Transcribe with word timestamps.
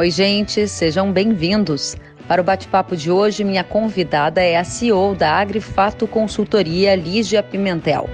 Oi, 0.00 0.10
gente, 0.10 0.66
sejam 0.66 1.12
bem-vindos. 1.12 1.94
Para 2.26 2.40
o 2.40 2.44
bate-papo 2.44 2.96
de 2.96 3.10
hoje, 3.10 3.44
minha 3.44 3.62
convidada 3.62 4.40
é 4.42 4.56
a 4.56 4.64
CEO 4.64 5.14
da 5.14 5.32
Agrifato 5.32 6.06
Consultoria, 6.06 6.96
Lígia 6.96 7.42
Pimentel. 7.42 8.08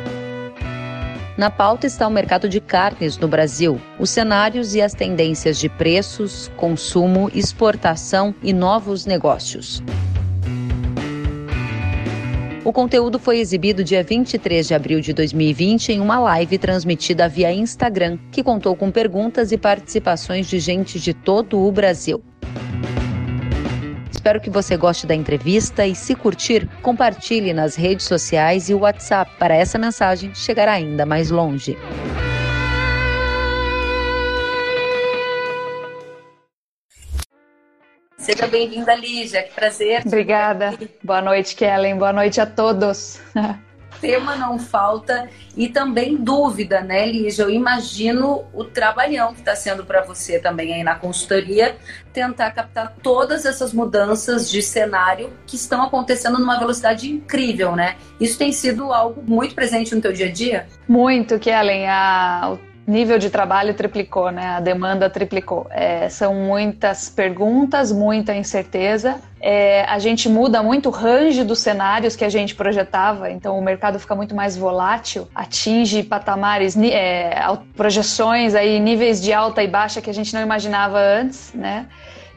Na 1.39 1.49
pauta 1.49 1.87
está 1.87 2.09
o 2.09 2.11
mercado 2.11 2.49
de 2.49 2.61
carnes 2.61 3.17
no 3.19 3.29
Brasil, 3.29 3.81
os 4.01 4.11
cenários 4.11 4.75
e 4.75 4.83
as 4.83 4.95
tendências 4.95 5.61
de 5.61 5.69
preços, 5.69 6.51
consumo, 6.57 7.31
exportação 7.33 8.35
e 8.43 8.53
novos 8.53 9.07
negócios. 9.07 9.81
O 12.67 12.73
conteúdo 12.73 13.17
foi 13.17 13.39
exibido 13.39 13.85
dia 13.85 14.03
23 14.03 14.67
de 14.67 14.75
abril 14.75 15.01
de 15.01 15.13
2020 15.13 15.93
em 15.93 16.01
uma 16.01 16.19
live 16.19 16.59
transmitida 16.59 17.29
via 17.29 17.53
Instagram, 17.53 18.19
que 18.33 18.43
contou 18.43 18.75
com 18.75 18.91
perguntas 18.91 19.53
e 19.53 19.57
participações 19.57 20.49
de 20.49 20.59
gente 20.59 20.99
de 20.99 21.15
todo 21.15 21.65
o 21.65 21.71
Brasil. 21.71 22.21
Espero 24.11 24.41
que 24.41 24.51
você 24.51 24.77
goste 24.77 25.07
da 25.07 25.15
entrevista 25.15 25.87
e, 25.87 25.95
se 25.95 26.17
curtir, 26.17 26.69
compartilhe 26.83 27.53
nas 27.53 27.77
redes 27.77 28.05
sociais 28.05 28.69
e 28.69 28.75
WhatsApp 28.75 29.31
para 29.39 29.55
essa 29.55 29.79
mensagem 29.79 30.35
chegar 30.35 30.67
ainda 30.67 31.07
mais 31.07 31.31
longe. 31.31 31.79
Seja 38.27 38.49
bem-vinda, 38.49 38.93
Lígia. 38.93 39.45
Que 39.45 39.53
prazer. 39.53 40.03
Obrigada. 40.05 40.77
Boa 41.01 41.23
noite, 41.23 41.55
Kellen. 41.55 41.97
Boa 41.97 42.13
noite 42.13 42.41
a 42.41 42.45
todos. 42.45 43.21
Tema 44.01 44.35
não 44.35 44.59
falta 44.59 45.31
e 45.57 45.69
também 45.69 46.17
dúvida, 46.17 46.81
né, 46.81 47.07
Lígia? 47.07 47.45
Eu 47.45 47.51
imagino 47.51 48.45
o 48.53 48.65
trabalhão 48.65 49.33
que 49.33 49.39
está 49.39 49.55
sendo 49.55 49.85
para 49.85 50.03
você 50.03 50.41
também 50.41 50.75
aí 50.75 50.83
na 50.83 50.97
consultoria, 50.97 51.77
tentar 52.13 52.51
captar 52.51 52.97
todas 53.01 53.47
essas 53.47 53.73
mudanças 53.73 54.51
de 54.51 54.61
cenário 54.61 55.33
que 55.47 55.55
estão 55.55 55.85
acontecendo 55.85 56.37
numa 56.37 56.59
velocidade 56.59 57.09
incrível, 57.09 57.77
né? 57.77 57.95
Isso 58.21 58.37
tem 58.37 58.51
sido 58.51 58.93
algo 58.93 59.23
muito 59.25 59.55
presente 59.55 59.95
no 59.95 60.01
teu 60.01 60.13
dia 60.13 60.27
a 60.27 60.33
dia? 60.33 60.67
Muito, 60.89 61.39
Kellen. 61.39 61.87
A, 61.89 62.59
nível 62.87 63.19
de 63.19 63.31
trabalho 63.31 63.75
triplicou, 63.75 64.31
né? 64.31 64.47
A 64.57 64.61
demanda 64.61 65.11
triplicou. 65.11 65.67
É, 65.71 66.09
são 66.09 66.35
muitas 66.35 67.11
perguntas, 67.11 67.91
muita 67.91 68.35
incerteza. 68.35 69.21
É, 69.41 69.85
a 69.85 69.99
gente 69.99 70.29
muda 70.29 70.63
muito 70.63 70.89
o 70.89 70.93
range 70.93 71.43
dos 71.43 71.59
cenários 71.59 72.15
que 72.15 72.25
a 72.25 72.29
gente 72.29 72.55
projetava, 72.55 73.31
então 73.31 73.59
o 73.59 73.63
mercado 73.63 73.99
fica 73.99 74.15
muito 74.15 74.35
mais 74.35 74.57
volátil, 74.57 75.29
atinge 75.35 76.03
patamares, 76.03 76.77
é, 76.77 77.35
projeções 77.77 78.55
aí, 78.55 78.79
níveis 78.79 79.21
de 79.21 79.33
alta 79.33 79.63
e 79.63 79.69
baixa 79.69 80.01
que 80.01 80.09
a 80.09 80.15
gente 80.15 80.33
não 80.33 80.41
imaginava 80.41 80.99
antes, 80.99 81.53
né? 81.53 81.87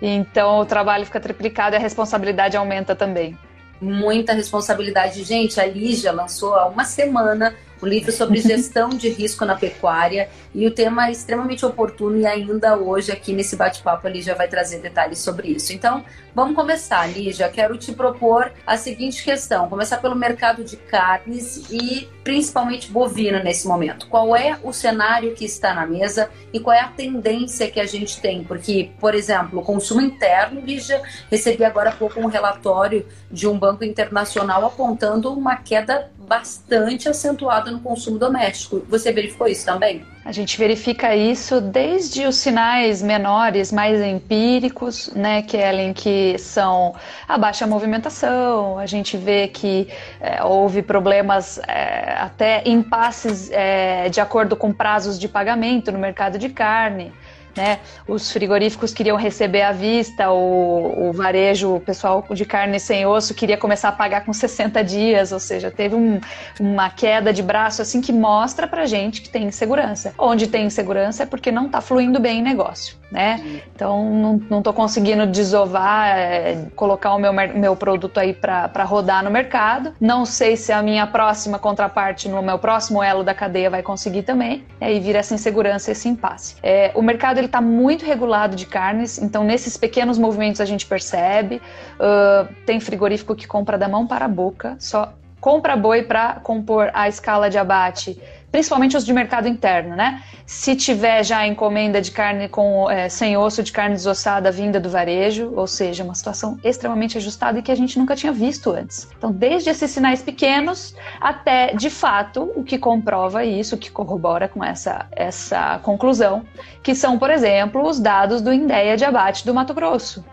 Então 0.01 0.59
o 0.59 0.65
trabalho 0.65 1.05
fica 1.05 1.19
triplicado 1.19 1.75
e 1.75 1.77
a 1.77 1.79
responsabilidade 1.79 2.57
aumenta 2.57 2.95
também. 2.95 3.37
Muita 3.81 4.33
responsabilidade. 4.33 5.23
Gente, 5.23 5.59
a 5.59 5.65
Lígia 5.65 6.11
lançou 6.11 6.53
há 6.55 6.67
uma 6.67 6.83
semana 6.83 7.55
o 7.81 7.85
livro 7.85 8.11
sobre 8.11 8.39
gestão 8.41 8.89
de 8.89 9.09
risco 9.09 9.45
na 9.45 9.55
pecuária 9.55 10.29
e 10.53 10.67
o 10.67 10.71
tema 10.71 11.07
é 11.07 11.11
extremamente 11.11 11.65
oportuno 11.65 12.17
e 12.17 12.25
ainda 12.25 12.75
hoje 12.75 13.11
aqui 13.11 13.33
nesse 13.33 13.55
bate-papo 13.55 14.07
a 14.07 14.09
Lígia 14.09 14.35
vai 14.35 14.47
trazer 14.47 14.79
detalhes 14.79 15.19
sobre 15.19 15.49
isso. 15.49 15.71
Então, 15.71 16.03
vamos 16.33 16.55
começar, 16.55 17.07
Lígia. 17.07 17.49
Quero 17.49 17.77
te 17.77 17.91
propor 17.91 18.51
a 18.65 18.77
seguinte 18.77 19.23
questão: 19.23 19.69
começar 19.69 19.97
pelo 19.97 20.15
mercado 20.15 20.63
de 20.63 20.75
carnes 20.75 21.69
e 21.71 22.07
principalmente 22.23 22.91
bovino 22.91 23.41
nesse 23.43 23.67
momento. 23.67 24.07
Qual 24.07 24.35
é 24.35 24.57
o 24.63 24.73
cenário 24.73 25.33
que 25.33 25.45
está 25.45 25.73
na 25.73 25.85
mesa 25.85 26.29
e 26.51 26.59
qual 26.59 26.75
é 26.75 26.81
a 26.81 26.87
tendência 26.87 27.69
que 27.69 27.79
a 27.79 27.85
gente 27.85 28.19
tem? 28.19 28.43
Porque, 28.43 28.91
por 28.99 29.15
exemplo, 29.15 29.59
o 29.59 29.63
consumo 29.63 30.01
interno, 30.01 30.61
Lígia, 30.61 31.01
recebi 31.29 31.63
agora 31.63 31.89
há 31.89 31.93
pouco 31.93 32.19
um 32.19 32.27
relatório 32.27 33.05
de 33.31 33.47
um 33.47 33.57
banco 33.57 33.83
internacional 33.83 34.65
apontando 34.65 35.31
uma 35.33 35.55
queda 35.55 36.11
bastante 36.29 37.09
acentuada 37.09 37.71
no 37.71 37.79
consumo 37.79 38.19
doméstico. 38.19 38.85
Você 38.87 39.11
verificou 39.11 39.47
isso 39.47 39.65
também? 39.65 40.05
A 40.23 40.31
gente 40.31 40.59
verifica 40.59 41.15
isso 41.15 41.59
desde 41.59 42.27
os 42.27 42.35
sinais 42.35 43.01
menores, 43.01 43.71
mais 43.71 43.99
empíricos, 43.99 45.11
né, 45.15 45.41
Kellen, 45.41 45.91
que 45.91 46.37
são 46.37 46.93
a 47.27 47.35
baixa 47.35 47.65
movimentação, 47.65 48.77
a 48.77 48.85
gente 48.85 49.17
vê 49.17 49.47
que 49.47 49.87
é, 50.21 50.43
houve 50.43 50.83
problemas, 50.83 51.59
é, 51.67 52.13
até 52.19 52.61
impasses 52.63 53.49
é, 53.49 54.07
de 54.09 54.21
acordo 54.21 54.55
com 54.55 54.71
prazos 54.71 55.17
de 55.17 55.27
pagamento 55.27 55.91
no 55.91 55.97
mercado 55.97 56.37
de 56.37 56.49
carne 56.49 57.11
né? 57.59 57.79
Os 58.07 58.31
frigoríficos 58.31 58.93
queriam 58.93 59.17
receber 59.17 59.63
à 59.63 59.73
vista, 59.73 60.31
o, 60.31 61.09
o 61.09 61.11
varejo, 61.13 61.75
o 61.75 61.79
pessoal 61.81 62.25
de 62.31 62.45
carne 62.45 62.79
sem 62.79 63.05
osso 63.05 63.33
queria 63.33 63.57
começar 63.57 63.89
a 63.89 63.91
pagar 63.91 64.23
com 64.23 64.31
60 64.31 64.81
dias, 64.81 65.33
ou 65.33 65.41
seja, 65.41 65.69
teve 65.69 65.93
um, 65.93 66.21
uma 66.57 66.89
queda 66.89 67.33
de 67.33 67.43
braço 67.43 67.81
assim 67.81 67.99
que 67.99 68.13
mostra 68.13 68.65
pra 68.65 68.85
gente 68.85 69.21
que 69.21 69.29
tem 69.29 69.43
insegurança. 69.43 70.13
Onde 70.17 70.47
tem 70.47 70.65
insegurança 70.65 71.23
é 71.23 71.25
porque 71.25 71.51
não 71.51 71.65
está 71.65 71.81
fluindo 71.81 72.17
bem 72.17 72.39
o 72.39 72.43
negócio, 72.43 72.95
né? 73.11 73.61
Então 73.75 74.39
não, 74.49 74.61
tô 74.61 74.71
conseguindo 74.73 75.25
desovar, 75.25 76.07
é, 76.07 76.65
colocar 76.75 77.13
o 77.13 77.19
meu, 77.19 77.33
meu 77.33 77.75
produto 77.75 78.19
aí 78.19 78.33
para 78.33 78.83
rodar 78.83 79.23
no 79.23 79.31
mercado. 79.31 79.93
Não 79.99 80.25
sei 80.25 80.55
se 80.55 80.71
a 80.71 80.81
minha 80.81 81.07
próxima 81.07 81.57
contraparte 81.57 82.29
no 82.29 82.41
meu 82.41 82.59
próximo 82.59 83.01
elo 83.01 83.23
da 83.23 83.33
cadeia 83.33 83.69
vai 83.69 83.81
conseguir 83.81 84.23
também. 84.23 84.65
E 84.79 84.85
aí 84.85 84.99
vira 84.99 85.19
essa 85.19 85.33
insegurança, 85.33 85.91
esse 85.91 86.07
impasse. 86.07 86.55
É, 86.61 86.91
o 86.95 87.01
mercado 87.01 87.37
ele 87.37 87.47
está 87.47 87.61
muito 87.61 88.05
regulado 88.05 88.55
de 88.55 88.65
carnes, 88.65 89.17
então 89.17 89.43
nesses 89.43 89.75
pequenos 89.77 90.17
movimentos 90.17 90.61
a 90.61 90.65
gente 90.65 90.85
percebe. 90.85 91.61
Uh, 91.99 92.53
tem 92.65 92.79
frigorífico 92.79 93.35
que 93.35 93.47
compra 93.47 93.77
da 93.77 93.87
mão 93.87 94.05
para 94.07 94.25
a 94.25 94.27
boca, 94.27 94.75
só 94.79 95.13
compra 95.39 95.75
boi 95.75 96.03
para 96.03 96.35
compor 96.43 96.89
a 96.93 97.07
escala 97.07 97.49
de 97.49 97.57
abate 97.57 98.21
principalmente 98.51 98.97
os 98.97 99.05
de 99.05 99.13
mercado 99.13 99.47
interno, 99.47 99.95
né? 99.95 100.23
Se 100.45 100.75
tiver 100.75 101.23
já 101.23 101.45
encomenda 101.45 102.01
de 102.01 102.11
carne 102.11 102.49
com 102.49 102.89
é, 102.89 103.07
sem 103.07 103.37
osso, 103.37 103.61
de 103.61 103.71
carne 103.71 103.95
desossada 103.95 104.51
vinda 104.51 104.79
do 104.79 104.89
varejo, 104.89 105.53
ou 105.55 105.67
seja, 105.67 106.03
uma 106.03 106.15
situação 106.15 106.57
extremamente 106.63 107.17
ajustada 107.17 107.59
e 107.59 107.61
que 107.61 107.71
a 107.71 107.75
gente 107.75 107.99
nunca 107.99 108.15
tinha 108.15 108.31
visto 108.31 108.71
antes. 108.71 109.07
Então, 109.17 109.31
desde 109.31 109.69
esses 109.69 109.91
sinais 109.91 110.21
pequenos 110.21 110.95
até, 111.21 111.73
de 111.75 111.89
fato, 111.89 112.51
o 112.55 112.63
que 112.63 112.77
comprova 112.77 113.45
isso, 113.45 113.77
que 113.77 113.91
corrobora 113.91 114.47
com 114.47 114.63
essa, 114.63 115.05
essa 115.11 115.79
conclusão, 115.83 116.43
que 116.81 116.95
são, 116.95 117.19
por 117.19 117.29
exemplo, 117.29 117.87
os 117.87 117.99
dados 117.99 118.41
do 118.41 118.51
INDEA 118.51 118.97
de 118.97 119.05
abate 119.05 119.45
do 119.45 119.53
Mato 119.53 119.73
Grosso 119.73 120.23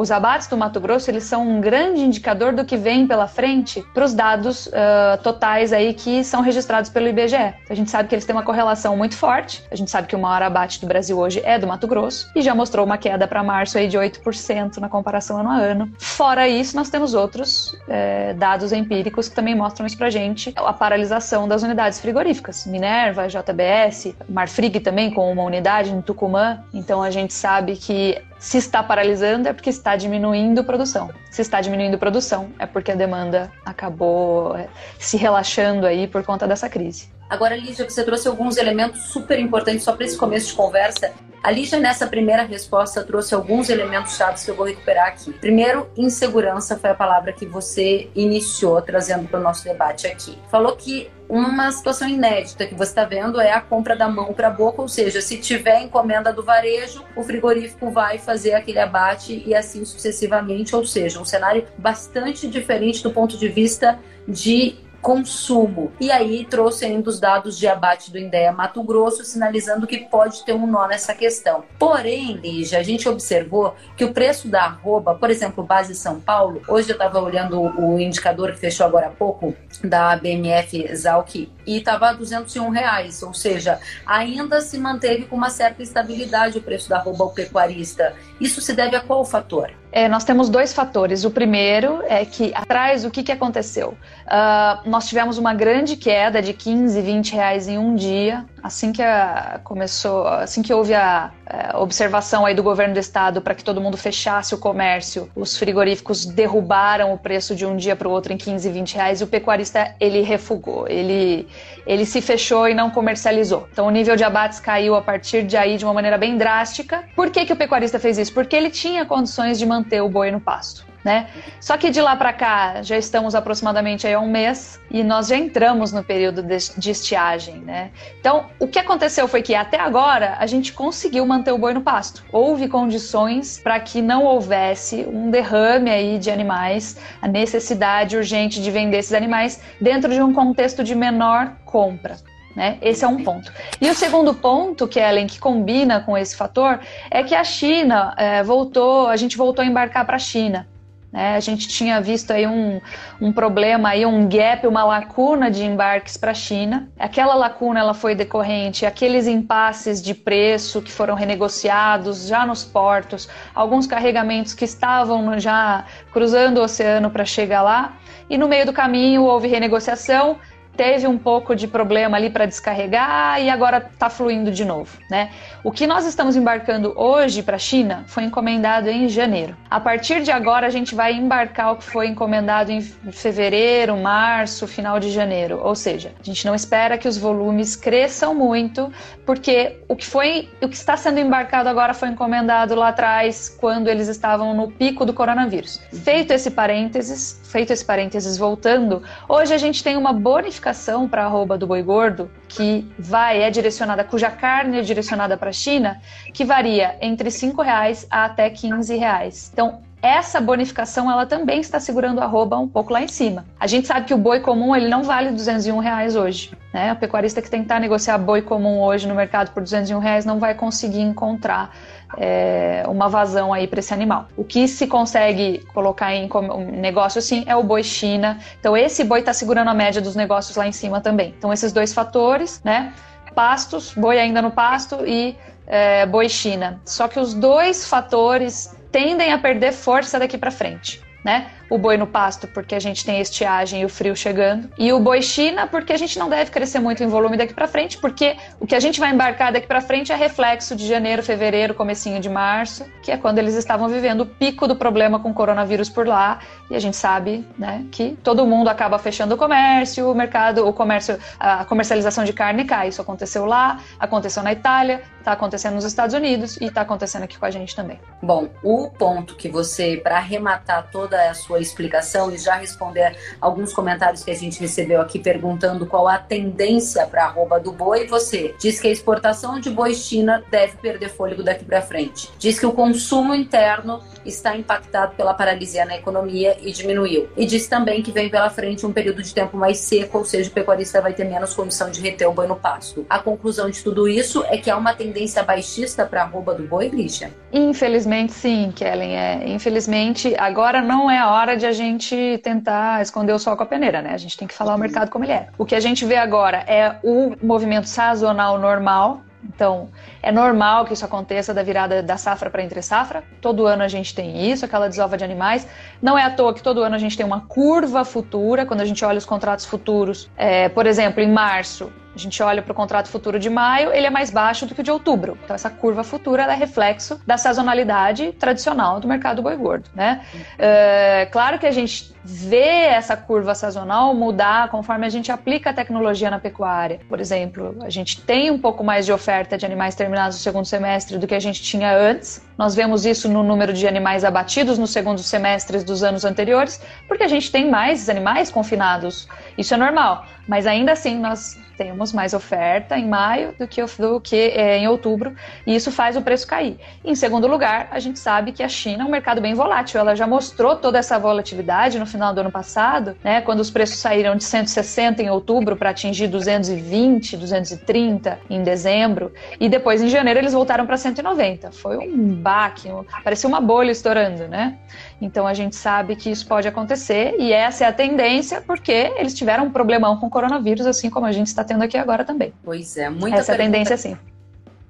os 0.00 0.10
abates 0.10 0.46
do 0.46 0.56
Mato 0.56 0.80
Grosso 0.80 1.10
eles 1.10 1.24
são 1.24 1.46
um 1.48 1.60
grande 1.60 2.02
indicador 2.02 2.52
do 2.52 2.64
que 2.64 2.76
vem 2.76 3.06
pela 3.06 3.26
frente 3.26 3.82
para 3.92 4.04
os 4.04 4.14
dados 4.14 4.66
uh, 4.66 5.22
totais 5.22 5.72
aí 5.72 5.94
que 5.94 6.22
são 6.24 6.40
registrados 6.40 6.90
pelo 6.90 7.08
IBGE. 7.08 7.36
Então, 7.36 7.54
a 7.70 7.74
gente 7.74 7.90
sabe 7.90 8.08
que 8.08 8.14
eles 8.14 8.24
têm 8.24 8.34
uma 8.34 8.42
correlação 8.42 8.96
muito 8.96 9.16
forte. 9.16 9.62
A 9.70 9.76
gente 9.76 9.90
sabe 9.90 10.06
que 10.06 10.16
o 10.16 10.18
maior 10.18 10.42
abate 10.42 10.80
do 10.80 10.86
Brasil 10.86 11.18
hoje 11.18 11.40
é 11.44 11.58
do 11.58 11.66
Mato 11.66 11.86
Grosso 11.86 12.30
e 12.34 12.42
já 12.42 12.54
mostrou 12.54 12.84
uma 12.84 12.98
queda 12.98 13.26
para 13.26 13.42
março 13.42 13.78
aí 13.78 13.88
de 13.88 13.98
8% 13.98 14.78
na 14.78 14.88
comparação 14.88 15.38
ano 15.38 15.50
a 15.50 15.56
ano. 15.56 15.92
Fora 15.98 16.48
isso, 16.48 16.76
nós 16.76 16.90
temos 16.90 17.14
outros 17.14 17.76
é, 17.88 18.34
dados 18.34 18.72
empíricos 18.72 19.28
que 19.28 19.34
também 19.34 19.54
mostram 19.54 19.86
isso 19.86 19.96
para 19.96 20.10
gente. 20.10 20.52
A 20.56 20.72
paralisação 20.72 21.48
das 21.48 21.62
unidades 21.62 22.00
frigoríficas. 22.00 22.66
Minerva, 22.66 23.26
JBS, 23.28 24.14
Marfrig 24.28 24.80
também 24.80 25.10
com 25.10 25.30
uma 25.30 25.42
unidade 25.42 25.90
em 25.90 26.00
Tucumã. 26.00 26.62
Então 26.72 27.02
a 27.02 27.10
gente 27.10 27.32
sabe 27.32 27.76
que 27.76 28.20
se 28.42 28.58
está 28.58 28.82
paralisando 28.82 29.48
é 29.48 29.52
porque 29.52 29.70
está 29.70 29.94
diminuindo 29.94 30.64
produção. 30.64 31.10
Se 31.30 31.40
está 31.40 31.60
diminuindo 31.60 31.96
produção 31.96 32.50
é 32.58 32.66
porque 32.66 32.90
a 32.90 32.94
demanda 32.96 33.52
acabou 33.64 34.56
é, 34.56 34.66
se 34.98 35.16
relaxando 35.16 35.86
aí 35.86 36.08
por 36.08 36.24
conta 36.24 36.46
dessa 36.46 36.68
crise. 36.68 37.08
Agora, 37.32 37.56
Lígia, 37.56 37.88
você 37.88 38.04
trouxe 38.04 38.28
alguns 38.28 38.58
elementos 38.58 39.04
super 39.04 39.38
importantes 39.38 39.84
só 39.84 39.94
para 39.94 40.04
esse 40.04 40.18
começo 40.18 40.48
de 40.48 40.52
conversa. 40.52 41.14
A 41.42 41.50
Lígia, 41.50 41.80
nessa 41.80 42.06
primeira 42.06 42.42
resposta, 42.42 43.02
trouxe 43.02 43.34
alguns 43.34 43.70
elementos 43.70 44.18
chaves 44.18 44.44
que 44.44 44.50
eu 44.50 44.54
vou 44.54 44.66
recuperar 44.66 45.08
aqui. 45.08 45.32
Primeiro, 45.32 45.90
insegurança 45.96 46.78
foi 46.78 46.90
a 46.90 46.94
palavra 46.94 47.32
que 47.32 47.46
você 47.46 48.10
iniciou 48.14 48.82
trazendo 48.82 49.26
para 49.26 49.40
o 49.40 49.42
nosso 49.42 49.64
debate 49.64 50.06
aqui. 50.06 50.38
Falou 50.50 50.76
que 50.76 51.10
uma 51.26 51.72
situação 51.72 52.06
inédita 52.06 52.66
que 52.66 52.74
você 52.74 52.90
está 52.90 53.06
vendo 53.06 53.40
é 53.40 53.50
a 53.50 53.62
compra 53.62 53.96
da 53.96 54.10
mão 54.10 54.34
para 54.34 54.48
a 54.48 54.50
boca, 54.50 54.82
ou 54.82 54.88
seja, 54.88 55.22
se 55.22 55.38
tiver 55.38 55.80
encomenda 55.80 56.34
do 56.34 56.42
varejo, 56.42 57.02
o 57.16 57.22
frigorífico 57.22 57.90
vai 57.90 58.18
fazer 58.18 58.52
aquele 58.52 58.78
abate 58.78 59.42
e 59.46 59.54
assim 59.54 59.86
sucessivamente, 59.86 60.76
ou 60.76 60.84
seja, 60.84 61.18
um 61.18 61.24
cenário 61.24 61.66
bastante 61.78 62.46
diferente 62.46 63.02
do 63.02 63.10
ponto 63.10 63.38
de 63.38 63.48
vista 63.48 63.98
de 64.28 64.76
consumo. 65.02 65.92
E 66.00 66.10
aí 66.10 66.46
trouxe 66.48 66.84
ainda 66.84 67.10
os 67.10 67.18
dados 67.18 67.58
de 67.58 67.66
abate 67.66 68.10
do 68.10 68.18
INDEA 68.18 68.52
Mato 68.52 68.82
Grosso, 68.84 69.24
sinalizando 69.24 69.86
que 69.86 69.98
pode 69.98 70.44
ter 70.44 70.54
um 70.54 70.66
nó 70.66 70.86
nessa 70.86 71.12
questão. 71.12 71.64
Porém, 71.78 72.34
Lígia, 72.34 72.78
a 72.78 72.82
gente 72.82 73.08
observou 73.08 73.74
que 73.96 74.04
o 74.04 74.14
preço 74.14 74.46
da 74.48 74.62
arroba, 74.62 75.14
por 75.16 75.28
exemplo, 75.28 75.64
base 75.64 75.94
São 75.94 76.20
Paulo, 76.20 76.62
hoje 76.68 76.90
eu 76.90 76.94
estava 76.94 77.20
olhando 77.20 77.60
o 77.60 77.98
indicador 77.98 78.52
que 78.52 78.58
fechou 78.58 78.86
agora 78.86 79.08
há 79.08 79.10
pouco, 79.10 79.54
da 79.82 80.14
BMF 80.16 80.94
Zalc, 80.94 81.34
e 81.34 81.50
estava 81.66 82.10
a 82.10 82.12
201 82.12 82.68
reais, 82.70 83.22
ou 83.22 83.34
seja, 83.34 83.80
ainda 84.06 84.60
se 84.60 84.78
manteve 84.78 85.24
com 85.24 85.36
uma 85.36 85.50
certa 85.50 85.82
estabilidade 85.82 86.58
o 86.58 86.62
preço 86.62 86.88
da 86.88 86.98
arroba 86.98 87.24
ao 87.24 87.30
pecuarista. 87.30 88.14
Isso 88.42 88.60
se 88.60 88.72
deve 88.74 88.96
a 88.96 89.00
qual 89.00 89.24
fator? 89.24 89.70
É, 89.92 90.08
nós 90.08 90.24
temos 90.24 90.48
dois 90.48 90.74
fatores. 90.74 91.24
O 91.24 91.30
primeiro 91.30 92.02
é 92.08 92.24
que 92.24 92.52
atrás 92.52 93.04
o 93.04 93.10
que, 93.10 93.22
que 93.22 93.30
aconteceu? 93.30 93.96
Uh, 94.26 94.90
nós 94.90 95.08
tivemos 95.08 95.38
uma 95.38 95.54
grande 95.54 95.96
queda 95.96 96.42
de 96.42 96.52
15, 96.52 97.00
20 97.00 97.32
reais 97.34 97.68
em 97.68 97.78
um 97.78 97.94
dia, 97.94 98.44
assim 98.62 98.92
que 98.92 99.02
a, 99.02 99.60
começou, 99.64 100.26
assim 100.26 100.62
que 100.62 100.72
houve 100.72 100.94
a, 100.94 101.30
a 101.46 101.80
observação 101.80 102.46
aí 102.46 102.54
do 102.54 102.62
governo 102.62 102.94
do 102.94 103.00
estado 103.00 103.42
para 103.42 103.54
que 103.54 103.64
todo 103.64 103.80
mundo 103.80 103.96
fechasse 103.96 104.54
o 104.54 104.58
comércio, 104.58 105.28
os 105.34 105.56
frigoríficos 105.56 106.24
derrubaram 106.24 107.12
o 107.12 107.18
preço 107.18 107.54
de 107.54 107.66
um 107.66 107.76
dia 107.76 107.96
para 107.96 108.08
o 108.08 108.10
outro 108.10 108.32
em 108.32 108.36
15, 108.36 108.70
20 108.70 108.94
reais 108.94 109.20
e 109.20 109.24
o 109.24 109.26
pecuarista 109.26 109.94
ele 109.98 110.20
refugou, 110.20 110.86
ele, 110.88 111.48
ele 111.86 112.06
se 112.06 112.20
fechou 112.20 112.68
e 112.68 112.74
não 112.74 112.90
comercializou. 112.90 113.68
Então 113.72 113.86
o 113.86 113.90
nível 113.90 114.14
de 114.14 114.22
abates 114.22 114.60
caiu 114.60 114.94
a 114.94 115.02
partir 115.02 115.42
de 115.42 115.56
aí 115.56 115.76
de 115.76 115.84
uma 115.84 115.94
maneira 115.94 116.16
bem 116.16 116.36
drástica. 116.36 117.04
Por 117.16 117.30
que, 117.30 117.44
que 117.44 117.52
o 117.52 117.56
pecuarista 117.56 117.98
fez 117.98 118.18
isso? 118.18 118.32
Porque 118.32 118.54
ele 118.54 118.70
tinha 118.70 119.04
condições 119.04 119.58
de 119.58 119.66
manter 119.66 120.00
o 120.00 120.08
boi 120.08 120.30
no 120.30 120.40
pasto. 120.40 120.91
Né? 121.04 121.26
Só 121.60 121.76
que 121.76 121.90
de 121.90 122.00
lá 122.00 122.14
para 122.14 122.32
cá 122.32 122.80
já 122.82 122.96
estamos 122.96 123.34
aproximadamente 123.34 124.06
aí 124.06 124.16
um 124.16 124.30
mês 124.30 124.80
e 124.88 125.02
nós 125.02 125.26
já 125.26 125.36
entramos 125.36 125.92
no 125.92 126.04
período 126.04 126.42
de, 126.42 126.56
de, 126.76 126.90
estiagem, 126.92 127.56
né? 127.56 127.90
Então, 128.20 128.46
o 128.60 128.68
que 128.68 128.78
aconteceu 128.78 129.26
foi 129.26 129.42
que 129.42 129.52
até 129.52 129.80
agora 129.80 130.36
a 130.38 130.46
gente 130.46 130.72
conseguiu 130.72 131.26
manter 131.26 131.50
o 131.50 131.58
boi 131.58 131.74
no 131.74 131.80
pasto. 131.80 132.22
Houve 132.30 132.68
condições 132.68 133.58
para 133.58 133.80
que 133.80 134.00
não 134.00 134.24
houvesse 134.24 135.04
um 135.08 135.28
derrame 135.28 135.90
aí 135.90 136.18
de 136.18 136.30
animais, 136.30 136.96
a 137.20 137.26
necessidade 137.26 138.16
urgente 138.16 138.62
de 138.62 138.70
vender 138.70 138.98
esses 138.98 139.12
animais 139.12 139.60
dentro 139.80 140.12
de 140.12 140.22
um 140.22 140.32
contexto 140.32 140.84
de 140.84 140.94
menor 140.94 141.56
compra. 141.64 142.16
Né? 142.54 142.78
Esse 142.82 143.04
é 143.04 143.08
um 143.08 143.24
ponto. 143.24 143.50
E 143.80 143.90
o 143.90 143.94
segundo 143.94 144.34
ponto, 144.34 144.86
Kellen, 144.86 145.26
que 145.26 145.38
combina 145.38 146.00
com 146.00 146.16
esse 146.16 146.36
fator, 146.36 146.80
é 147.10 147.22
que 147.22 147.34
a 147.34 147.44
China 147.44 148.14
é, 148.16 148.42
voltou, 148.42 149.08
a 149.08 149.16
gente 149.16 149.36
voltou 149.36 149.62
a 149.62 149.66
embarcar 149.66 150.04
para 150.04 150.16
a 150.16 150.20
China. 150.20 150.68
Né? 151.12 151.36
A 151.36 151.40
gente 151.40 151.68
tinha 151.68 152.00
visto 152.00 152.30
aí 152.30 152.46
um, 152.46 152.80
um 153.20 153.32
problema, 153.32 153.90
aí 153.90 154.06
um 154.06 154.26
gap, 154.26 154.66
uma 154.66 154.82
lacuna 154.82 155.50
de 155.50 155.62
embarques 155.64 156.16
para 156.16 156.30
a 156.30 156.34
China. 156.34 156.88
Aquela 156.98 157.34
lacuna 157.34 157.80
ela 157.80 157.92
foi 157.92 158.14
decorrente 158.14 158.86
aqueles 158.86 159.26
impasses 159.26 160.00
de 160.00 160.14
preço 160.14 160.80
que 160.80 160.90
foram 160.90 161.14
renegociados 161.14 162.26
já 162.26 162.46
nos 162.46 162.64
portos, 162.64 163.28
alguns 163.54 163.86
carregamentos 163.86 164.54
que 164.54 164.64
estavam 164.64 165.38
já 165.38 165.84
cruzando 166.10 166.58
o 166.58 166.64
oceano 166.64 167.10
para 167.10 167.24
chegar 167.24 167.62
lá. 167.62 167.98
E 168.30 168.38
no 168.38 168.48
meio 168.48 168.64
do 168.64 168.72
caminho 168.72 169.24
houve 169.24 169.46
renegociação, 169.48 170.38
teve 170.76 171.06
um 171.06 171.18
pouco 171.18 171.54
de 171.54 171.68
problema 171.68 172.16
ali 172.16 172.30
para 172.30 172.46
descarregar 172.46 173.40
e 173.40 173.50
agora 173.50 173.78
está 173.92 174.08
fluindo 174.08 174.50
de 174.50 174.64
novo, 174.64 174.98
né? 175.10 175.30
O 175.62 175.70
que 175.70 175.86
nós 175.86 176.06
estamos 176.06 176.34
embarcando 176.34 176.92
hoje 176.96 177.42
para 177.42 177.56
a 177.56 177.58
China 177.58 178.04
foi 178.06 178.24
encomendado 178.24 178.88
em 178.88 179.08
janeiro. 179.08 179.56
A 179.70 179.78
partir 179.78 180.22
de 180.22 180.30
agora 180.30 180.66
a 180.66 180.70
gente 180.70 180.94
vai 180.94 181.12
embarcar 181.12 181.72
o 181.72 181.76
que 181.76 181.84
foi 181.84 182.08
encomendado 182.08 182.72
em 182.72 182.80
fevereiro, 182.80 183.96
março, 183.96 184.66
final 184.66 184.98
de 184.98 185.10
janeiro. 185.10 185.60
Ou 185.62 185.74
seja, 185.74 186.12
a 186.18 186.22
gente 186.24 186.44
não 186.46 186.54
espera 186.54 186.96
que 186.96 187.06
os 187.06 187.18
volumes 187.18 187.76
cresçam 187.76 188.34
muito, 188.34 188.90
porque 189.26 189.78
o 189.88 189.94
que 189.94 190.06
foi, 190.06 190.48
o 190.60 190.68
que 190.68 190.76
está 190.76 190.96
sendo 190.96 191.20
embarcado 191.20 191.68
agora 191.68 191.94
foi 191.94 192.08
encomendado 192.08 192.74
lá 192.74 192.88
atrás, 192.88 193.48
quando 193.60 193.88
eles 193.88 194.08
estavam 194.08 194.54
no 194.54 194.70
pico 194.70 195.04
do 195.04 195.12
coronavírus. 195.12 195.80
Feito 195.92 196.32
esse 196.32 196.50
parênteses, 196.50 197.40
feito 197.44 197.72
esse 197.72 197.84
parênteses 197.84 198.38
voltando, 198.38 199.02
hoje 199.28 199.52
a 199.54 199.58
gente 199.58 199.84
tem 199.84 199.96
uma 199.96 200.12
bonificação 200.12 200.61
para 201.10 201.22
a 201.22 201.26
arroba 201.26 201.58
do 201.58 201.66
boi 201.66 201.82
gordo 201.82 202.30
que 202.48 202.90
vai, 202.98 203.42
é 203.42 203.50
direcionada, 203.50 204.04
cuja 204.04 204.30
carne 204.30 204.78
é 204.78 204.82
direcionada 204.82 205.36
para 205.36 205.50
a 205.50 205.52
China, 205.52 206.00
que 206.32 206.44
varia 206.44 206.96
entre 207.00 207.28
R$ 207.28 207.52
reais 207.62 208.06
a 208.10 208.24
até 208.26 208.48
R$ 208.48 208.98
reais. 208.98 209.50
Então, 209.52 209.80
essa 210.02 210.40
bonificação 210.40 211.08
ela 211.08 211.24
também 211.24 211.60
está 211.60 211.78
segurando 211.78 212.20
a 212.20 212.24
arroba 212.24 212.58
um 212.58 212.66
pouco 212.66 212.92
lá 212.92 213.00
em 213.00 213.08
cima. 213.08 213.44
A 213.58 213.68
gente 213.68 213.86
sabe 213.86 214.04
que 214.04 214.12
o 214.12 214.18
boi 214.18 214.40
comum 214.40 214.74
ele 214.74 214.88
não 214.88 215.04
vale 215.04 215.30
201 215.30 215.78
reais 215.78 216.16
hoje. 216.16 216.50
Né? 216.74 216.92
O 216.92 216.96
pecuarista 216.96 217.40
que 217.40 217.48
tentar 217.48 217.78
negociar 217.78 218.18
boi 218.18 218.42
comum 218.42 218.80
hoje 218.80 219.06
no 219.06 219.14
mercado 219.14 219.52
por 219.52 219.62
201 219.62 220.00
reais 220.00 220.24
não 220.24 220.40
vai 220.40 220.54
conseguir 220.54 221.00
encontrar 221.00 221.70
é, 222.16 222.84
uma 222.86 223.08
vazão 223.08 223.52
aí 223.52 223.66
para 223.66 223.80
esse 223.80 223.92
animal. 223.92 224.28
O 224.36 224.44
que 224.44 224.68
se 224.68 224.86
consegue 224.86 225.64
colocar 225.72 226.14
em 226.14 226.28
negócio 226.72 227.20
sim 227.20 227.44
é 227.46 227.56
o 227.56 227.62
boi 227.62 227.82
China. 227.82 228.38
Então 228.58 228.76
esse 228.76 229.04
boi 229.04 229.20
está 229.20 229.32
segurando 229.32 229.68
a 229.68 229.74
média 229.74 230.00
dos 230.00 230.14
negócios 230.14 230.56
lá 230.56 230.66
em 230.66 230.72
cima 230.72 231.00
também. 231.00 231.34
Então 231.36 231.52
esses 231.52 231.72
dois 231.72 231.92
fatores, 231.92 232.60
né? 232.64 232.92
Pastos, 233.34 233.94
boi 233.94 234.18
ainda 234.18 234.42
no 234.42 234.50
pasto 234.50 235.06
e 235.06 235.36
é, 235.66 236.04
boi 236.06 236.28
China. 236.28 236.80
Só 236.84 237.08
que 237.08 237.18
os 237.18 237.32
dois 237.32 237.86
fatores 237.88 238.76
tendem 238.90 239.32
a 239.32 239.38
perder 239.38 239.72
força 239.72 240.18
daqui 240.18 240.36
para 240.36 240.50
frente. 240.50 241.00
Né? 241.24 241.46
O 241.72 241.78
boi 241.78 241.96
no 241.96 242.06
pasto 242.06 242.46
porque 242.46 242.74
a 242.74 242.78
gente 242.78 243.02
tem 243.02 243.18
estiagem 243.18 243.80
e 243.80 243.84
o 243.86 243.88
frio 243.88 244.14
chegando, 244.14 244.68
e 244.76 244.92
o 244.92 245.00
boi 245.00 245.22
China 245.22 245.66
porque 245.66 245.90
a 245.94 245.96
gente 245.96 246.18
não 246.18 246.28
deve 246.28 246.50
crescer 246.50 246.78
muito 246.78 247.02
em 247.02 247.06
volume 247.06 247.38
daqui 247.38 247.54
para 247.54 247.66
frente, 247.66 247.96
porque 247.96 248.36
o 248.60 248.66
que 248.66 248.74
a 248.74 248.80
gente 248.80 249.00
vai 249.00 249.10
embarcar 249.10 249.50
daqui 249.50 249.66
para 249.66 249.80
frente 249.80 250.12
é 250.12 250.14
reflexo 250.14 250.76
de 250.76 250.86
janeiro, 250.86 251.22
fevereiro, 251.22 251.72
comecinho 251.72 252.20
de 252.20 252.28
março, 252.28 252.84
que 253.02 253.10
é 253.10 253.16
quando 253.16 253.38
eles 253.38 253.54
estavam 253.54 253.88
vivendo 253.88 254.20
o 254.20 254.26
pico 254.26 254.68
do 254.68 254.76
problema 254.76 255.18
com 255.18 255.30
o 255.30 255.34
coronavírus 255.34 255.88
por 255.88 256.06
lá, 256.06 256.40
e 256.70 256.76
a 256.76 256.78
gente 256.78 256.96
sabe, 256.96 257.46
né, 257.58 257.86
que 257.90 258.18
todo 258.22 258.44
mundo 258.44 258.68
acaba 258.68 258.98
fechando 258.98 259.34
o 259.34 259.38
comércio, 259.38 260.10
o 260.10 260.14
mercado, 260.14 260.68
o 260.68 260.74
comércio, 260.74 261.18
a 261.40 261.64
comercialização 261.64 262.24
de 262.24 262.34
carne 262.34 262.64
cai. 262.64 262.88
Isso 262.88 263.00
aconteceu 263.00 263.46
lá, 263.46 263.78
aconteceu 263.98 264.42
na 264.42 264.52
Itália, 264.52 265.02
está 265.18 265.32
acontecendo 265.32 265.74
nos 265.74 265.84
Estados 265.84 266.14
Unidos 266.14 266.58
e 266.60 266.66
está 266.66 266.82
acontecendo 266.82 267.22
aqui 267.22 267.38
com 267.38 267.46
a 267.46 267.50
gente 267.50 267.74
também. 267.74 267.98
Bom, 268.22 268.48
o 268.62 268.90
ponto 268.90 269.36
que 269.36 269.48
você, 269.48 269.96
para 269.96 270.16
arrematar 270.16 270.88
toda 270.90 271.30
a 271.30 271.34
sua 271.34 271.61
explicação 271.62 272.30
e 272.32 272.38
já 272.38 272.56
responder 272.56 273.16
alguns 273.40 273.72
comentários 273.72 274.22
que 274.24 274.30
a 274.30 274.34
gente 274.34 274.60
recebeu 274.60 275.00
aqui 275.00 275.18
perguntando 275.18 275.86
qual 275.86 276.08
a 276.08 276.18
tendência 276.18 277.06
para 277.06 277.24
a 277.24 277.26
arroba 277.26 277.58
do 277.58 277.72
boi. 277.72 278.06
Você 278.06 278.54
diz 278.58 278.80
que 278.80 278.88
a 278.88 278.90
exportação 278.90 279.60
de 279.60 279.70
boi 279.70 279.94
China 279.94 280.42
deve 280.50 280.76
perder 280.76 281.08
fôlego 281.08 281.42
daqui 281.42 281.64
para 281.64 281.80
frente. 281.80 282.28
Diz 282.38 282.58
que 282.58 282.66
o 282.66 282.72
consumo 282.72 283.34
interno 283.34 284.00
está 284.24 284.56
impactado 284.56 285.14
pela 285.14 285.34
paralisia 285.34 285.84
na 285.84 285.96
economia 285.96 286.56
e 286.60 286.72
diminuiu. 286.72 287.28
E 287.36 287.46
diz 287.46 287.66
também 287.66 288.02
que 288.02 288.12
vem 288.12 288.28
pela 288.28 288.50
frente 288.50 288.86
um 288.86 288.92
período 288.92 289.22
de 289.22 289.34
tempo 289.34 289.56
mais 289.56 289.78
seco, 289.78 290.18
ou 290.18 290.24
seja, 290.24 290.50
o 290.50 290.52
pecuarista 290.52 291.00
vai 291.00 291.12
ter 291.12 291.24
menos 291.24 291.54
condição 291.54 291.90
de 291.90 292.00
reter 292.00 292.28
o 292.28 292.32
boi 292.32 292.46
no 292.46 292.56
pasto. 292.56 293.06
A 293.08 293.18
conclusão 293.18 293.70
de 293.70 293.82
tudo 293.82 294.08
isso 294.08 294.44
é 294.48 294.56
que 294.56 294.70
há 294.70 294.76
uma 294.76 294.94
tendência 294.94 295.42
baixista 295.42 296.04
para 296.06 296.22
a 296.22 296.24
arroba 296.24 296.54
do 296.54 296.64
boi, 296.64 296.88
Grisha? 296.88 297.30
Infelizmente, 297.52 298.32
sim, 298.32 298.72
Kellen. 298.74 299.16
É, 299.16 299.48
infelizmente, 299.48 300.34
agora 300.38 300.80
não 300.80 301.10
é 301.10 301.18
a 301.18 301.30
hora 301.30 301.51
hora 301.52 301.56
de 301.56 301.66
a 301.66 301.72
gente 301.72 302.40
tentar 302.42 303.02
esconder 303.02 303.32
o 303.32 303.38
sol 303.38 303.56
com 303.56 303.62
a 303.62 303.66
peneira, 303.66 304.00
né? 304.00 304.14
A 304.14 304.16
gente 304.16 304.36
tem 304.36 304.48
que 304.48 304.54
falar 304.54 304.74
o 304.74 304.78
mercado 304.78 305.10
como 305.10 305.24
ele 305.24 305.32
é. 305.32 305.48
O 305.58 305.66
que 305.66 305.74
a 305.74 305.80
gente 305.80 306.04
vê 306.04 306.16
agora 306.16 306.58
é 306.66 306.96
o 307.02 307.36
movimento 307.42 307.86
sazonal 307.86 308.58
normal, 308.58 309.20
então, 309.44 309.88
é 310.22 310.30
normal 310.30 310.84
que 310.84 310.92
isso 310.92 311.04
aconteça 311.04 311.52
da 311.52 311.64
virada 311.64 312.00
da 312.00 312.16
safra 312.16 312.48
para 312.48 312.62
entre 312.62 312.80
safra. 312.80 313.24
Todo 313.40 313.66
ano 313.66 313.82
a 313.82 313.88
gente 313.88 314.14
tem 314.14 314.48
isso, 314.48 314.64
aquela 314.64 314.88
desova 314.88 315.16
de 315.16 315.24
animais. 315.24 315.66
Não 316.00 316.16
é 316.16 316.22
à 316.22 316.30
toa 316.30 316.54
que 316.54 316.62
todo 316.62 316.80
ano 316.80 316.94
a 316.94 316.98
gente 316.98 317.16
tem 317.16 317.26
uma 317.26 317.40
curva 317.40 318.04
futura. 318.04 318.64
Quando 318.64 318.82
a 318.82 318.84
gente 318.84 319.04
olha 319.04 319.18
os 319.18 319.26
contratos 319.26 319.66
futuros, 319.66 320.30
é, 320.36 320.68
por 320.68 320.86
exemplo, 320.86 321.20
em 321.20 321.30
março, 321.30 321.92
a 322.14 322.18
gente 322.18 322.42
olha 322.42 322.62
para 322.62 322.72
o 322.72 322.74
contrato 322.74 323.08
futuro 323.08 323.38
de 323.38 323.48
maio, 323.48 323.92
ele 323.92 324.06
é 324.06 324.10
mais 324.10 324.30
baixo 324.30 324.66
do 324.66 324.74
que 324.74 324.80
o 324.80 324.84
de 324.84 324.90
outubro. 324.90 325.38
Então, 325.44 325.54
essa 325.54 325.70
curva 325.70 326.04
futura 326.04 326.42
é 326.42 326.54
reflexo 326.54 327.20
da 327.26 327.36
sazonalidade 327.36 328.32
tradicional 328.32 329.00
do 329.00 329.08
mercado 329.08 329.42
boi 329.42 329.56
gordo. 329.56 329.88
Né? 329.94 330.24
É, 330.58 331.26
claro 331.30 331.58
que 331.58 331.66
a 331.66 331.70
gente 331.70 332.12
vê 332.24 332.84
essa 332.86 333.16
curva 333.16 333.54
sazonal 333.54 334.14
mudar 334.14 334.68
conforme 334.68 335.06
a 335.06 335.08
gente 335.08 335.32
aplica 335.32 335.70
a 335.70 335.72
tecnologia 335.72 336.30
na 336.30 336.38
pecuária. 336.38 337.00
Por 337.08 337.20
exemplo, 337.20 337.76
a 337.82 337.90
gente 337.90 338.20
tem 338.20 338.50
um 338.50 338.58
pouco 338.58 338.84
mais 338.84 339.06
de 339.06 339.12
oferta 339.12 339.58
de 339.58 339.66
animais 339.66 339.94
terminados 339.94 340.36
no 340.36 340.42
segundo 340.42 340.64
semestre 340.64 341.18
do 341.18 341.26
que 341.26 341.34
a 341.34 341.40
gente 341.40 341.62
tinha 341.62 341.96
antes 341.96 342.42
Nós 342.56 342.74
vemos 342.74 343.04
isso 343.06 343.28
no 343.28 343.42
número 343.42 343.72
de 343.72 343.86
animais 343.86 344.24
abatidos 344.24 344.78
nos 344.78 344.90
segundos 344.90 345.26
semestres 345.26 345.84
dos 345.84 346.02
anos 346.02 346.24
anteriores, 346.24 346.80
porque 347.08 347.22
a 347.22 347.28
gente 347.28 347.50
tem 347.50 347.70
mais 347.70 348.08
animais 348.08 348.50
confinados. 348.50 349.28
Isso 349.56 349.74
é 349.74 349.76
normal, 349.76 350.26
mas 350.46 350.66
ainda 350.66 350.92
assim 350.92 351.18
nós 351.18 351.58
temos 351.76 352.12
mais 352.12 352.34
oferta 352.34 352.96
em 352.96 353.08
maio 353.08 353.54
do 353.58 353.66
que, 353.66 353.82
do 353.98 354.20
que 354.20 354.36
é, 354.36 354.78
em 354.78 354.86
outubro, 354.86 355.34
e 355.66 355.74
isso 355.74 355.90
faz 355.90 356.16
o 356.16 356.22
preço 356.22 356.46
cair. 356.46 356.78
Em 357.04 357.14
segundo 357.14 357.46
lugar, 357.46 357.88
a 357.90 357.98
gente 357.98 358.18
sabe 358.18 358.52
que 358.52 358.62
a 358.62 358.68
China 358.68 359.02
é 359.02 359.06
um 359.06 359.10
mercado 359.10 359.40
bem 359.40 359.54
volátil, 359.54 359.98
ela 359.98 360.14
já 360.14 360.26
mostrou 360.26 360.76
toda 360.76 360.98
essa 360.98 361.18
volatilidade 361.18 361.98
no 361.98 362.06
final 362.06 362.32
do 362.32 362.40
ano 362.40 362.52
passado, 362.52 363.16
né, 363.24 363.40
quando 363.40 363.60
os 363.60 363.70
preços 363.70 363.98
saíram 363.98 364.36
de 364.36 364.44
160 364.44 365.22
em 365.22 365.30
outubro 365.30 365.76
para 365.76 365.90
atingir 365.90 366.28
220, 366.28 367.36
230 367.36 368.38
em 368.48 368.62
dezembro, 368.62 369.32
e 369.58 369.68
depois 369.68 370.02
em 370.02 370.08
janeiro 370.08 370.40
eles 370.40 370.52
voltaram 370.52 370.86
para 370.86 370.96
190. 370.96 371.72
Foi 371.72 371.98
um 371.98 372.41
baque, 372.42 372.88
parecia 373.22 373.48
uma 373.48 373.60
bolha 373.60 373.90
estourando, 373.90 374.48
né? 374.48 374.76
Então 375.20 375.46
a 375.46 375.54
gente 375.54 375.76
sabe 375.76 376.16
que 376.16 376.30
isso 376.30 376.46
pode 376.46 376.66
acontecer 376.66 377.36
e 377.38 377.52
essa 377.52 377.84
é 377.84 377.88
a 377.88 377.92
tendência 377.92 378.60
porque 378.60 379.12
eles 379.16 379.32
tiveram 379.34 379.66
um 379.66 379.70
problemão 379.70 380.16
com 380.18 380.26
o 380.26 380.30
coronavírus, 380.30 380.86
assim 380.86 381.08
como 381.08 381.26
a 381.26 381.32
gente 381.32 381.46
está 381.46 381.62
tendo 381.62 381.82
aqui 381.84 381.96
agora 381.96 382.24
também. 382.24 382.52
Pois 382.64 382.96
é, 382.96 383.08
muita 383.08 383.38
Essa 383.38 383.52
pergunta... 383.52 383.72
tendência 383.72 383.96
sim. 383.96 384.18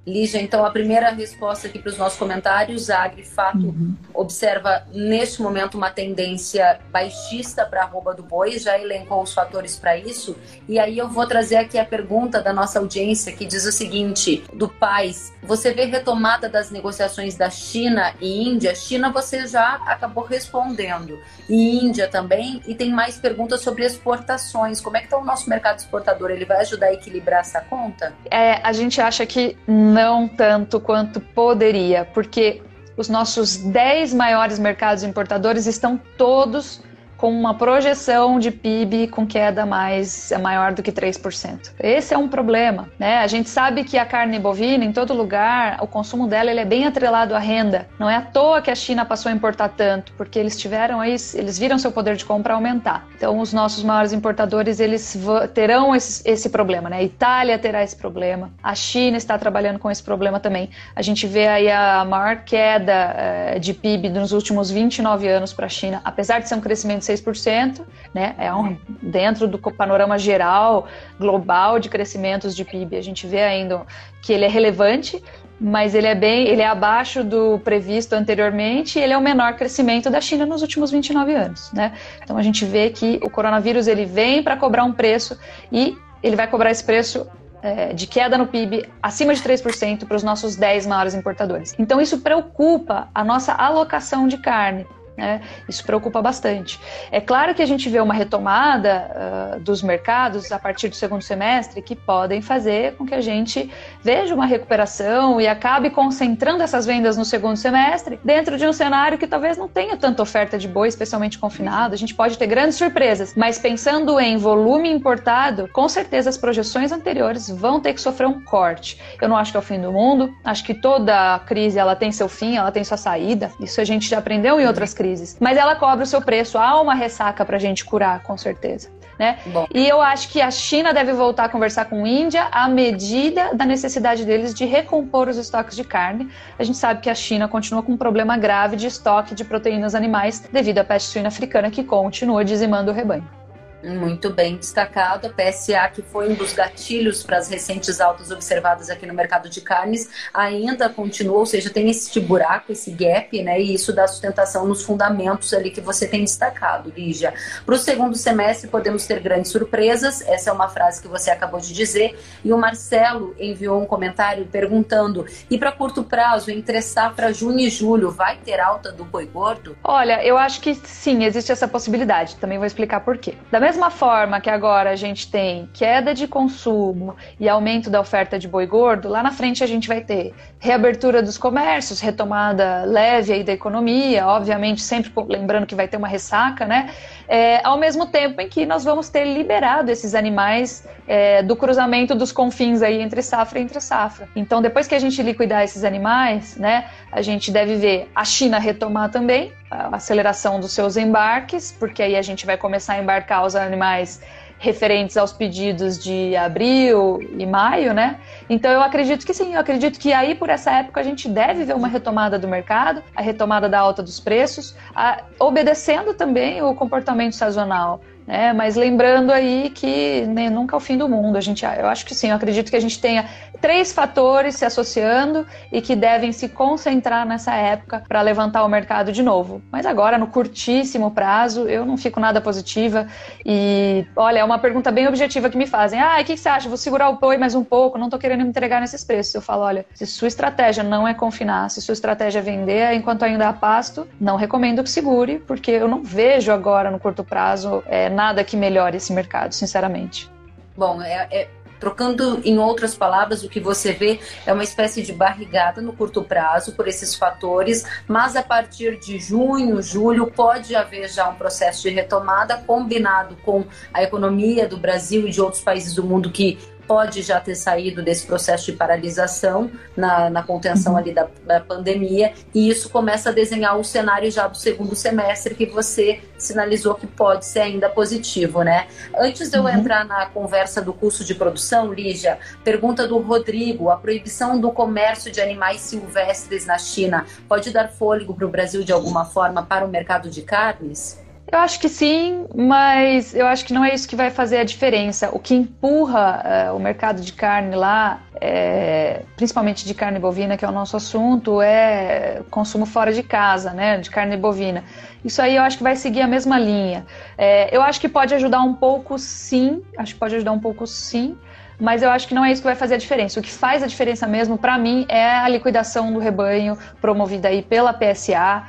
Lígia, 0.05 0.43
então 0.43 0.65
a 0.65 0.71
primeira 0.71 1.11
resposta 1.11 1.69
aqui 1.69 1.79
para 1.79 1.91
os 1.91 1.97
nossos 1.97 2.19
comentários, 2.19 2.91
a 2.91 3.05
Agrifato 3.05 3.67
uhum. 3.67 3.95
observa 4.13 4.85
neste 4.93 5.41
momento 5.41 5.77
uma 5.77 5.91
tendência 5.91 6.81
baixista 6.91 7.65
para 7.65 7.83
a 7.83 7.85
arroba 7.85 8.13
do 8.13 8.25
boi, 8.25 8.59
já 8.59 8.77
elencou 8.77 9.23
os 9.23 9.33
fatores 9.33 9.77
para 9.77 9.97
isso, 9.97 10.37
e 10.69 10.77
aí 10.77 10.99
eu 10.99 11.09
vou 11.09 11.25
trazer 11.25 11.57
aqui 11.57 11.79
a 11.79 11.85
pergunta 11.85 12.43
da 12.43 12.53
nossa 12.53 12.81
audiência 12.81 13.33
que 13.33 13.47
diz 13.47 13.65
o 13.65 13.71
seguinte, 13.71 14.43
do 14.53 14.69
Pais, 14.69 15.33
você 15.41 15.73
vê 15.73 15.85
retomada 15.85 16.49
das 16.49 16.73
negociações 16.73 17.37
da 17.37 17.49
China 17.49 18.13
e 18.21 18.49
Índia? 18.49 18.75
China 18.75 19.13
você 19.13 19.47
já 19.47 19.75
acabou 19.87 20.25
respondendo, 20.25 21.21
e 21.49 21.79
Índia 21.79 22.09
também, 22.09 22.61
e 22.67 22.75
tem 22.75 22.91
mais 22.91 23.19
perguntas 23.19 23.61
sobre 23.61 23.85
exportações, 23.85 24.81
como 24.81 24.97
é 24.97 25.01
que 25.01 25.07
está 25.07 25.17
o 25.17 25.25
nosso 25.25 25.49
mercado 25.49 25.79
exportador, 25.79 26.33
ele 26.33 26.45
vai 26.45 26.61
ajudar 26.63 26.87
a 26.87 26.93
equilibrar 26.93 27.41
essa 27.41 27.61
conta? 27.61 28.13
É, 28.29 28.55
a 28.65 28.73
gente 28.73 29.01
acha 29.01 29.25
que 29.25 29.57
não 29.93 30.27
tanto 30.27 30.81
quanto 30.81 31.21
poderia, 31.21 32.05
porque 32.05 32.63
os 32.97 33.09
nossos 33.09 33.57
10 33.57 34.15
maiores 34.15 34.59
mercados 34.59 35.03
importadores 35.03 35.67
estão 35.67 36.01
todos 36.17 36.81
com 37.23 37.31
uma 37.31 37.55
projeção 37.55 38.41
de 38.41 38.51
PIB 38.51 39.07
com 39.07 39.25
queda 39.25 39.65
mais 39.65 40.33
é 40.33 40.39
maior 40.39 40.73
do 40.73 40.83
que 40.83 40.91
3%. 40.91 41.71
Esse 41.79 42.13
é 42.13 42.19
um 42.19 42.27
problema, 42.27 42.89
né? 42.99 43.19
A 43.19 43.29
gente 43.29 43.49
sabe 43.49 43.85
que 43.85 43.97
a 43.97 44.05
carne 44.05 44.41
bovina 44.41 44.85
em 44.85 44.93
todo 44.93 45.15
lugar, 45.15 45.79
o 45.81 45.87
consumo 45.87 46.27
dela 46.27 46.51
ele 46.51 46.59
é 46.59 46.65
bem 46.65 46.85
atrelado 46.85 47.33
à 47.37 47.39
renda. 47.39 47.87
Não 47.97 48.11
é 48.11 48.17
à 48.17 48.23
toa 48.23 48.61
que 48.61 48.73
a 48.73 48.75
China 48.75 49.05
passou 49.05 49.31
a 49.31 49.33
importar 49.33 49.69
tanto, 49.69 50.13
porque 50.15 50.37
eles 50.37 50.59
tiveram 50.59 51.01
aí, 51.01 51.15
eles 51.35 51.57
viram 51.57 51.79
seu 51.79 51.93
poder 51.93 52.17
de 52.17 52.25
compra 52.25 52.55
aumentar. 52.55 53.07
Então 53.15 53.39
os 53.39 53.53
nossos 53.53 53.85
maiores 53.85 54.13
importadores 54.13 54.81
eles 54.81 55.17
terão 55.55 55.95
esse, 55.95 56.29
esse 56.29 56.51
problema, 56.51 56.91
né? 56.91 56.97
A 56.97 57.03
Itália 57.05 57.57
terá 57.57 57.85
esse 57.85 57.95
problema, 57.95 58.51
a 58.61 58.75
China 58.75 59.17
está 59.17 59.39
trabalhando 59.39 59.79
com 59.79 59.89
esse 59.89 60.03
problema 60.03 60.41
também. 60.41 60.71
A 60.97 61.03
gente 61.03 61.29
vê 61.29 61.47
aí 61.47 61.71
a 61.71 62.05
maior 62.05 62.39
queda 62.39 63.15
eh, 63.17 63.59
de 63.61 63.73
PIB 63.73 64.09
nos 64.09 64.33
últimos 64.33 64.73
29 64.73 65.29
anos 65.29 65.53
para 65.53 65.67
a 65.67 65.69
China, 65.69 66.01
apesar 66.05 66.41
de 66.41 66.49
ser 66.49 66.57
um 66.57 66.61
crescimento 66.61 67.12
6%, 67.13 67.83
né? 68.15 68.35
É 68.39 68.53
um, 68.53 68.77
dentro 69.03 69.47
do 69.49 69.59
panorama 69.59 70.19
geral, 70.19 70.87
global 71.19 71.79
de 71.79 71.89
crescimentos 71.89 72.55
de 72.55 72.65
PIB, 72.65 72.97
a 72.97 73.03
gente 73.03 73.27
vê 73.27 73.43
ainda 73.43 73.83
que 74.21 74.33
ele 74.33 74.45
é 74.45 74.49
relevante, 74.49 75.23
mas 75.61 75.95
ele 75.95 76.09
é 76.09 76.15
bem, 76.15 76.49
ele 76.49 76.61
é 76.61 76.67
abaixo 76.67 77.23
do 77.23 77.61
previsto 77.61 78.15
anteriormente 78.15 78.99
e 78.99 79.03
ele 79.03 79.13
é 79.13 79.17
o 79.17 79.21
menor 79.21 79.55
crescimento 79.55 80.11
da 80.11 80.21
China 80.21 80.45
nos 80.45 80.61
últimos 80.61 80.91
29 80.91 81.33
anos, 81.33 81.73
né? 81.73 81.93
Então 82.23 82.37
a 82.37 82.43
gente 82.43 82.65
vê 82.65 82.91
que 82.91 83.21
o 83.23 83.31
coronavírus 83.31 83.87
ele 83.87 84.05
vem 84.05 84.43
para 84.43 84.57
cobrar 84.57 84.83
um 84.83 84.93
preço 84.93 85.39
e 85.71 85.97
ele 86.23 86.35
vai 86.35 86.49
cobrar 86.49 86.71
esse 86.73 86.83
preço 86.83 87.27
é, 87.63 87.93
de 87.93 88.09
queda 88.09 88.37
no 88.37 88.49
PIB 88.49 88.89
acima 89.01 89.33
de 89.33 89.41
3% 89.41 90.05
para 90.05 90.17
os 90.17 90.25
nossos 90.25 90.57
10 90.57 90.87
maiores 90.87 91.15
importadores. 91.15 91.75
Então 91.79 92.01
isso 92.01 92.19
preocupa 92.21 93.09
a 93.15 93.23
nossa 93.23 93.53
alocação 93.53 94.27
de 94.27 94.39
carne. 94.39 94.85
Né? 95.17 95.43
Isso 95.69 95.85
preocupa 95.85 96.23
bastante. 96.23 96.81
É 97.11 97.21
claro 97.21 97.55
que 97.55 97.61
a 97.61 97.67
gente 97.67 97.89
vê 97.89 98.01
uma 98.01 98.15
retomada 98.15 99.11
uh, 99.57 99.61
dos 99.61 99.83
mercados 99.83 100.51
a 100.51 100.59
partir 100.59 100.89
do 100.89 100.97
segundo 100.97 101.21
semestre 101.21 101.83
que 101.83 101.95
podem 101.95 102.41
fazer 102.41 102.95
com 102.97 103.05
que 103.05 103.15
a 103.15 103.21
gente 103.21 103.71
veja 104.03 104.35
uma 104.35 104.47
recuperação 104.47 105.39
e 105.39 105.47
acabe 105.47 105.91
concentrando 105.91 106.63
essas 106.63 106.87
vendas 106.87 107.17
no 107.17 107.27
segundo 107.27 107.57
semestre 107.57 108.19
dentro 108.25 108.57
de 108.57 108.67
um 108.67 108.73
cenário 108.73 109.19
que 109.19 109.27
talvez 109.27 109.59
não 109.59 109.69
tenha 109.69 109.99
tanta 109.99 110.23
oferta 110.23 110.59
de 110.59 110.67
boi, 110.67 110.89
especialmente 110.89 111.39
confinado. 111.39 111.95
A 111.95 111.99
gente 111.99 112.15
pode 112.15 112.39
ter 112.39 112.47
grandes 112.47 112.77
surpresas, 112.77 113.35
mas 113.37 113.59
pensando 113.59 114.19
em 114.19 114.39
volume 114.39 114.91
importado, 114.91 115.69
com 115.75 115.89
certeza 115.91 116.31
as 116.31 116.39
projeções 116.39 116.91
anteriores 116.91 117.51
vão 117.51 117.81
ter 117.81 117.93
que 117.93 118.01
sofrer 118.01 118.27
um 118.27 118.43
corte. 118.43 118.99
Eu 119.21 119.29
não 119.29 119.37
acho 119.37 119.51
que 119.51 119.59
é 119.59 119.61
o 119.61 119.63
fim 119.63 119.79
do 119.79 119.93
mundo, 119.93 120.35
acho 120.43 120.65
que 120.65 120.73
toda 120.73 121.39
crise 121.41 121.79
ela 121.79 121.95
tem 121.95 122.11
seu 122.11 122.29
fim, 122.29 122.57
ela 122.57 122.73
tem 122.73 122.83
sua 122.83 122.97
saída. 122.97 123.53
Isso 123.61 123.79
a 123.79 123.85
gente 123.85 124.09
já 124.09 124.19
aprendeu 124.19 124.59
em 124.59 124.67
outras 124.67 124.95
crises 124.95 125.02
crises. 125.03 125.37
Mas 125.41 125.59
ela 125.59 125.75
cobra 125.75 126.05
o 126.05 126.07
seu 126.07 126.23
preço. 126.23 126.57
Há 126.57 126.81
uma 126.81 126.95
ressaca 126.95 127.45
para 127.45 127.57
a 127.57 127.61
gente 127.61 127.85
curar, 127.85 128.23
com 128.23 128.37
certeza. 128.39 128.89
Né? 129.19 129.39
E 129.75 129.87
eu 129.87 130.01
acho 130.01 130.29
que 130.31 130.41
a 130.41 130.51
China 130.51 130.93
deve 130.95 131.13
voltar 131.13 131.45
a 131.45 131.49
conversar 131.49 131.85
com 131.87 132.05
a 132.05 132.09
Índia 132.09 132.49
à 132.51 132.69
medida 132.69 133.55
da 133.55 133.65
necessidade 133.67 134.25
deles 134.25 134.55
de 134.55 134.65
recompor 134.65 135.29
os 135.29 135.37
estoques 135.37 135.77
de 135.77 135.85
carne. 135.85 136.29
A 136.59 136.65
gente 136.65 136.79
sabe 136.79 137.01
que 137.01 137.11
a 137.11 137.15
China 137.15 137.47
continua 137.49 137.83
com 137.83 137.93
um 137.93 137.97
problema 137.97 138.37
grave 138.37 138.77
de 138.77 138.87
estoque 138.87 139.35
de 139.35 139.45
proteínas 139.45 139.95
animais 139.95 140.41
devido 140.53 140.79
à 140.79 140.85
peste 140.85 141.11
suína 141.11 141.29
africana 141.29 141.71
que 141.71 141.85
continua 141.85 142.45
dizimando 142.45 142.91
o 142.91 142.95
rebanho. 142.95 143.42
Muito 143.83 144.31
bem 144.31 144.57
destacado. 144.57 145.27
A 145.27 145.31
PSA, 145.31 145.89
que 145.93 146.03
foi 146.03 146.31
um 146.31 146.35
dos 146.35 146.53
gatilhos 146.53 147.23
para 147.23 147.39
as 147.39 147.49
recentes 147.49 148.01
altas 148.01 148.31
observadas 148.31 148.89
aqui 148.89 149.07
no 149.07 149.15
mercado 149.15 149.49
de 149.49 149.61
carnes, 149.61 150.09
ainda 150.33 150.89
continua, 150.89 151.39
ou 151.39 151.47
seja, 151.47 151.69
tem 151.69 151.91
esse 151.91 152.21
buraco, 152.21 152.71
esse 152.71 152.93
gap, 152.93 153.43
né? 153.43 153.61
E 153.61 153.75
isso 153.75 153.93
dá 153.93 154.07
sustentação 154.07 154.67
nos 154.67 154.83
fundamentos 154.83 155.53
ali 155.53 155.71
que 155.71 155.81
você 155.81 156.07
tem 156.07 156.23
destacado, 156.23 156.93
Lígia. 156.97 157.35
Para 157.67 157.75
o 157.75 157.79
segundo 157.79 158.17
semestre, 158.17 158.69
podemos 158.69 159.05
ter 159.07 159.19
grandes 159.21 159.51
surpresas. 159.51 160.23
Essa 160.23 160.51
é 160.51 160.53
uma 160.53 160.69
frase 160.69 161.03
que 161.03 161.09
você 161.09 161.31
acabou 161.31 161.59
de 161.59 161.73
dizer. 161.73 162.17
E 162.45 162.53
o 162.53 162.59
Marcelo 162.59 163.35
enviou 163.39 163.83
um 163.83 163.87
comentário 163.87 164.47
perguntando: 164.47 165.27
e 165.51 165.59
para 165.59 165.73
curto 165.73 166.05
prazo, 166.05 166.51
entre 166.51 166.81
safra 166.83 167.33
junho 167.33 167.61
e 167.61 167.69
julho, 167.69 168.11
vai 168.11 168.37
ter 168.37 168.61
alta 168.61 168.93
do 168.93 169.05
boi 169.05 169.27
gordo? 169.27 169.77
Olha, 169.83 170.25
eu 170.25 170.39
acho 170.39 170.61
que 170.61 170.75
sim, 170.75 171.25
existe 171.25 171.51
essa 171.51 171.67
possibilidade. 171.67 172.37
Também 172.37 172.59
vou 172.59 172.67
explicar 172.67 173.01
por 173.01 173.19
quê. 173.19 173.35
Da 173.51 173.59
mesma 173.59 173.72
mesma 173.73 173.91
forma 173.91 174.39
que 174.39 174.51
agora 174.51 174.91
a 174.91 174.97
gente 174.97 175.31
tem 175.31 175.67
queda 175.73 176.13
de 176.13 176.29
consumo 176.29 177.17
e 177.41 177.49
aumento 177.49 177.89
da 177.89 178.01
oferta 178.01 178.39
de 178.39 178.47
boi 178.47 178.67
gordo, 178.67 179.09
lá 179.09 179.23
na 179.23 179.33
frente 179.33 179.65
a 179.65 179.67
gente 179.67 179.89
vai 179.89 180.03
ter 180.03 180.35
reabertura 180.59 181.23
dos 181.23 181.39
comércios, 181.39 181.99
retomada 181.99 182.85
leve 182.85 183.33
aí 183.33 183.43
da 183.43 183.53
economia, 183.53 184.27
obviamente 184.27 184.83
sempre 184.83 185.11
lembrando 185.27 185.65
que 185.65 185.75
vai 185.75 185.89
ter 185.89 185.97
uma 185.97 186.07
ressaca, 186.07 186.67
né? 186.67 186.91
É, 187.27 187.67
ao 187.67 187.79
mesmo 187.79 188.07
tempo 188.07 188.43
em 188.43 188.49
que 188.49 188.67
nós 188.67 188.85
vamos 188.85 189.09
ter 189.09 189.25
liberado 189.25 189.91
esses 189.91 190.15
animais 190.15 190.87
é, 191.09 191.43
do 191.43 191.57
cruzamento 191.57 192.15
dos 192.15 192.31
confins 192.31 192.83
aí 192.83 193.01
entre 193.01 193.23
safra 193.23 193.59
e 193.59 193.63
entre 193.63 193.81
safra. 193.81 194.29
Então, 194.37 194.61
depois 194.61 194.87
que 194.87 194.95
a 194.95 194.99
gente 194.99 195.23
liquidar 195.23 195.63
esses 195.63 195.83
animais, 195.83 196.59
né, 196.59 196.91
a 197.11 197.23
gente 197.23 197.51
deve 197.51 197.77
ver 197.77 198.11
a 198.15 198.23
China 198.23 198.59
retomar 198.59 199.11
também 199.11 199.51
a 199.73 199.97
aceleração 199.97 200.61
dos 200.61 200.73
seus 200.73 200.97
embarques, 200.97 201.75
porque 201.79 202.03
aí 202.03 202.17
a 202.17 202.23
gente 202.23 202.45
vai 202.45 202.57
começar 202.57 202.95
a 202.95 202.99
embarcar 202.99 203.45
os 203.45 203.57
animais 203.57 204.21
referentes 204.59 205.17
aos 205.17 205.33
pedidos 205.33 205.99
de 205.99 206.37
abril 206.37 207.19
e 207.37 207.45
maio, 207.45 207.93
né? 207.93 208.21
Então 208.49 208.71
eu 208.71 208.81
acredito 208.81 209.27
que 209.27 209.35
sim, 209.35 209.55
eu 209.55 209.61
acredito 209.61 209.99
que 209.99 210.13
aí 210.13 210.37
por 210.37 210.49
essa 210.49 210.71
época 210.71 211.01
a 211.01 211.03
gente 211.03 211.29
deve 211.29 211.65
ver 211.65 211.75
uma 211.75 211.89
retomada 211.89 212.39
do 212.39 212.47
mercado, 212.47 213.03
a 213.17 213.21
retomada 213.21 213.69
da 213.69 213.81
alta 213.81 214.05
dos 214.05 214.21
preços, 214.21 214.77
a, 214.95 215.23
obedecendo 215.41 216.15
também 216.15 216.63
o 216.63 216.75
comportamento 216.77 217.35
sazonal. 217.35 218.01
É, 218.27 218.53
mas 218.53 218.77
lembrando 218.77 219.31
aí 219.31 219.71
que 219.71 220.23
né, 220.27 220.49
nunca 220.49 220.77
é 220.77 220.79
o 220.79 220.81
fim 220.81 220.97
do 220.97 221.09
mundo. 221.09 221.37
A 221.37 221.41
gente, 221.41 221.65
eu 221.65 221.87
acho 221.87 222.07
que 222.07 222.15
sim, 222.15 222.31
eu 222.31 222.37
acredito 222.37 222.71
que 222.71 222.77
a 222.77 222.81
gente 222.81 223.01
tenha 223.01 223.27
três 223.61 223.93
fatores 223.93 224.57
se 224.57 224.65
associando 224.65 225.47
e 225.71 225.81
que 225.81 225.95
devem 225.95 226.33
se 226.33 226.49
concentrar 226.49 227.25
nessa 227.25 227.55
época 227.55 228.03
para 228.09 228.21
levantar 228.21 228.65
o 228.65 228.69
mercado 228.69 229.13
de 229.13 229.23
novo. 229.23 229.63
Mas 229.71 229.87
agora, 229.87 230.19
no 230.19 230.27
curtíssimo 230.27 231.13
prazo, 231.13 231.69
eu 231.69 231.87
não 231.87 231.97
fico 231.97 232.19
nada 232.19 232.41
positiva. 232.41 233.07
E 233.47 234.05
olha, 234.17 234.41
é 234.41 234.45
uma 234.45 234.59
pergunta 234.59 234.91
bem 234.91 235.07
objetiva 235.07 235.49
que 235.49 235.57
me 235.57 235.67
fazem. 235.67 236.01
Ah, 236.01 236.19
o 236.21 236.25
que, 236.25 236.35
que 236.35 236.41
você 236.41 236.49
acha? 236.49 236.69
Vou 236.69 236.77
segurar 236.77 237.09
o 237.09 237.19
boi 237.19 237.37
mais 237.37 237.55
um 237.55 237.63
pouco, 237.63 237.99
não 237.99 238.07
estou 238.07 238.19
querendo 238.19 238.43
me 238.43 238.49
entregar 238.49 238.81
nesses 238.81 239.05
preços. 239.05 239.35
Eu 239.35 239.43
falo, 239.43 239.63
olha, 239.63 239.87
se 239.95 240.07
sua 240.07 240.29
estratégia 240.29 240.83
não 240.83 241.07
é 241.07 241.15
confinar, 241.15 241.71
se 241.71 241.81
sua 241.81 241.93
estratégia 241.93 242.41
é 242.41 242.43
vender 242.43 242.93
enquanto 242.95 243.23
ainda 243.23 243.49
há 243.49 243.53
pasto, 243.53 244.09
não 244.21 244.37
recomendo 244.37 244.83
que 244.83 244.91
segure, 244.91 245.39
porque 245.47 245.71
eu 245.71 245.87
não 245.87 246.03
vejo 246.03 246.51
agora 246.51 246.91
no 246.91 246.99
curto 246.99 247.23
prazo 247.23 247.83
é, 247.87 248.09
nada 248.09 248.22
que 248.45 248.57
melhore 248.57 248.97
esse 248.97 249.13
mercado, 249.13 249.53
sinceramente. 249.53 250.31
Bom, 250.77 251.03
é, 251.03 251.29
é 251.31 251.49
Trocando 251.83 252.41
em 252.45 252.61
outras 252.61 252.95
palavras, 252.95 253.43
o 253.43 253.49
que 253.49 253.59
você 253.59 253.91
vê 253.91 254.21
é 254.47 254.53
uma 254.53 254.63
espécie 254.63 255.03
de 255.03 255.13
barrigada 255.13 255.83
no 255.83 255.93
curto 255.93 256.23
prazo 256.23 256.77
por 256.77 256.87
esses 256.87 257.17
fatores, 257.17 257.85
mas 258.07 258.37
a 258.37 258.43
partir 258.45 259.01
de 259.01 259.19
junho, 259.19 259.83
julho, 259.83 260.29
pode 260.29 260.77
haver 260.77 261.09
já 261.09 261.29
um 261.29 261.35
processo 261.35 261.83
de 261.83 261.89
retomada 261.89 262.57
combinado 262.59 263.35
com 263.45 263.65
a 263.93 264.01
economia 264.01 264.69
do 264.69 264.77
Brasil 264.77 265.27
e 265.27 265.33
de 265.33 265.41
outros 265.41 265.61
países 265.61 265.93
do 265.93 266.05
mundo 266.05 266.31
que 266.31 266.57
pode 266.93 267.23
já 267.23 267.41
ter 267.41 267.55
saído 267.55 268.03
desse 268.03 268.27
processo 268.27 268.67
de 268.67 268.73
paralisação 268.77 269.71
na, 269.97 270.29
na 270.29 270.43
contenção 270.43 270.93
uhum. 270.93 270.99
ali 270.99 271.11
da, 271.11 271.27
da, 271.47 271.59
pandemia, 271.59 272.35
e 272.55 272.69
isso 272.69 272.91
começa 272.91 273.31
a 273.31 273.33
desenhar 273.33 273.79
o 273.79 273.83
cenário 273.83 274.31
já 274.31 274.47
do 274.47 274.59
segundo 274.59 274.95
semestre 274.95 275.55
que 275.55 275.65
você 275.65 276.21
sinalizou 276.37 276.95
que 276.95 277.07
pode 277.07 277.47
ser 277.47 277.61
ainda 277.61 277.89
positivo, 277.89 278.63
né? 278.63 278.89
Antes 279.17 279.49
de 279.49 279.57
eu 279.57 279.63
uhum. 279.63 279.71
entrar 279.71 280.05
na 280.05 280.27
conversa 280.27 280.83
do 280.83 280.93
custo 280.93 281.25
de 281.25 281.35
produção, 281.35 281.91
Lígia, 281.91 282.39
pergunta 282.63 283.09
do 283.09 283.17
Rodrigo: 283.17 283.89
a 283.89 283.97
proibição 283.97 284.61
do 284.61 284.71
comércio 284.71 285.33
de 285.33 285.41
animais 285.41 285.81
silvestres 285.81 286.67
na 286.67 286.77
China 286.77 287.25
pode 287.49 287.71
dar 287.71 287.89
fôlego 287.89 288.35
para 288.35 288.45
o 288.45 288.51
Brasil 288.51 288.85
de 288.85 288.93
alguma 288.93 289.25
forma 289.25 289.63
para 289.63 289.83
o 289.83 289.89
mercado 289.89 290.29
de 290.29 290.43
carnes? 290.43 291.22
Eu 291.53 291.59
acho 291.59 291.79
que 291.79 291.87
sim, 291.87 292.47
mas 292.55 293.35
eu 293.35 293.47
acho 293.47 293.67
que 293.67 293.75
não 293.75 293.85
é 293.85 293.95
isso 293.95 294.09
que 294.09 294.17
vai 294.17 294.31
fazer 294.31 294.57
a 294.57 294.65
diferença. 294.65 295.29
O 295.35 295.39
que 295.39 295.55
empurra 295.55 296.71
uh, 296.73 296.77
o 296.77 296.81
mercado 296.81 297.21
de 297.21 297.31
carne 297.31 297.77
lá, 297.77 298.23
é, 298.41 299.21
principalmente 299.37 299.85
de 299.85 299.93
carne 299.93 300.19
bovina, 300.19 300.57
que 300.57 300.65
é 300.65 300.69
o 300.69 300.73
nosso 300.73 300.97
assunto, 300.97 301.61
é 301.61 302.41
consumo 302.51 302.87
fora 302.87 303.13
de 303.13 303.23
casa, 303.23 303.71
né, 303.75 303.99
de 303.99 304.09
carne 304.09 304.35
bovina. 304.35 304.83
Isso 305.23 305.43
aí 305.43 305.57
eu 305.57 305.63
acho 305.63 305.77
que 305.77 305.83
vai 305.83 305.95
seguir 305.95 306.23
a 306.23 306.27
mesma 306.27 306.59
linha. 306.59 307.05
É, 307.37 307.69
eu 307.77 307.83
acho 307.83 308.01
que 308.01 308.09
pode 308.09 308.35
ajudar 308.35 308.63
um 308.63 308.73
pouco, 308.73 309.19
sim. 309.19 309.83
Acho 309.99 310.15
que 310.15 310.19
pode 310.19 310.35
ajudar 310.35 310.53
um 310.53 310.59
pouco, 310.59 310.87
sim 310.87 311.37
mas 311.83 312.01
eu 312.01 312.11
acho 312.11 312.29
que 312.29 312.35
não 312.35 312.45
é 312.45 312.53
isso 312.53 312.63
que 312.63 312.67
vai 312.69 312.77
fazer 312.77 312.95
a 312.95 312.97
diferença. 312.97 313.41
O 313.41 313.43
que 313.43 313.51
faz 313.51 313.83
a 313.83 313.89
diferença 313.89 314.25
mesmo, 314.25 314.57
para 314.57 314.79
mim, 314.79 315.05
é 315.09 315.29
a 315.29 315.49
liquidação 315.49 316.13
do 316.13 316.21
rebanho 316.21 316.79
promovida 317.01 317.49
aí 317.49 317.61
pela 317.61 317.93
PSA, 317.93 318.63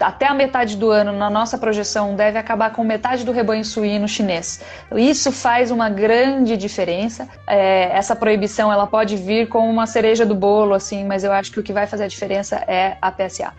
até 0.00 0.26
a 0.26 0.34
metade 0.34 0.76
do 0.76 0.90
ano, 0.90 1.12
na 1.12 1.30
nossa 1.30 1.58
projeção, 1.58 2.14
deve 2.14 2.38
acabar 2.38 2.72
com 2.72 2.84
metade 2.84 3.24
do 3.24 3.32
rebanho 3.32 3.64
suíno 3.64 4.08
chinês. 4.08 4.60
Isso 4.96 5.30
faz 5.32 5.70
uma 5.70 5.88
grande 5.88 6.56
diferença. 6.56 7.28
É, 7.46 7.96
essa 7.96 8.14
proibição 8.16 8.72
ela 8.72 8.86
pode 8.86 9.16
vir 9.16 9.48
como 9.48 9.68
uma 9.68 9.86
cereja 9.86 10.24
do 10.24 10.34
bolo, 10.34 10.74
assim, 10.74 11.04
mas 11.04 11.24
eu 11.24 11.32
acho 11.32 11.50
que 11.52 11.60
o 11.60 11.62
que 11.62 11.72
vai 11.72 11.86
fazer 11.86 12.04
a 12.04 12.08
diferença 12.08 12.56
é 12.66 12.96
a 13.00 13.10
PSA. 13.10 13.52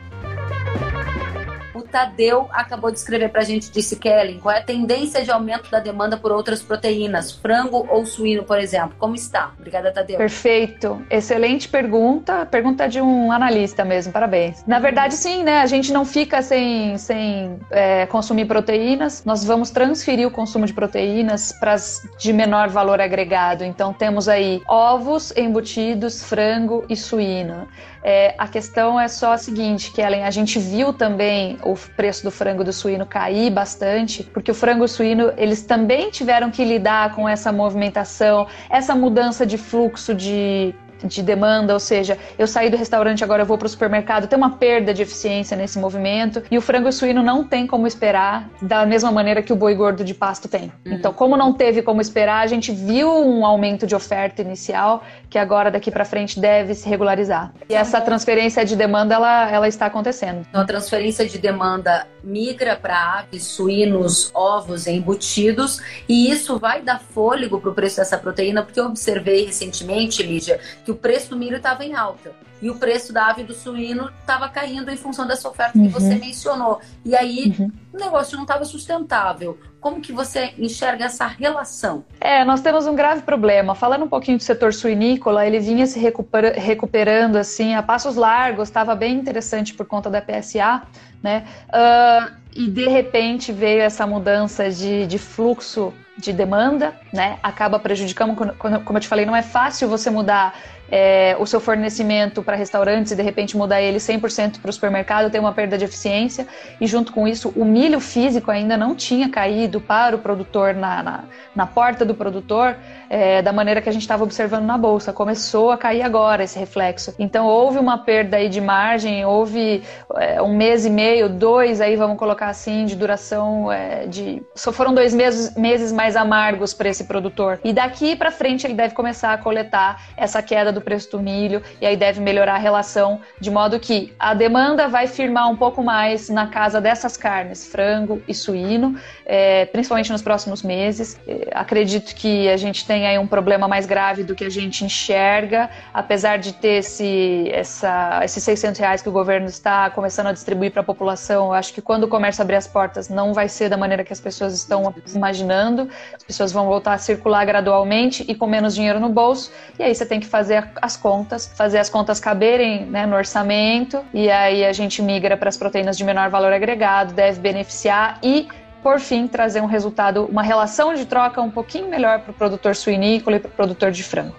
Tadeu 1.96 2.50
acabou 2.52 2.92
de 2.92 2.98
escrever 2.98 3.30
para 3.30 3.40
a 3.40 3.44
gente, 3.46 3.72
disse 3.72 3.96
Kellen, 3.96 4.38
qual 4.42 4.54
é 4.54 4.60
a 4.60 4.62
tendência 4.62 5.24
de 5.24 5.32
aumento 5.32 5.72
da 5.72 5.80
demanda 5.80 6.18
por 6.18 6.30
outras 6.30 6.62
proteínas, 6.62 7.32
frango 7.32 7.88
ou 7.90 8.06
suíno, 8.06 8.44
por 8.44 8.60
exemplo? 8.60 8.98
Como 9.00 9.16
está? 9.16 9.54
Obrigada, 9.58 9.94
Tadeu. 9.94 10.18
Perfeito. 10.18 11.02
Excelente 11.10 11.70
pergunta. 11.70 12.46
Pergunta 12.48 12.90
de 12.90 13.00
um 13.00 13.32
analista 13.32 13.86
mesmo, 13.86 14.12
parabéns. 14.12 14.62
Na 14.68 14.78
verdade, 14.78 15.14
sim, 15.14 15.42
né? 15.42 15.62
A 15.62 15.68
gente 15.68 15.94
não 15.94 16.04
fica 16.04 16.42
sem, 16.42 16.98
sem 16.98 17.58
é, 17.72 18.06
consumir 18.08 18.44
proteínas, 18.44 19.24
nós 19.24 19.46
vamos 19.46 19.70
transferir 19.70 20.28
o 20.28 20.32
consumo 20.32 20.66
de 20.66 20.74
proteínas 20.74 21.54
para 21.58 21.76
as 21.76 22.02
de 22.20 22.34
menor 22.34 22.68
valor 22.68 23.00
agregado. 23.00 23.64
Então, 23.64 23.94
temos 23.94 24.28
aí 24.28 24.62
ovos, 24.68 25.32
embutidos, 25.38 26.22
frango 26.22 26.84
e 26.90 26.98
suíno. 26.98 27.70
É, 28.08 28.36
a 28.38 28.48
questão 28.48 29.00
é 29.00 29.08
só 29.08 29.34
a 29.34 29.38
seguinte, 29.40 29.92
Kellen, 29.92 30.26
a 30.26 30.30
gente 30.30 30.60
viu 30.60 30.94
também 30.94 31.58
o 31.64 31.74
preço 31.74 32.24
do 32.24 32.30
frango 32.30 32.64
do 32.64 32.72
suíno 32.72 33.04
cair 33.04 33.50
bastante, 33.50 34.22
porque 34.24 34.52
o 34.52 34.54
frango 34.54 34.88
suíno, 34.88 35.34
eles 35.36 35.64
também 35.64 36.12
tiveram 36.12 36.52
que 36.52 36.64
lidar 36.64 37.16
com 37.16 37.28
essa 37.28 37.52
movimentação, 37.52 38.46
essa 38.70 38.94
mudança 38.94 39.44
de 39.44 39.58
fluxo 39.58 40.14
de 40.14 40.76
de 41.04 41.22
demanda, 41.22 41.74
ou 41.74 41.80
seja, 41.80 42.18
eu 42.38 42.48
saí 42.48 42.70
do 42.70 42.78
restaurante 42.78 43.24
agora 43.24 43.44
eu 43.44 43.46
vou 43.46 43.58
para 43.58 43.66
o 43.66 43.70
supermercado, 43.70 44.28
tem 44.28 44.38
uma 44.38 44.52
perda 44.52 44.94
de 44.94 45.02
eficiência 45.02 45.56
nesse 45.56 45.78
movimento 45.78 46.42
e 46.50 46.58
o 46.58 46.62
frango 46.62 46.92
suíno 46.92 47.22
não 47.22 47.44
tem 47.44 47.68
como 47.68 47.86
esperar 47.86 48.50
da 48.62 48.86
mesma 48.86 49.12
maneira 49.12 49.42
que 49.42 49.54
o 49.54 49.56
boi 49.56 49.76
gordo 49.76 50.04
de 50.04 50.14
pasto 50.14 50.48
tem. 50.48 50.72
Uhum. 50.86 50.94
Então, 50.94 51.14
como 51.14 51.36
não 51.36 51.54
teve 51.54 51.82
como 51.82 52.02
esperar, 52.02 52.42
a 52.42 52.48
gente 52.48 52.72
viu 52.72 53.10
um 53.10 53.46
aumento 53.46 53.86
de 53.86 53.96
oferta 53.96 54.42
inicial 54.42 55.04
que 55.36 55.40
agora 55.40 55.70
daqui 55.70 55.92
para 55.92 56.06
frente 56.06 56.40
deve 56.40 56.74
se 56.74 56.88
regularizar. 56.88 57.54
E 57.68 57.76
essa 57.76 58.00
transferência 58.00 58.64
de 58.64 58.74
demanda 58.74 59.16
ela, 59.16 59.52
ela 59.52 59.68
está 59.68 59.86
acontecendo. 59.86 60.46
Então, 60.50 60.62
a 60.62 60.66
transferência 60.66 61.28
de 61.28 61.38
demanda 61.38 62.08
migra 62.24 62.78
para 62.78 63.20
aves, 63.20 63.44
suínos, 63.44 64.32
ovos 64.34 64.88
embutidos 64.88 65.82
e 66.08 66.32
isso 66.32 66.58
vai 66.58 66.82
dar 66.82 67.02
fôlego 67.02 67.60
para 67.60 67.70
o 67.70 67.74
preço 67.74 67.98
dessa 67.98 68.18
proteína, 68.18 68.64
porque 68.64 68.80
eu 68.80 68.86
observei 68.86 69.46
recentemente, 69.46 70.24
Lídia, 70.24 70.58
que 70.86 70.92
o 70.92 70.96
preço 70.96 71.32
do 71.32 71.36
milho 71.36 71.58
estava 71.58 71.84
em 71.84 71.94
alta 71.94 72.32
e 72.62 72.70
o 72.70 72.76
preço 72.76 73.12
da 73.12 73.28
ave 73.28 73.44
do 73.44 73.54
suíno 73.54 74.10
estava 74.22 74.48
caindo 74.48 74.90
em 74.90 74.96
função 74.96 75.28
dessa 75.28 75.50
oferta 75.50 75.78
uhum. 75.78 75.88
que 75.88 75.94
você 75.94 76.16
mencionou. 76.16 76.80
E 77.04 77.16
aí 77.16 77.54
uhum. 77.60 77.70
o 77.94 77.98
negócio 77.98 78.36
não 78.38 78.44
estava 78.44 78.64
sustentável. 78.64 79.60
Como 79.86 80.02
que 80.02 80.12
você 80.12 80.52
enxerga 80.58 81.06
essa 81.06 81.28
relação? 81.28 82.06
É, 82.20 82.44
nós 82.44 82.60
temos 82.60 82.88
um 82.88 82.96
grave 82.96 83.22
problema. 83.22 83.76
Falando 83.76 84.06
um 84.06 84.08
pouquinho 84.08 84.36
do 84.36 84.44
setor 84.44 84.74
suinícola, 84.74 85.46
ele 85.46 85.60
vinha 85.60 85.86
se 85.86 86.00
recupera 86.00 86.60
recuperando 86.60 87.36
assim 87.36 87.76
a 87.76 87.84
passos 87.84 88.16
largos, 88.16 88.68
estava 88.68 88.96
bem 88.96 89.14
interessante 89.14 89.76
por 89.76 89.86
conta 89.86 90.10
da 90.10 90.20
PSA, 90.20 90.82
né? 91.22 91.46
Uh, 91.70 92.34
e 92.56 92.68
de 92.68 92.88
repente 92.88 93.52
veio 93.52 93.84
essa 93.84 94.08
mudança 94.08 94.72
de, 94.72 95.06
de 95.06 95.20
fluxo 95.20 95.94
de 96.18 96.34
demanda, 96.34 96.96
né? 97.14 97.38
Acaba 97.44 97.78
prejudicando, 97.78 98.36
como 98.36 98.98
eu 98.98 99.02
te 99.02 99.08
falei, 99.08 99.24
não 99.24 99.36
é 99.36 99.44
fácil 99.44 99.88
você 99.88 100.10
mudar 100.10 100.56
é, 100.92 101.36
o 101.40 101.46
seu 101.46 101.60
fornecimento 101.60 102.44
para 102.44 102.56
restaurantes 102.56 103.12
e 103.12 103.16
de 103.16 103.22
repente 103.22 103.58
mudar 103.58 103.82
ele 103.82 103.98
100% 103.98 104.60
para 104.60 104.70
o 104.70 104.74
supermercado, 104.74 105.32
tem 105.32 105.40
uma 105.40 105.52
perda 105.52 105.78
de 105.78 105.86
eficiência. 105.86 106.48
E 106.80 106.88
junto 106.88 107.12
com 107.12 107.28
isso, 107.28 107.52
o 107.56 107.66
milho 107.66 108.00
físico 108.00 108.52
ainda 108.52 108.78
não 108.78 108.96
tinha 108.96 109.30
caído 109.30 109.82
para 109.82 110.16
o 110.16 110.20
produtor 110.20 110.74
na, 110.74 111.02
na, 111.02 111.24
na 111.56 111.66
porta 111.66 112.06
do 112.06 112.14
produtor 112.14 112.76
é, 113.16 113.42
da 113.42 113.54
maneira 113.54 113.82
que 113.82 113.88
a 113.88 113.92
gente 113.94 114.02
estava 114.02 114.26
observando 114.26 114.66
na 114.66 114.78
bolsa. 114.78 115.14
Começou 115.14 115.72
a 115.72 115.78
cair 115.78 116.02
agora 116.02 116.44
esse 116.44 116.60
reflexo. 116.60 117.16
Então 117.18 117.48
houve 117.48 117.80
uma 117.80 117.98
perda 117.98 118.36
aí 118.36 118.50
de 118.50 118.60
margem, 118.60 119.26
houve 119.26 119.84
é, 120.16 120.42
um 120.42 120.54
mês 120.54 120.86
e 120.86 120.90
meio, 120.90 121.30
dois 121.30 121.80
aí 121.80 121.96
vamos 121.96 122.18
colocar 122.18 122.48
assim 122.48 122.84
de 122.86 122.94
duração 122.94 123.72
é, 123.72 124.06
de 124.06 124.44
só 124.54 124.74
foram 124.74 124.94
dois 124.94 125.14
meses, 125.14 125.56
meses 125.56 125.94
mais 125.94 126.18
amargos 126.18 126.74
para 126.74 126.90
esse 126.90 127.06
produtor. 127.06 127.58
E 127.64 127.72
daqui 127.72 128.18
para 128.18 128.32
frente 128.32 128.68
ele 128.68 128.74
deve 128.74 128.94
começar 128.94 129.32
a 129.32 129.38
coletar 129.38 130.04
essa 130.18 130.42
queda 130.42 130.74
do 130.74 130.82
preço 130.82 131.12
do 131.12 131.20
milho 131.22 131.62
e 131.80 131.86
aí 131.86 131.96
deve 131.96 132.20
melhorar 132.20 132.56
a 132.56 132.60
relação 132.60 133.22
de 133.40 133.50
modo 133.50 133.80
que 133.80 134.14
a 134.20 134.34
demanda 134.34 134.90
vai 134.90 135.08
firmar 135.08 135.50
um 135.50 135.56
pouco 135.56 135.82
mais 135.82 136.28
na 136.28 136.48
casa 136.48 136.82
dessas 136.82 137.16
carnes, 137.16 137.66
frango 137.66 138.22
e 138.28 138.34
suíno, 138.34 139.00
é, 139.26 139.66
principalmente 139.68 140.12
nos 140.12 140.22
próximos 140.22 140.62
meses. 140.62 141.18
É, 141.26 141.48
acredito 141.54 142.14
que 142.14 142.50
a 142.50 142.58
gente 142.58 142.86
aí 143.06 143.18
um 143.18 143.28
problema 143.28 143.68
mais 143.68 143.86
grave 143.86 144.24
do 144.24 144.36
que 144.36 144.44
a 144.44 144.50
gente 144.50 144.86
enxerga, 144.86 145.70
apesar 145.94 146.38
de 146.38 146.54
ter 146.54 146.80
esse, 146.80 147.50
essa, 147.52 148.22
esses 148.24 148.44
600 148.44 148.80
reais 148.80 149.02
que 149.02 149.10
o 149.10 149.12
governo 149.12 149.48
está 149.48 149.90
começando 149.90 150.28
a 150.28 150.32
distribuir 150.32 150.72
para 150.72 150.82
a 150.82 150.84
população. 150.84 151.48
Eu 151.48 151.54
acho 151.54 151.74
que 151.74 151.82
quando 151.82 152.06
o 152.06 152.08
comércio 152.08 152.42
abrir 152.42 152.56
as 152.56 152.68
portas, 152.68 153.10
não 153.10 153.34
vai 153.34 153.48
ser 153.48 153.70
da 153.70 153.78
maneira 153.78 154.04
que 154.04 154.14
as 154.14 154.20
pessoas 154.20 154.54
estão 154.54 154.94
imaginando. 155.14 155.90
As 156.16 156.24
pessoas 156.24 156.52
vão 156.52 156.66
voltar 156.68 156.94
a 156.94 156.98
circular 156.98 157.46
gradualmente 157.46 158.26
e 158.28 158.36
com 158.36 158.48
menos 158.48 158.76
dinheiro 158.76 159.00
no 159.00 159.10
bolso. 159.10 159.52
E 159.78 159.84
aí 159.84 159.94
você 159.94 160.06
tem 160.06 160.20
que 160.20 160.28
fazer 160.28 160.70
as 160.82 160.98
contas, 160.98 161.52
fazer 161.56 161.80
as 161.80 161.90
contas 161.90 162.20
caberem 162.20 162.86
né, 162.86 163.06
no 163.06 163.16
orçamento, 163.16 164.04
e 164.14 164.30
aí 164.30 164.66
a 164.66 164.74
gente 164.74 165.02
migra 165.02 165.38
para 165.38 165.50
as 165.50 165.58
proteínas 165.58 165.98
de 165.98 166.04
menor 166.04 166.30
valor 166.30 166.54
agregado, 166.54 167.14
deve 167.14 167.40
beneficiar 167.40 168.20
e 168.24 168.48
por 168.86 169.00
fim, 169.00 169.28
trazer 169.28 169.62
um 169.62 169.66
resultado, 169.66 170.26
uma 170.26 170.44
relação 170.44 170.94
de 170.94 171.08
troca 171.08 171.42
um 171.42 171.50
pouquinho 171.50 171.90
melhor 171.90 172.20
para 172.20 172.30
o 172.30 172.34
produtor 172.36 172.76
suinícola 172.76 173.38
e 173.38 173.40
para 173.40 173.50
o 173.50 173.52
produtor 173.52 173.90
de 173.90 174.04
frango. 174.04 174.36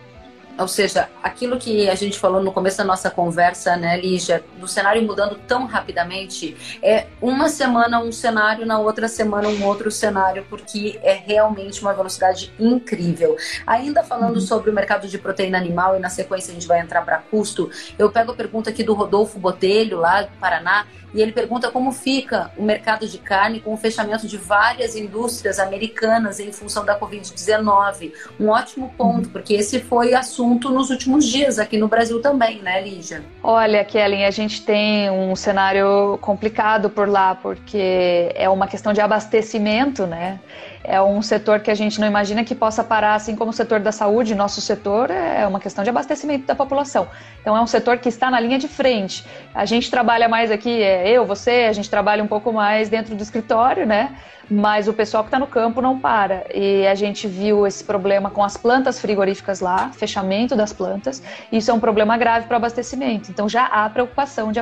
Ou 0.57 0.69
seja, 0.69 1.09
aquilo 1.21 1.59
que 1.59 1.91
a 1.91 1.97
gente 1.97 2.17
falou 2.17 2.41
no 2.41 2.53
começo 2.53 2.79
da 2.79 2.85
nossa 2.85 3.11
conversa, 3.11 3.77
né, 3.77 4.01
Lígia, 4.01 4.45
do 4.57 4.69
cenário 4.69 5.03
mudando 5.03 5.35
tão 5.49 5.67
rapidamente, 5.67 6.57
é 6.81 7.09
uma 7.21 7.49
semana 7.49 8.01
um 8.01 8.13
cenário, 8.13 8.65
na 8.65 8.79
outra 8.79 9.09
semana 9.09 9.49
um 9.49 9.65
outro 9.65 9.91
cenário, 9.91 10.47
porque 10.49 10.99
é 11.03 11.13
realmente 11.13 11.83
uma 11.83 11.93
velocidade 11.93 12.53
incrível. 12.57 13.37
Ainda 13.67 14.05
falando 14.05 14.37
uhum. 14.37 14.41
sobre 14.41 14.71
o 14.71 14.73
mercado 14.73 15.09
de 15.09 15.19
proteína 15.19 15.59
animal, 15.59 15.97
e 15.97 15.99
na 15.99 16.09
sequência 16.09 16.53
a 16.53 16.55
gente 16.55 16.69
vai 16.69 16.81
entrar 16.81 17.03
para 17.03 17.19
custo, 17.19 17.69
eu 17.99 18.13
pego 18.13 18.31
a 18.31 18.35
pergunta 18.37 18.71
aqui 18.71 18.85
do 18.85 18.95
Rodolfo 18.95 19.41
Botelho, 19.41 19.99
lá 19.99 20.23
do 20.23 20.31
Paraná, 20.39 20.87
e 21.17 21.23
ele 21.23 21.33
pergunta 21.33 21.71
como 21.71 21.93
fica 21.93 22.51
o 22.59 22.63
mercado 22.63 23.09
de 23.09 23.17
carne 23.17 23.59
com 23.59 23.73
o 23.73 23.77
fechamento 23.77 24.27
de 24.27 24.37
várias 24.37 24.95
indústrias 24.95 25.59
americanas 25.59 26.39
em 26.39 26.53
função 26.53 26.85
da 26.85 26.99
Covid-19. 27.01 28.13
Um 28.39 28.51
ótimo 28.51 28.93
ponto, 28.99 29.31
porque 29.31 29.55
esse 29.55 29.81
foi 29.81 30.13
assunto 30.13 30.69
nos 30.69 30.91
últimos 30.91 31.25
dias 31.25 31.59
aqui 31.59 31.79
no 31.79 31.89
Brasil 31.89 32.21
também, 32.21 32.61
né, 32.61 32.83
Lígia? 32.83 33.25
Olha, 33.43 33.83
Kellen, 33.83 34.27
a 34.27 34.31
gente 34.31 34.61
tem 34.61 35.11
um 35.11 35.35
cenário 35.35 36.19
complicado 36.21 36.91
por 36.91 37.09
lá, 37.09 37.35
porque 37.35 38.31
é 38.35 38.49
uma 38.51 38.67
questão 38.67 38.93
de 38.93 39.01
abastecimento, 39.01 40.07
né? 40.07 40.39
É 40.87 41.03
um 41.03 41.21
setor 41.21 41.61
que 41.61 41.71
a 41.71 41.75
gente 41.75 42.01
não 42.01 42.07
imagina 42.07 42.45
que 42.45 42.55
possa 42.55 42.85
parar, 42.85 43.15
assim 43.15 43.35
como 43.35 43.51
o 43.51 43.55
setor 43.55 43.81
da 43.81 43.93
saúde. 43.93 44.35
Nosso 44.35 44.61
setor 44.61 45.11
é 45.11 45.47
uma 45.47 45.59
questão 45.59 45.83
de 45.83 45.91
abastecimento 45.91 46.47
da 46.47 46.55
população. 46.55 47.09
Então, 47.41 47.57
é 47.57 47.61
um 47.61 47.67
setor 47.67 47.99
que 47.99 48.09
está 48.09 48.31
na 48.31 48.39
linha 48.39 48.59
de 48.59 48.69
frente. 48.69 49.25
A 49.55 49.65
gente 49.65 49.91
trabalha 49.91 50.29
mais 50.29 50.51
aqui, 50.51 50.83
é 50.83 51.11
eu, 51.11 51.27
você, 51.27 51.67
a 51.69 51.73
gente 51.73 51.91
trabalha 51.91 52.23
um 52.23 52.27
pouco 52.27 52.53
mais 52.53 52.89
dentro 52.89 53.15
do 53.15 53.23
escritório, 53.23 53.85
né? 53.85 54.17
mas 54.49 54.87
o 54.87 54.93
pessoal 54.93 55.25
que 55.25 55.29
está 55.29 55.39
no 55.39 55.47
campo 55.47 55.81
não 55.81 55.99
para. 55.99 56.47
E 56.55 56.87
a 56.87 56.95
gente 56.95 57.27
viu 57.27 57.67
esse 57.67 57.83
problema 57.83 58.31
com 58.31 58.43
as 58.43 58.57
plantas 58.57 59.01
frigoríficas 59.01 59.61
lá, 59.61 59.91
fechamento 59.91 60.55
das 60.55 60.73
plantas. 60.73 61.23
Isso 61.51 61.71
é 61.71 61.75
um 61.75 61.81
problema 61.81 62.17
grave 62.17 62.47
para 62.47 62.55
o 62.55 62.57
abastecimento. 62.57 63.31
Então 63.31 63.49
já 63.49 63.67
há 63.67 63.89
preocupação 63.91 64.53
de, 64.53 64.61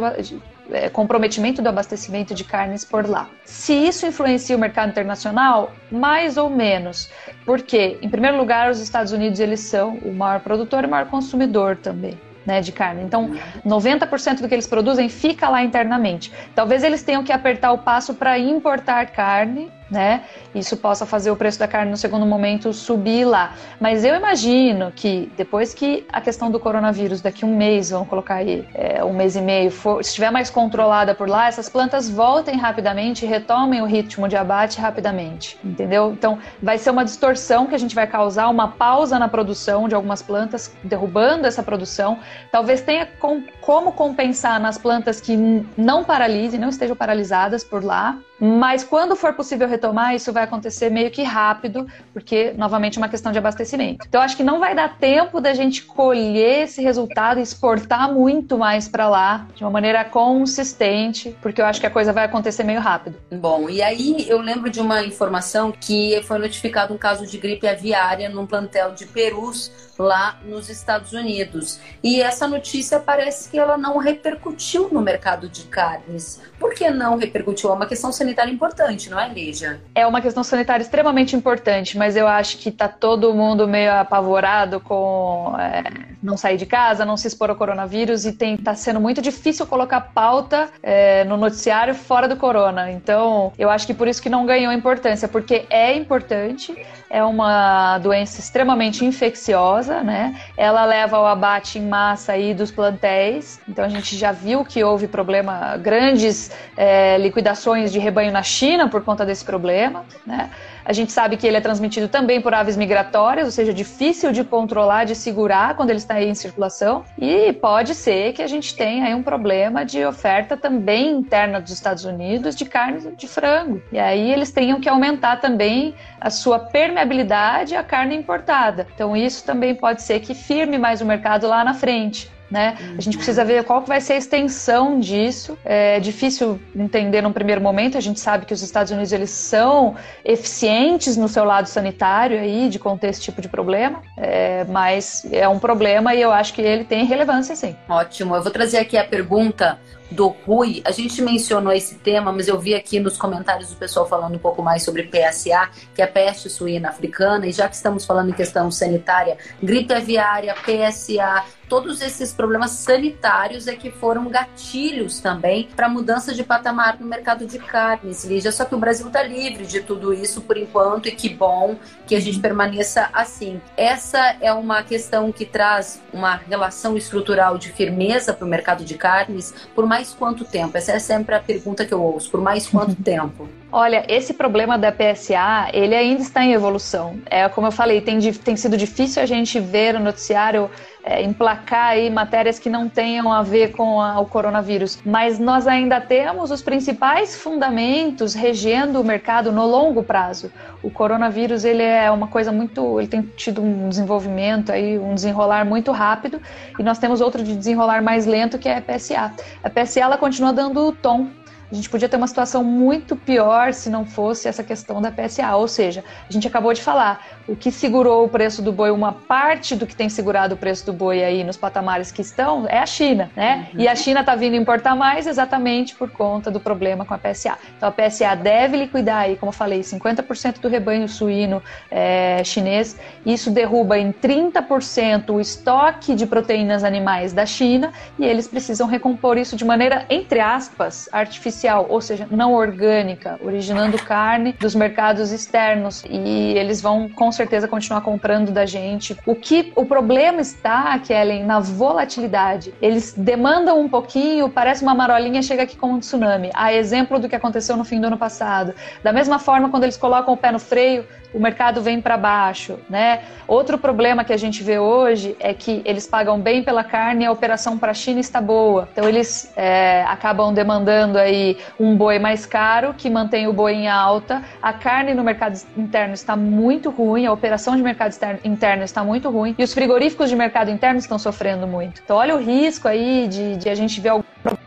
é, 0.70 0.88
comprometimento 0.88 1.61
do 1.61 1.68
abastecimento 1.68 2.35
de 2.35 2.44
carnes 2.44 2.85
por 2.85 3.09
lá. 3.09 3.29
Se 3.44 3.72
isso 3.72 4.07
influencia 4.07 4.57
o 4.57 4.59
mercado 4.59 4.90
internacional, 4.90 5.72
mais 5.90 6.37
ou 6.37 6.48
menos, 6.48 7.11
porque 7.44 7.98
em 8.00 8.09
primeiro 8.09 8.37
lugar 8.37 8.70
os 8.70 8.81
Estados 8.81 9.12
Unidos 9.12 9.40
eles 9.40 9.61
são 9.61 9.96
o 9.98 10.12
maior 10.12 10.40
produtor 10.40 10.85
e 10.85 10.87
o 10.87 10.90
maior 10.90 11.07
consumidor 11.07 11.77
também 11.77 12.18
né, 12.46 12.61
de 12.61 12.72
carne. 12.72 13.03
Então, 13.03 13.33
90% 13.64 14.40
do 14.40 14.48
que 14.48 14.55
eles 14.55 14.66
produzem 14.66 15.09
fica 15.09 15.48
lá 15.48 15.62
internamente. 15.62 16.33
Talvez 16.55 16.83
eles 16.83 17.03
tenham 17.03 17.24
que 17.24 17.33
apertar 17.33 17.72
o 17.72 17.79
passo 17.79 18.14
para 18.14 18.38
importar 18.38 19.07
carne 19.07 19.70
né? 19.90 20.25
Isso 20.55 20.77
possa 20.77 21.05
fazer 21.05 21.31
o 21.31 21.37
preço 21.37 21.59
da 21.59 21.68
carne 21.68 21.90
no 21.90 21.97
segundo 21.97 22.25
momento 22.25 22.73
subir 22.73 23.25
lá. 23.25 23.55
Mas 23.81 24.05
eu 24.05 24.14
imagino 24.14 24.92
que 24.94 25.31
depois 25.37 25.75
que 25.75 26.07
a 26.12 26.20
questão 26.20 26.51
do 26.51 26.59
coronavírus, 26.59 27.20
daqui 27.20 27.44
um 27.44 27.57
mês, 27.57 27.90
vamos 27.90 28.09
colocar 28.09 28.37
aí, 28.37 28.66
é, 28.75 29.05
um 29.05 29.12
mês 29.12 29.37
e 29.37 29.40
meio, 29.40 29.70
for, 29.70 30.01
estiver 30.01 30.31
mais 30.31 30.51
controlada 30.51 31.14
por 31.14 31.29
lá, 31.29 31.49
essas 31.49 31.68
plantas 31.68 32.09
voltem 32.09 32.57
rapidamente 32.57 33.27
retomem 33.27 33.83
o 33.83 33.85
ritmo 33.85 34.29
de 34.29 34.37
abate 34.37 34.81
rapidamente, 34.81 35.59
entendeu? 35.64 36.12
Então 36.12 36.38
vai 36.62 36.79
ser 36.79 36.90
uma 36.90 37.05
distorção 37.05 37.66
que 37.66 37.75
a 37.75 37.79
gente 37.79 37.94
vai 37.94 38.07
causar, 38.07 38.49
uma 38.49 38.68
pausa 38.68 39.18
na 39.18 39.29
produção 39.29 39.88
de 39.88 39.94
algumas 39.94 40.23
plantas, 40.23 40.75
derrubando 40.83 41.47
essa 41.47 41.62
produção. 41.62 42.18
Talvez 42.51 42.81
tenha 42.81 43.07
com, 43.18 43.42
como 43.64 43.92
compensar 43.92 44.61
nas 44.61 44.77
plantas 44.77 45.22
que 45.22 45.35
não 45.74 46.05
paralisem, 46.05 46.61
não 46.61 46.68
estejam 46.68 46.94
paralisadas 46.94 47.64
por 47.64 47.83
lá, 47.83 48.18
mas 48.38 48.85
quando 48.85 49.16
for 49.16 49.33
possível 49.33 49.66
retomar, 49.66 50.14
isso 50.14 50.33
vai 50.33 50.42
acontecer 50.42 50.90
meio 50.90 51.11
que 51.11 51.22
rápido, 51.22 51.87
porque 52.12 52.53
novamente 52.59 52.98
é 52.98 53.00
uma 53.00 53.09
questão 53.09 53.33
de 53.33 53.38
abastecimento. 53.38 54.05
Então 54.07 54.20
acho 54.20 54.37
que 54.37 54.44
não 54.44 54.59
vai 54.59 54.74
dar 54.74 54.98
tempo 54.98 55.40
da 55.40 55.55
gente 55.55 55.83
colher 55.83 56.64
esse 56.64 56.83
resultado 56.83 57.40
e 57.40 57.42
exportar 57.42 58.12
muito 58.12 58.59
mais 58.59 58.87
para 58.87 59.09
lá 59.09 59.46
de 59.55 59.64
uma 59.64 59.70
maneira 59.70 60.05
consistente, 60.05 61.35
porque 61.40 61.62
eu 61.62 61.64
acho 61.64 61.81
que 61.81 61.87
a 61.87 61.90
coisa 61.90 62.12
vai 62.12 62.24
acontecer 62.24 62.64
meio 62.64 62.81
rápido. 62.81 63.16
Bom, 63.33 63.70
e 63.70 63.81
aí 63.81 64.27
eu 64.29 64.40
lembro 64.40 64.68
de 64.68 64.81
uma 64.81 65.03
informação 65.03 65.72
que 65.72 66.20
foi 66.24 66.38
notificado 66.38 66.92
um 66.92 66.98
caso 66.98 67.27
de 67.27 67.38
gripe 67.38 67.66
aviária 67.66 68.29
num 68.29 68.46
plantel 68.46 68.92
de 68.92 69.07
perus 69.07 69.70
lá 69.98 70.38
nos 70.44 70.68
Estados 70.68 71.12
Unidos. 71.12 71.79
E 72.03 72.20
essa 72.20 72.46
notícia 72.48 72.98
parece 72.98 73.48
que 73.54 73.58
ela 73.60 73.78
não 73.78 73.98
repercutiu 73.98 74.88
no 74.90 75.00
mercado 75.00 75.48
de 75.48 75.62
carnes. 75.66 76.42
Por 76.58 76.74
que 76.74 76.90
não 76.90 77.16
repercutiu? 77.16 77.70
É 77.70 77.72
uma 77.72 77.86
questão 77.86 78.10
sanitária 78.10 78.50
importante, 78.50 79.08
não 79.08 79.20
é, 79.20 79.28
Lígia? 79.28 79.80
É 79.94 80.04
uma 80.04 80.20
questão 80.20 80.42
sanitária 80.42 80.82
extremamente 80.82 81.36
importante, 81.36 81.96
mas 81.96 82.16
eu 82.16 82.26
acho 82.26 82.58
que 82.58 82.72
tá 82.72 82.88
todo 82.88 83.32
mundo 83.32 83.68
meio 83.68 83.92
apavorado 83.92 84.80
com 84.80 85.54
é, 85.56 85.84
não 86.20 86.36
sair 86.36 86.56
de 86.56 86.66
casa, 86.66 87.04
não 87.04 87.16
se 87.16 87.28
expor 87.28 87.48
ao 87.48 87.54
coronavírus 87.54 88.26
e 88.26 88.32
tem 88.32 88.56
tá 88.56 88.74
sendo 88.74 89.00
muito 89.00 89.22
difícil 89.22 89.64
colocar 89.66 90.00
pauta 90.00 90.68
é, 90.82 91.22
no 91.22 91.36
noticiário 91.36 91.94
fora 91.94 92.26
do 92.26 92.36
corona. 92.36 92.90
Então, 92.90 93.52
eu 93.56 93.70
acho 93.70 93.86
que 93.86 93.94
por 93.94 94.08
isso 94.08 94.20
que 94.20 94.28
não 94.28 94.44
ganhou 94.44 94.72
importância, 94.72 95.28
porque 95.28 95.64
é 95.70 95.94
importante, 95.94 96.74
é 97.14 97.22
uma 97.22 97.96
doença 97.98 98.40
extremamente 98.40 99.05
infecciosa, 99.05 100.03
né? 100.03 100.35
Ela 100.57 100.85
leva 100.85 101.16
ao 101.16 101.24
abate 101.24 101.79
em 101.79 101.87
massa 101.87 102.33
aí 102.33 102.53
dos 102.53 102.72
plantéis. 102.72 103.61
Então 103.68 103.85
a 103.85 103.88
gente 103.88 104.16
já 104.16 104.33
viu 104.33 104.64
que 104.64 104.83
houve 104.83 105.07
problema, 105.07 105.77
grandes 105.77 106.50
é, 106.77 107.16
liquidações 107.18 107.92
de 107.92 108.00
rebanho 108.00 108.33
na 108.33 108.42
China 108.42 108.88
por 108.88 109.05
conta 109.05 109.24
desse 109.24 109.44
problema, 109.44 110.05
né? 110.27 110.50
A 110.85 110.92
gente 110.92 111.12
sabe 111.12 111.37
que 111.37 111.47
ele 111.47 111.57
é 111.57 111.61
transmitido 111.61 112.09
também 112.09 112.40
por 112.40 112.53
aves 112.53 112.77
migratórias, 112.77 113.47
ou 113.47 113.51
seja, 113.51 113.73
difícil 113.73 114.33
de 114.33 114.44
controlar, 114.44 115.05
de 115.05 115.14
segurar 115.14 115.75
quando 115.77 115.90
ele 115.90 115.99
está 115.99 116.23
em 116.23 116.35
circulação. 116.35 117.05
E 117.18 117.53
pode 117.55 117.94
ser 117.94 118.33
que 118.33 118.42
a 118.42 118.47
gente 118.47 118.77
tenha 118.77 119.07
aí 119.07 119.14
um 119.14 119.23
problema 119.23 119.85
de 119.85 120.05
oferta 120.05 120.57
também 120.57 121.11
interna 121.11 121.61
dos 121.61 121.73
Estados 121.73 122.05
Unidos 122.05 122.55
de 122.55 122.64
carne 122.64 123.14
de 123.16 123.27
frango. 123.27 123.83
E 123.90 123.99
aí 123.99 124.31
eles 124.31 124.51
tenham 124.51 124.81
que 124.81 124.88
aumentar 124.88 125.40
também 125.40 125.94
a 126.20 126.31
sua 126.31 126.59
permeabilidade 126.59 127.75
à 127.75 127.83
carne 127.83 128.14
importada. 128.14 128.87
Então 128.94 129.16
isso 129.16 129.44
também 129.44 129.75
pode 129.75 130.03
ser 130.03 130.20
que 130.20 130.35
firme 130.35 130.79
mais 130.79 131.01
o 131.01 131.07
mercado 131.07 131.49
lá 131.49 131.64
na 131.64 131.75
frente 131.75 132.35
né? 132.54 132.78
A 132.96 133.00
gente 133.00 133.16
precisa 133.16 133.44
ver 133.44 133.64
qual 133.64 133.82
que 133.82 133.88
vai 133.88 134.00
ser 134.00 134.12
a 134.12 134.16
extensão 134.16 135.00
disso. 135.00 135.58
É 135.64 135.98
difícil 135.98 136.60
entender 136.74 137.20
num 137.20 137.32
primeiro 137.32 137.60
momento. 137.60 137.98
A 137.98 138.00
gente 138.00 138.20
sabe 138.20 138.46
que 138.46 138.54
os 138.54 138.62
Estados 138.62 138.92
Unidos 138.92 139.12
eles 139.12 139.30
são 139.30 139.96
eficientes 140.24 141.16
no 141.16 141.28
seu 141.28 141.44
lado 141.44 141.66
sanitário 141.66 142.38
aí 142.38 142.68
de 142.68 142.78
conter 142.78 143.10
esse 143.10 143.20
tipo 143.20 143.42
de 143.42 143.48
problema, 143.48 144.00
é, 144.16 144.64
mas 144.68 145.26
é 145.32 145.48
um 145.48 145.58
problema 145.58 146.14
e 146.14 146.22
eu 146.22 146.30
acho 146.30 146.54
que 146.54 146.62
ele 146.62 146.84
tem 146.84 147.04
relevância 147.04 147.56
sim. 147.56 147.74
Ótimo. 147.88 148.36
Eu 148.36 148.42
vou 148.42 148.52
trazer 148.52 148.78
aqui 148.78 148.96
a 148.96 149.04
pergunta 149.04 149.76
do 150.14 150.29
Rui. 150.29 150.81
A 150.85 150.90
gente 150.90 151.20
mencionou 151.20 151.72
esse 151.72 151.96
tema, 151.96 152.33
mas 152.33 152.48
eu 152.48 152.59
vi 152.59 152.74
aqui 152.74 153.00
nos 153.00 153.16
comentários 153.16 153.72
o 153.72 153.77
pessoal 153.77 154.09
falando 154.09 154.35
um 154.35 154.38
pouco 154.38 154.62
mais 154.62 154.83
sobre 154.83 155.03
PSA, 155.03 155.68
que 155.94 156.00
é 156.00 156.07
peste 156.07 156.48
suína 156.48 156.88
africana, 156.88 157.46
e 157.46 157.53
já 157.53 157.68
que 157.68 157.74
estamos 157.74 158.05
falando 158.05 158.31
em 158.31 158.35
questão 158.35 158.70
sanitária, 158.70 159.37
gripe 159.62 159.92
aviária, 159.92 160.55
PSA, 160.55 161.44
todos 161.68 162.00
esses 162.00 162.33
problemas 162.33 162.70
sanitários 162.70 163.66
é 163.66 163.74
que 163.74 163.90
foram 163.90 164.29
gatilhos 164.29 165.20
também 165.20 165.68
para 165.74 165.88
mudança 165.88 166.35
de 166.35 166.44
patamar 166.44 167.00
no 167.00 167.07
mercado 167.07 167.46
de 167.46 167.59
carnes, 167.59 168.24
Lígia. 168.24 168.53
Só 168.53 168.64
que 168.64 168.74
o 168.74 168.79
Brasil 168.79 169.07
está 169.07 169.22
livre 169.22 169.66
de 169.66 169.81
tudo 169.81 170.12
isso 170.12 170.40
por 170.42 170.57
enquanto 170.57 171.09
e 171.09 171.12
que 171.12 171.29
bom 171.29 171.77
que 172.07 172.14
a 172.14 172.20
gente 172.20 172.38
permaneça 172.38 173.09
assim. 173.12 173.61
Essa 173.77 174.37
é 174.40 174.53
uma 174.53 174.83
questão 174.83 175.33
que 175.33 175.44
traz 175.44 176.00
uma 176.12 176.37
relação 176.37 176.96
estrutural 176.96 177.59
de 177.59 177.70
firmeza 177.70 178.33
para 178.33 178.44
o 178.44 178.48
mercado 178.48 178.85
de 178.85 178.94
carnes 178.94 179.55
por 179.74 179.87
mais 179.87 180.03
quanto 180.12 180.44
tempo? 180.44 180.76
Essa 180.76 180.92
é 180.92 180.98
sempre 180.98 181.34
a 181.34 181.40
pergunta 181.40 181.84
que 181.86 181.94
eu 181.94 182.02
ouço. 182.02 182.30
Por 182.30 182.40
mais 182.40 182.66
quanto 182.66 182.94
tempo? 183.02 183.48
Olha, 183.76 184.04
esse 184.06 184.32
problema 184.32 184.78
da 184.78 184.92
PSA, 184.92 185.68
ele 185.72 185.96
ainda 185.96 186.22
está 186.22 186.44
em 186.44 186.52
evolução. 186.52 187.18
É 187.26 187.48
como 187.48 187.66
eu 187.66 187.72
falei, 187.72 188.00
tem, 188.00 188.20
tem 188.20 188.54
sido 188.54 188.76
difícil 188.76 189.20
a 189.20 189.26
gente 189.26 189.58
ver 189.58 189.96
o 189.96 189.98
noticiário 189.98 190.70
é, 191.02 191.20
emplacar 191.24 191.88
aí 191.88 192.08
matérias 192.08 192.56
que 192.56 192.70
não 192.70 192.88
tenham 192.88 193.32
a 193.32 193.42
ver 193.42 193.72
com 193.72 194.00
a, 194.00 194.20
o 194.20 194.26
coronavírus. 194.26 195.00
Mas 195.04 195.40
nós 195.40 195.66
ainda 195.66 196.00
temos 196.00 196.52
os 196.52 196.62
principais 196.62 197.34
fundamentos 197.34 198.32
regendo 198.32 199.00
o 199.00 199.04
mercado 199.04 199.50
no 199.50 199.66
longo 199.66 200.04
prazo. 200.04 200.52
O 200.80 200.88
coronavírus 200.88 201.64
ele 201.64 201.82
é 201.82 202.08
uma 202.12 202.28
coisa 202.28 202.52
muito, 202.52 203.00
ele 203.00 203.08
tem 203.08 203.22
tido 203.22 203.60
um 203.60 203.88
desenvolvimento 203.88 204.70
aí, 204.70 204.96
um 205.00 205.16
desenrolar 205.16 205.64
muito 205.64 205.90
rápido 205.90 206.40
e 206.78 206.82
nós 206.84 207.00
temos 207.00 207.20
outro 207.20 207.42
de 207.42 207.56
desenrolar 207.56 208.00
mais 208.04 208.24
lento 208.24 208.56
que 208.56 208.68
é 208.68 208.76
a 208.76 208.80
PSA. 208.80 209.32
A 209.64 209.68
PSA 209.68 209.98
ela 209.98 210.16
continua 210.16 210.52
dando 210.52 210.78
o 210.78 210.92
tom 210.92 211.26
a 211.74 211.76
gente 211.76 211.90
podia 211.90 212.08
ter 212.08 212.16
uma 212.16 212.28
situação 212.28 212.62
muito 212.62 213.16
pior 213.16 213.72
se 213.72 213.90
não 213.90 214.06
fosse 214.06 214.46
essa 214.46 214.62
questão 214.62 215.02
da 215.02 215.10
PSA. 215.10 215.56
Ou 215.56 215.66
seja, 215.66 216.04
a 216.28 216.32
gente 216.32 216.46
acabou 216.46 216.72
de 216.72 216.80
falar, 216.80 217.26
o 217.48 217.56
que 217.56 217.72
segurou 217.72 218.24
o 218.24 218.28
preço 218.28 218.62
do 218.62 218.72
boi, 218.72 218.92
uma 218.92 219.12
parte 219.12 219.74
do 219.74 219.84
que 219.84 219.94
tem 219.94 220.08
segurado 220.08 220.54
o 220.54 220.56
preço 220.56 220.87
do 220.87 220.92
boi 220.92 221.24
aí 221.24 221.42
nos 221.42 221.56
patamares 221.56 222.12
que 222.12 222.22
estão, 222.22 222.66
é 222.68 222.78
a 222.78 222.87
China, 222.87 223.28
né? 223.34 223.68
Uhum. 223.74 223.80
E 223.80 223.88
a 223.88 223.96
China 223.96 224.20
está 224.20 224.37
vindo 224.37 224.54
importar 224.54 224.94
mais 224.94 225.26
exatamente 225.26 225.96
por 225.96 226.08
conta 226.10 226.48
do 226.48 226.60
problema 226.60 227.04
com 227.04 227.12
a 227.12 227.18
PSA. 227.18 227.58
Então 227.76 227.88
a 227.88 227.92
PSA 227.92 228.37
deve 228.37 228.76
liquidar 228.76 229.22
aí, 229.22 229.37
como 229.37 229.50
eu 229.50 229.54
falei, 229.54 229.80
50% 229.80 230.60
do 230.60 230.68
rebanho 230.68 231.08
suíno 231.08 231.60
é, 231.90 232.40
chinês. 232.44 232.96
Isso 233.26 233.50
derruba 233.50 233.98
em 233.98 234.12
30% 234.12 235.30
o 235.30 235.40
estoque 235.40 236.14
de 236.14 236.24
proteínas 236.24 236.84
animais 236.84 237.32
da 237.32 237.44
China 237.44 237.92
e 238.16 238.24
eles 238.24 238.46
precisam 238.46 238.87
recompor 238.87 239.37
isso 239.38 239.56
de 239.56 239.64
maneira, 239.64 240.06
entre 240.08 240.38
aspas, 240.38 241.08
artificial 241.10 241.63
artificial, 241.64 241.87
ou 241.88 242.00
seja, 242.00 242.27
não 242.31 242.53
orgânica, 242.53 243.38
originando 243.42 243.98
carne 243.98 244.55
dos 244.61 244.74
mercados 244.74 245.33
externos 245.33 246.05
e 246.09 246.55
eles 246.57 246.81
vão 246.81 247.09
com 247.09 247.33
certeza 247.33 247.66
continuar 247.66 248.03
comprando 248.03 248.53
da 248.53 248.66
gente. 248.66 249.16
O 249.27 249.35
que 249.35 249.72
o 249.74 249.87
problema 249.87 250.40
está, 250.40 250.98
Kellen, 250.98 251.44
na 251.44 251.61
volatilidade. 251.61 252.74
Eles 252.81 253.14
demandam 253.16 253.81
um 253.81 253.88
pouquinho, 253.88 254.48
parece 254.48 254.83
uma 254.83 254.94
marolinha, 254.94 255.42
chega 255.42 255.62
aqui 255.62 255.77
como 255.77 255.94
um 255.94 255.98
tsunami. 255.98 256.50
A 256.55 256.72
exemplo 256.72 257.18
do 257.18 257.29
que 257.29 257.37
aconteceu 257.37 257.77
no 257.77 257.85
fim 257.85 258.00
do 258.00 258.07
ano 258.07 258.18
passado. 258.18 258.74
Da 259.03 259.12
mesma 259.12 259.38
forma, 259.38 259.70
quando 259.70 259.85
eles 259.85 259.96
colocam 259.96 260.35
o 260.35 260.37
pé 260.37 260.53
no 260.53 260.59
freio, 260.59 261.05
o 261.35 261.40
mercado 261.40 261.83
vem 261.83 262.00
para 262.00 262.16
baixo, 262.16 262.79
né? 262.88 263.22
Outro 263.46 263.77
problema 263.77 264.24
que 264.24 264.33
a 264.33 264.37
gente 264.37 264.62
vê 264.62 264.79
hoje 264.79 265.37
é 265.40 265.53
que 265.53 265.83
eles 265.85 266.07
pagam 266.07 266.38
bem 266.40 266.62
pela 266.62 266.85
carne 266.85 267.27
a 267.27 267.33
operação 267.33 267.77
para 267.77 267.90
a 267.90 267.94
China 267.94 268.20
está 268.20 268.40
boa. 268.40 268.88
Então 268.92 269.09
eles 269.09 269.53
é, 269.57 270.05
acabam 270.07 270.55
demandando 270.55 271.18
aí 271.18 271.43
um 271.78 271.96
boi 271.96 272.18
mais 272.18 272.46
caro 272.46 272.94
que 272.94 273.09
mantém 273.11 273.46
o 273.46 273.52
boi 273.52 273.72
em 273.74 273.88
alta. 273.88 274.42
A 274.62 274.72
carne 274.72 275.14
no 275.14 275.22
mercado 275.22 275.59
interno 275.76 276.14
está 276.14 276.37
muito 276.37 276.90
ruim, 276.90 277.26
a 277.26 277.33
operação 277.33 277.76
de 277.76 277.83
mercado 277.83 278.14
interno 278.44 278.85
está 278.85 279.02
muito 279.04 279.30
ruim 279.30 279.54
e 279.59 279.64
os 279.64 279.72
frigoríficos 279.74 280.28
de 280.30 280.37
mercado 280.37 280.70
interno 280.70 280.98
estão 280.98 281.18
sofrendo 281.18 281.66
muito. 281.66 282.00
Então 282.04 282.16
olha 282.16 282.35
o 282.35 282.38
risco 282.38 282.88
aí 282.88 283.28
de, 283.28 283.57
de 283.57 283.68
a 283.68 283.74
gente 283.74 284.00
ver 284.00 284.11
algum 284.11 284.24
problema 284.42 284.64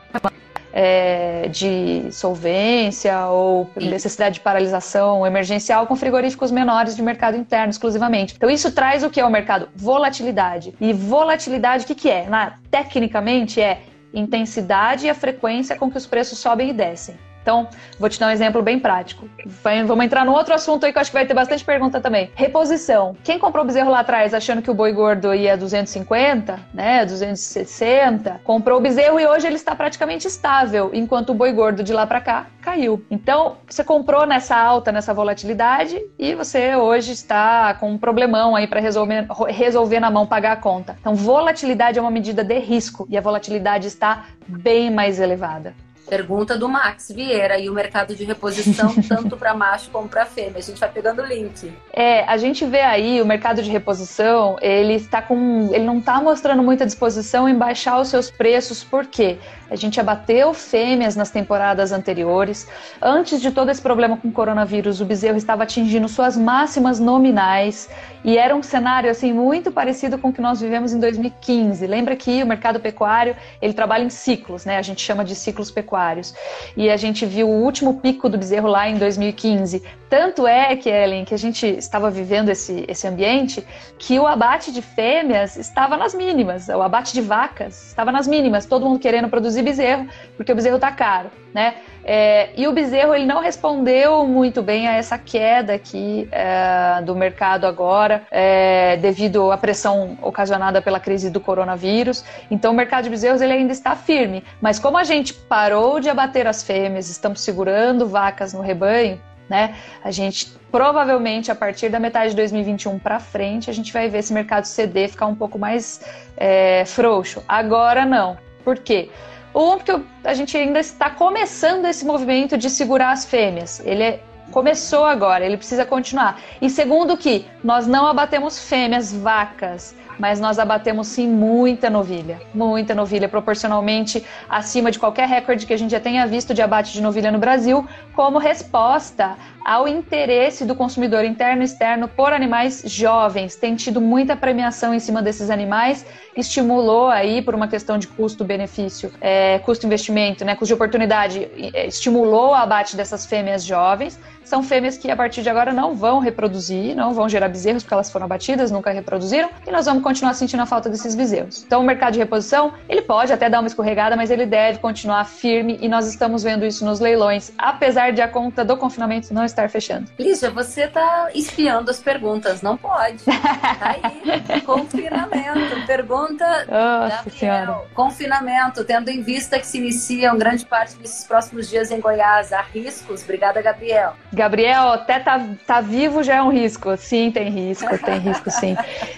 é, 0.80 1.48
de 1.48 2.08
solvência 2.12 3.26
ou 3.26 3.68
necessidade 3.76 4.36
de 4.36 4.42
paralisação 4.42 5.26
emergencial 5.26 5.88
com 5.88 5.96
frigoríficos 5.96 6.52
menores 6.52 6.96
de 6.96 7.02
mercado 7.02 7.36
interno 7.36 7.72
exclusivamente. 7.72 8.36
Então 8.38 8.48
isso 8.48 8.72
traz 8.72 9.04
o 9.04 9.10
que 9.10 9.20
é 9.20 9.26
o 9.26 9.30
mercado? 9.30 9.70
Volatilidade. 9.76 10.76
E 10.80 10.94
volatilidade, 10.94 11.84
o 11.84 11.88
que, 11.88 11.96
que 11.96 12.10
é? 12.12 12.28
Na, 12.30 12.54
tecnicamente 12.70 13.60
é 13.60 13.82
intensidade 14.20 15.06
e 15.06 15.10
a 15.10 15.16
frequência 15.16 15.76
com 15.76 15.90
que 15.90 15.98
os 15.98 16.06
preços 16.06 16.40
sobem 16.40 16.70
e 16.70 16.74
descem. 16.74 17.18
Então, 17.48 17.66
vou 17.98 18.10
te 18.10 18.20
dar 18.20 18.28
um 18.28 18.32
exemplo 18.32 18.62
bem 18.62 18.78
prático. 18.78 19.26
Vamos 19.64 20.04
entrar 20.04 20.26
no 20.26 20.34
outro 20.34 20.54
assunto 20.54 20.86
aí 20.86 20.92
que 20.92 20.98
eu 20.98 21.02
acho 21.02 21.10
que 21.10 21.16
vai 21.16 21.26
ter 21.26 21.34
bastante 21.34 21.64
pergunta 21.64 22.02
também. 22.02 22.30
Reposição. 22.36 23.16
Quem 23.24 23.40
comprou 23.40 23.64
o 23.64 23.68
bezerro 23.68 23.90
lá 23.90 24.02
atrás 24.02 24.34
achando 24.34 24.62
que 24.62 24.70
o 24.70 24.74
boi 24.74 24.92
gordo 24.92 25.34
ia 25.34 25.56
250, 25.56 26.60
né, 26.74 27.06
260, 27.06 28.42
comprou 28.44 28.80
o 28.80 28.82
bezerro 28.82 29.18
e 29.18 29.26
hoje 29.26 29.48
ele 29.48 29.56
está 29.56 29.74
praticamente 29.74 30.28
estável, 30.28 30.92
enquanto 30.94 31.30
o 31.30 31.34
boi 31.34 31.54
gordo 31.54 31.84
de 31.84 31.94
lá 31.94 32.06
para 32.06 32.20
cá 32.20 32.48
caiu. 32.62 33.02
Então, 33.10 33.56
você 33.66 33.82
comprou 33.82 34.26
nessa 34.26 34.58
alta, 34.58 34.92
nessa 34.92 35.14
volatilidade 35.14 36.02
e 36.20 36.36
você 36.36 36.76
hoje 36.76 37.14
está 37.14 37.74
com 37.76 37.92
um 37.92 37.98
problemão 37.98 38.58
aí 38.58 38.68
para 38.68 38.82
resolver, 38.82 39.26
resolver 39.48 40.02
na 40.02 40.12
mão 40.12 40.28
pagar 40.28 40.52
a 40.52 40.58
conta. 40.58 40.98
Então, 41.00 41.16
volatilidade 41.16 41.98
é 41.98 42.02
uma 42.02 42.12
medida 42.12 42.44
de 42.44 42.60
risco 42.60 43.08
e 43.10 43.18
a 43.18 43.22
volatilidade 43.22 43.88
está 43.88 44.26
bem 44.46 44.92
mais 44.92 45.18
elevada. 45.18 45.87
Pergunta 46.10 46.58
do 46.58 46.70
Max 46.70 47.12
Vieira 47.14 47.60
e 47.60 47.70
o 47.70 47.74
mercado 47.74 48.16
de 48.16 48.24
reposição 48.24 48.94
tanto 49.08 49.36
para 49.36 49.54
macho 49.54 49.90
como 49.92 50.08
para 50.08 50.26
fêmea. 50.26 50.58
A 50.58 50.62
gente 50.62 50.80
vai 50.80 50.90
pegando 50.90 51.22
o 51.22 51.26
link. 51.26 51.74
É, 51.92 52.24
a 52.24 52.38
gente 52.38 52.66
vê 52.66 52.82
aí 52.82 53.22
o 53.22 53.26
mercado 53.26 53.62
de 53.62 53.70
reposição, 53.70 54.58
ele 54.62 54.94
está 54.94 55.22
com, 55.22 55.70
ele 55.74 55.86
não 55.86 56.00
está 56.00 56.22
mostrando 56.22 56.64
muita 56.64 56.86
disposição 56.86 57.48
em 57.48 57.56
baixar 57.56 58.00
os 58.00 58.08
seus 58.08 58.32
preços, 58.32 58.84
por 58.84 59.06
quê? 59.06 59.38
A 59.70 59.76
gente 59.76 60.00
abateu 60.00 60.54
fêmeas 60.54 61.16
nas 61.16 61.30
temporadas 61.30 61.92
anteriores. 61.92 62.68
Antes 63.02 63.42
de 63.42 63.52
todo 63.52 63.70
esse 63.70 63.82
problema 63.82 64.18
com 64.18 64.30
o 64.30 64.32
coronavírus, 64.32 65.02
o 65.02 65.06
bezerro 65.06 65.38
estava 65.38 65.64
atingindo 65.64 66.08
suas 66.08 66.38
máximas 66.38 67.00
nominais 67.00 67.90
e 68.24 68.38
era 68.38 68.56
um 68.56 68.64
cenário 68.64 69.10
assim 69.10 69.32
muito 69.32 69.72
parecido 69.72 70.18
com 70.18 70.30
o 70.30 70.34
que 70.34 70.42
nós 70.42 70.60
vivemos 70.60 70.94
em 70.94 71.00
2015. 71.00 71.86
Lembra 71.86 72.16
que 72.16 72.42
o 72.44 72.48
mercado 72.48 72.80
pecuário, 72.80 73.36
ele 73.62 73.74
trabalha 73.74 74.04
em 74.04 74.10
ciclos, 74.10 74.66
né? 74.66 74.78
A 74.78 74.82
gente 74.82 75.02
chama 75.02 75.24
de 75.24 75.36
ciclos 75.36 75.72
pecuários. 75.72 76.34
E 76.76 76.90
a 76.90 76.98
gente 76.98 77.26
viu 77.26 77.48
o 77.48 77.64
último 77.64 78.02
pico 78.02 78.28
do 78.30 78.38
bezerro 78.38 78.68
lá 78.68 78.90
em 78.90 78.98
2015. 78.98 79.84
Tanto 80.10 80.48
é 80.48 80.76
que, 80.76 80.90
Ellen, 80.90 81.26
que 81.26 81.34
a 81.34 81.38
gente 81.38 81.66
estava 81.68 82.10
vivendo 82.10 82.50
esse, 82.50 82.86
esse 82.88 83.08
ambiente, 83.08 83.66
que 84.00 84.18
o 84.18 84.26
abate 84.26 84.72
de 84.72 84.82
fêmeas 84.82 85.58
estava 85.58 85.98
nas 85.98 86.14
mínimas, 86.14 86.70
o 86.70 86.82
abate 86.82 87.14
de 87.14 87.22
vacas 87.22 87.88
estava 87.88 88.12
nas 88.12 88.26
mínimas, 88.26 88.66
todo 88.66 88.86
mundo 88.86 89.00
querendo 89.00 89.28
produzir 89.28 89.57
bezerro, 89.62 90.08
porque 90.36 90.52
o 90.52 90.56
bezerro 90.56 90.76
está 90.76 90.92
caro, 90.92 91.30
né? 91.54 91.76
É, 92.10 92.52
e 92.56 92.66
o 92.68 92.72
bezerro 92.72 93.14
ele 93.14 93.26
não 93.26 93.42
respondeu 93.42 94.26
muito 94.26 94.62
bem 94.62 94.88
a 94.88 94.94
essa 94.94 95.18
queda 95.18 95.74
aqui 95.74 96.26
é, 96.32 97.02
do 97.02 97.14
mercado 97.14 97.68
agora, 97.68 98.24
é, 98.32 98.96
devido 98.96 99.52
à 99.52 99.58
pressão 99.58 100.18
ocasionada 100.22 100.82
pela 100.82 101.02
crise 101.02 101.30
do 101.30 101.42
coronavírus. 101.42 102.24
Então 102.50 102.72
o 102.72 102.76
mercado 102.76 103.04
de 103.04 103.10
bezerros 103.10 103.42
ele 103.42 103.52
ainda 103.52 103.74
está 103.74 103.94
firme, 103.94 104.42
mas 104.62 104.80
como 104.80 104.98
a 104.98 105.04
gente 105.04 105.34
parou 105.34 106.00
de 106.00 106.10
abater 106.10 106.48
as 106.48 106.64
fêmeas, 106.64 107.10
estamos 107.10 107.42
segurando 107.42 108.08
vacas 108.08 108.54
no 108.54 108.62
rebanho, 108.62 109.20
né? 109.50 109.76
A 110.02 110.10
gente 110.10 110.58
provavelmente 110.72 111.52
a 111.52 111.56
partir 111.56 111.90
da 111.90 112.00
metade 112.00 112.30
de 112.30 112.36
2021 112.38 113.00
para 113.00 113.20
frente 113.20 113.70
a 113.70 113.74
gente 113.74 113.92
vai 113.92 114.08
ver 114.08 114.20
esse 114.20 114.34
mercado 114.34 114.66
ceder 114.66 115.10
ficar 115.10 115.26
um 115.26 115.36
pouco 115.36 115.60
mais 115.60 116.02
é, 116.38 116.86
frouxo. 116.86 117.44
Agora 117.48 118.06
não. 118.06 118.38
Por 118.64 118.78
quê? 118.80 119.10
Um, 119.58 119.76
porque 119.78 120.00
a 120.24 120.36
gente 120.36 120.56
ainda 120.56 120.80
está 120.80 121.10
começando 121.10 121.86
esse 121.86 122.06
movimento 122.06 122.56
de 122.56 122.70
segurar 122.70 123.12
as 123.12 123.26
fêmeas. 123.26 123.82
Ele 123.84 124.04
é, 124.04 124.20
começou 124.52 125.04
agora, 125.04 125.44
ele 125.44 125.58
precisa 125.58 125.84
continuar. 125.84 126.40
E 126.62 126.70
segundo 126.70 127.18
que 127.18 127.48
nós 127.64 127.88
não 127.88 128.06
abatemos 128.06 128.60
fêmeas, 128.70 129.12
vacas 129.12 129.96
mas 130.18 130.40
nós 130.40 130.60
abatemos 130.60 131.08
sim 131.08 131.28
muita 131.28 131.90
novilha, 131.90 132.42
muita 132.54 132.94
novilha, 132.96 133.30
proporcionalmente 133.30 134.24
acima 134.50 134.92
de 134.92 135.00
qualquer 135.00 135.28
recorde 135.28 135.66
que 135.66 135.74
a 135.74 135.78
gente 135.78 135.92
já 135.92 136.00
tenha 136.00 136.26
visto 136.26 136.54
de 136.54 136.62
abate 136.62 136.94
de 136.94 137.02
novilha 137.02 137.32
no 137.32 137.40
Brasil, 137.40 137.88
como 138.14 138.38
resposta 138.38 139.36
ao 139.64 139.88
interesse 139.88 140.64
do 140.64 140.74
consumidor 140.74 141.26
interno 141.26 141.62
e 141.62 141.66
externo 141.66 142.08
por 142.08 142.32
animais 142.32 142.84
jovens. 142.86 143.56
Tem 143.56 143.76
tido 143.76 144.00
muita 144.00 144.36
premiação 144.36 144.94
em 144.94 145.00
cima 145.00 145.22
desses 145.22 145.50
animais, 145.50 146.06
estimulou 146.36 147.10
aí 147.10 147.42
por 147.42 147.54
uma 147.54 147.68
questão 147.68 147.98
de 147.98 148.08
custo-benefício, 148.08 149.12
é, 149.20 149.60
custo-investimento, 149.60 150.46
né, 150.46 150.56
custo 150.56 150.68
de 150.68 150.74
oportunidade, 150.74 151.50
é, 151.74 151.88
estimulou 151.88 152.52
o 152.52 152.54
abate 152.54 152.96
dessas 152.96 153.26
fêmeas 153.26 153.66
jovens. 153.66 154.18
São 154.48 154.64
fêmeas 154.64 154.98
que 154.98 155.12
a 155.12 155.16
partir 155.16 155.42
de 155.42 155.50
agora 155.50 155.74
não 155.74 155.94
vão 155.94 156.20
reproduzir, 156.20 156.96
não 156.96 157.14
vão 157.14 157.28
gerar 157.28 157.50
bezerros 157.50 157.84
porque 157.84 157.94
elas 157.94 158.10
foram 158.10 158.28
abatidas, 158.28 158.72
nunca 158.72 158.92
reproduziram, 158.92 159.50
e 159.68 159.72
nós 159.72 159.86
vamos 159.86 160.02
continuar 160.02 160.34
sentindo 160.36 160.62
a 160.62 160.66
falta 160.66 160.90
desses 160.90 161.16
bezerros. 161.16 161.66
Então, 161.68 161.82
o 161.82 161.84
mercado 161.84 162.14
de 162.14 162.20
reposição, 162.20 162.72
ele 162.88 163.02
pode 163.02 163.34
até 163.34 163.50
dar 163.50 163.60
uma 163.60 163.68
escorregada, 163.68 164.16
mas 164.16 164.32
ele 164.32 164.46
deve 164.46 164.80
continuar 164.80 165.26
firme 165.26 165.78
e 165.82 165.90
nós 165.90 166.08
estamos 166.08 166.44
vendo 166.44 166.66
isso 166.66 166.86
nos 166.86 167.02
leilões, 167.02 167.52
apesar 167.58 168.14
de 168.14 168.22
a 168.22 168.28
conta 168.30 168.64
do 168.64 168.78
confinamento 168.78 169.34
não 169.34 169.44
estar 169.44 169.70
fechando. 169.70 170.10
Lígia, 170.18 170.50
você 170.50 170.84
está 170.84 171.30
espiando 171.36 171.92
as 171.92 172.00
perguntas, 172.00 172.62
não 172.62 172.78
pode. 172.78 173.26
Tá 173.26 173.98
aí, 174.02 174.62
confinamento. 174.66 175.86
Pergunta 175.86 176.46
Nossa 176.70 177.30
Senhora. 177.30 177.82
Confinamento, 177.94 178.86
tendo 178.86 179.10
em 179.10 179.22
vista 179.22 179.60
que 179.60 179.68
se 179.68 179.78
inicia 179.78 180.34
grande 180.36 180.66
parte 180.66 180.96
desses 180.96 181.26
próximos 181.26 181.70
dias 181.70 181.92
em 181.92 182.00
Goiás, 182.00 182.54
há 182.54 182.62
riscos? 182.62 183.24
Obrigada, 183.24 183.62
Gabriel. 183.62 184.14
Gabriel, 184.38 184.90
até 184.90 185.20
tá, 185.20 185.44
tá 185.66 185.82
vivo 185.82 186.22
já 186.22 186.36
é 186.36 186.42
um 186.44 186.52
risco. 186.52 186.96
Sim, 186.96 187.32
tem 187.32 187.50
risco, 187.50 187.98
tem 187.98 188.20
risco 188.20 188.50
sim. 188.52 188.76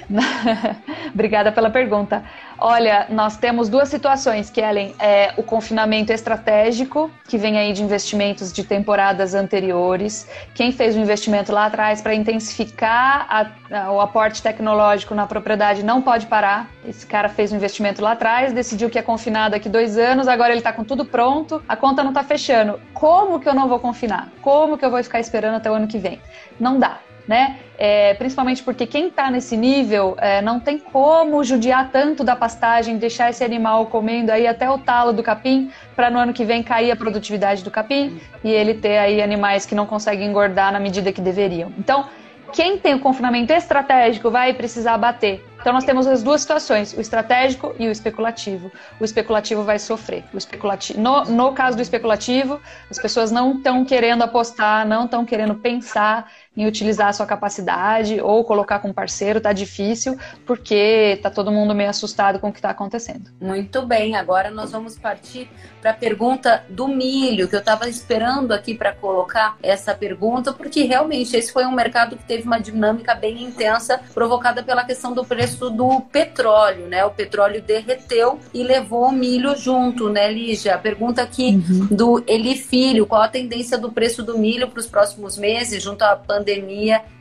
Obrigada 1.13 1.51
pela 1.51 1.69
pergunta. 1.69 2.23
Olha, 2.61 3.07
nós 3.09 3.37
temos 3.37 3.69
duas 3.69 3.87
situações, 3.87 4.49
Kellen. 4.49 4.93
É 4.99 5.33
o 5.37 5.43
confinamento 5.43 6.11
estratégico, 6.11 7.09
que 7.27 7.37
vem 7.37 7.57
aí 7.57 7.71
de 7.71 7.81
investimentos 7.81 8.51
de 8.51 8.63
temporadas 8.65 9.33
anteriores. 9.33 10.27
Quem 10.53 10.71
fez 10.71 10.95
o 10.95 10.99
investimento 10.99 11.53
lá 11.53 11.67
atrás 11.67 12.01
para 12.01 12.13
intensificar 12.13 13.25
a, 13.29 13.83
a, 13.83 13.91
o 13.91 14.01
aporte 14.01 14.43
tecnológico 14.43 15.15
na 15.15 15.25
propriedade 15.25 15.83
não 15.83 16.01
pode 16.01 16.27
parar. 16.27 16.69
Esse 16.85 17.05
cara 17.05 17.29
fez 17.29 17.53
um 17.53 17.55
investimento 17.55 18.01
lá 18.01 18.11
atrás, 18.11 18.51
decidiu 18.51 18.89
que 18.89 18.99
é 18.99 19.01
confinado 19.01 19.51
daqui 19.51 19.69
dois 19.69 19.97
anos, 19.97 20.27
agora 20.27 20.49
ele 20.49 20.59
está 20.59 20.73
com 20.73 20.83
tudo 20.83 21.05
pronto, 21.05 21.63
a 21.67 21.77
conta 21.77 22.03
não 22.03 22.11
está 22.11 22.23
fechando. 22.23 22.79
Como 22.93 23.39
que 23.39 23.47
eu 23.47 23.53
não 23.53 23.69
vou 23.69 23.79
confinar? 23.79 24.29
Como 24.41 24.77
que 24.77 24.83
eu 24.83 24.91
vou 24.91 25.01
ficar 25.01 25.21
esperando 25.21 25.55
até 25.55 25.71
o 25.71 25.73
ano 25.73 25.87
que 25.87 25.97
vem? 25.97 26.21
Não 26.59 26.77
dá 26.77 26.99
né? 27.29 27.59
É, 27.77 28.15
principalmente 28.15 28.63
porque 28.63 28.87
quem 28.87 29.09
está 29.09 29.29
nesse 29.29 29.55
nível 29.55 30.15
é, 30.17 30.41
não 30.41 30.59
tem 30.59 30.79
como 30.79 31.43
judiar 31.43 31.91
tanto 31.91 32.23
da 32.23 32.35
pastagem, 32.35 32.97
deixar 32.97 33.29
esse 33.29 33.43
animal 33.43 33.85
comendo 33.85 34.31
aí 34.31 34.47
até 34.47 34.67
o 34.67 34.79
talo 34.79 35.13
do 35.13 35.21
capim, 35.21 35.71
para 35.95 36.09
no 36.09 36.17
ano 36.17 36.33
que 36.33 36.43
vem 36.43 36.63
cair 36.63 36.89
a 36.89 36.95
produtividade 36.95 37.63
do 37.63 37.69
capim 37.69 38.19
e 38.43 38.49
ele 38.49 38.73
ter 38.73 38.97
aí 38.97 39.21
animais 39.21 39.63
que 39.63 39.75
não 39.75 39.85
conseguem 39.85 40.27
engordar 40.27 40.73
na 40.73 40.79
medida 40.79 41.13
que 41.13 41.21
deveriam. 41.21 41.71
Então, 41.77 42.07
quem 42.51 42.77
tem 42.77 42.95
o 42.95 42.99
confinamento 42.99 43.53
estratégico 43.53 44.31
vai 44.31 44.53
precisar 44.53 44.97
bater. 44.97 45.45
Então 45.59 45.73
nós 45.73 45.83
temos 45.83 46.07
as 46.07 46.23
duas 46.23 46.41
situações, 46.41 46.93
o 46.93 47.01
estratégico 47.01 47.75
e 47.77 47.87
o 47.87 47.91
especulativo. 47.91 48.71
O 48.99 49.03
especulativo 49.03 49.63
vai 49.63 49.77
sofrer. 49.77 50.23
O 50.33 50.37
especulativo, 50.37 50.99
no, 50.99 51.25
no 51.25 51.51
caso 51.53 51.75
do 51.75 51.81
especulativo, 51.81 52.59
as 52.89 52.97
pessoas 52.97 53.29
não 53.29 53.57
estão 53.57 53.83
querendo 53.83 54.23
apostar, 54.23 54.87
não 54.87 55.05
estão 55.05 55.25
querendo 55.25 55.55
pensar 55.55 56.31
em 56.57 56.65
utilizar 56.67 57.07
a 57.07 57.13
sua 57.13 57.25
capacidade 57.25 58.19
ou 58.19 58.43
colocar 58.43 58.79
com 58.79 58.91
parceiro, 58.91 59.39
tá 59.39 59.53
difícil, 59.53 60.17
porque 60.45 61.19
tá 61.21 61.29
todo 61.29 61.51
mundo 61.51 61.73
meio 61.73 61.89
assustado 61.89 62.39
com 62.39 62.49
o 62.49 62.51
que 62.51 62.57
está 62.57 62.69
acontecendo. 62.71 63.31
Muito 63.39 63.85
bem, 63.85 64.15
agora 64.15 64.49
nós 64.51 64.71
vamos 64.71 64.97
partir 64.97 65.49
para 65.81 65.91
a 65.91 65.93
pergunta 65.93 66.63
do 66.69 66.87
milho, 66.87 67.47
que 67.47 67.55
eu 67.55 67.59
estava 67.59 67.87
esperando 67.87 68.51
aqui 68.51 68.75
para 68.75 68.93
colocar 68.93 69.57
essa 69.63 69.93
pergunta, 69.93 70.51
porque 70.51 70.83
realmente 70.83 71.37
esse 71.37 71.53
foi 71.53 71.65
um 71.65 71.71
mercado 71.71 72.17
que 72.17 72.23
teve 72.25 72.43
uma 72.43 72.59
dinâmica 72.59 73.15
bem 73.15 73.43
intensa, 73.43 73.99
provocada 74.13 74.61
pela 74.61 74.83
questão 74.83 75.13
do 75.13 75.23
preço 75.23 75.69
do 75.69 76.01
petróleo, 76.01 76.87
né? 76.87 77.05
O 77.05 77.11
petróleo 77.11 77.61
derreteu 77.61 78.37
e 78.53 78.63
levou 78.63 79.07
o 79.07 79.11
milho 79.11 79.55
junto, 79.55 80.09
né, 80.09 80.29
Lígia? 80.29 80.75
A 80.75 80.77
pergunta 80.77 81.21
aqui 81.21 81.63
uhum. 81.69 81.87
do 81.89 82.23
Eli 82.27 82.57
Filho, 82.57 83.05
qual 83.05 83.21
a 83.21 83.29
tendência 83.29 83.77
do 83.77 83.91
preço 83.91 84.23
do 84.23 84.37
milho 84.37 84.67
para 84.67 84.79
os 84.79 84.87
próximos 84.87 85.37
meses, 85.37 85.81
junto 85.81 86.01
à 86.03 86.17
pandemia 86.17 86.38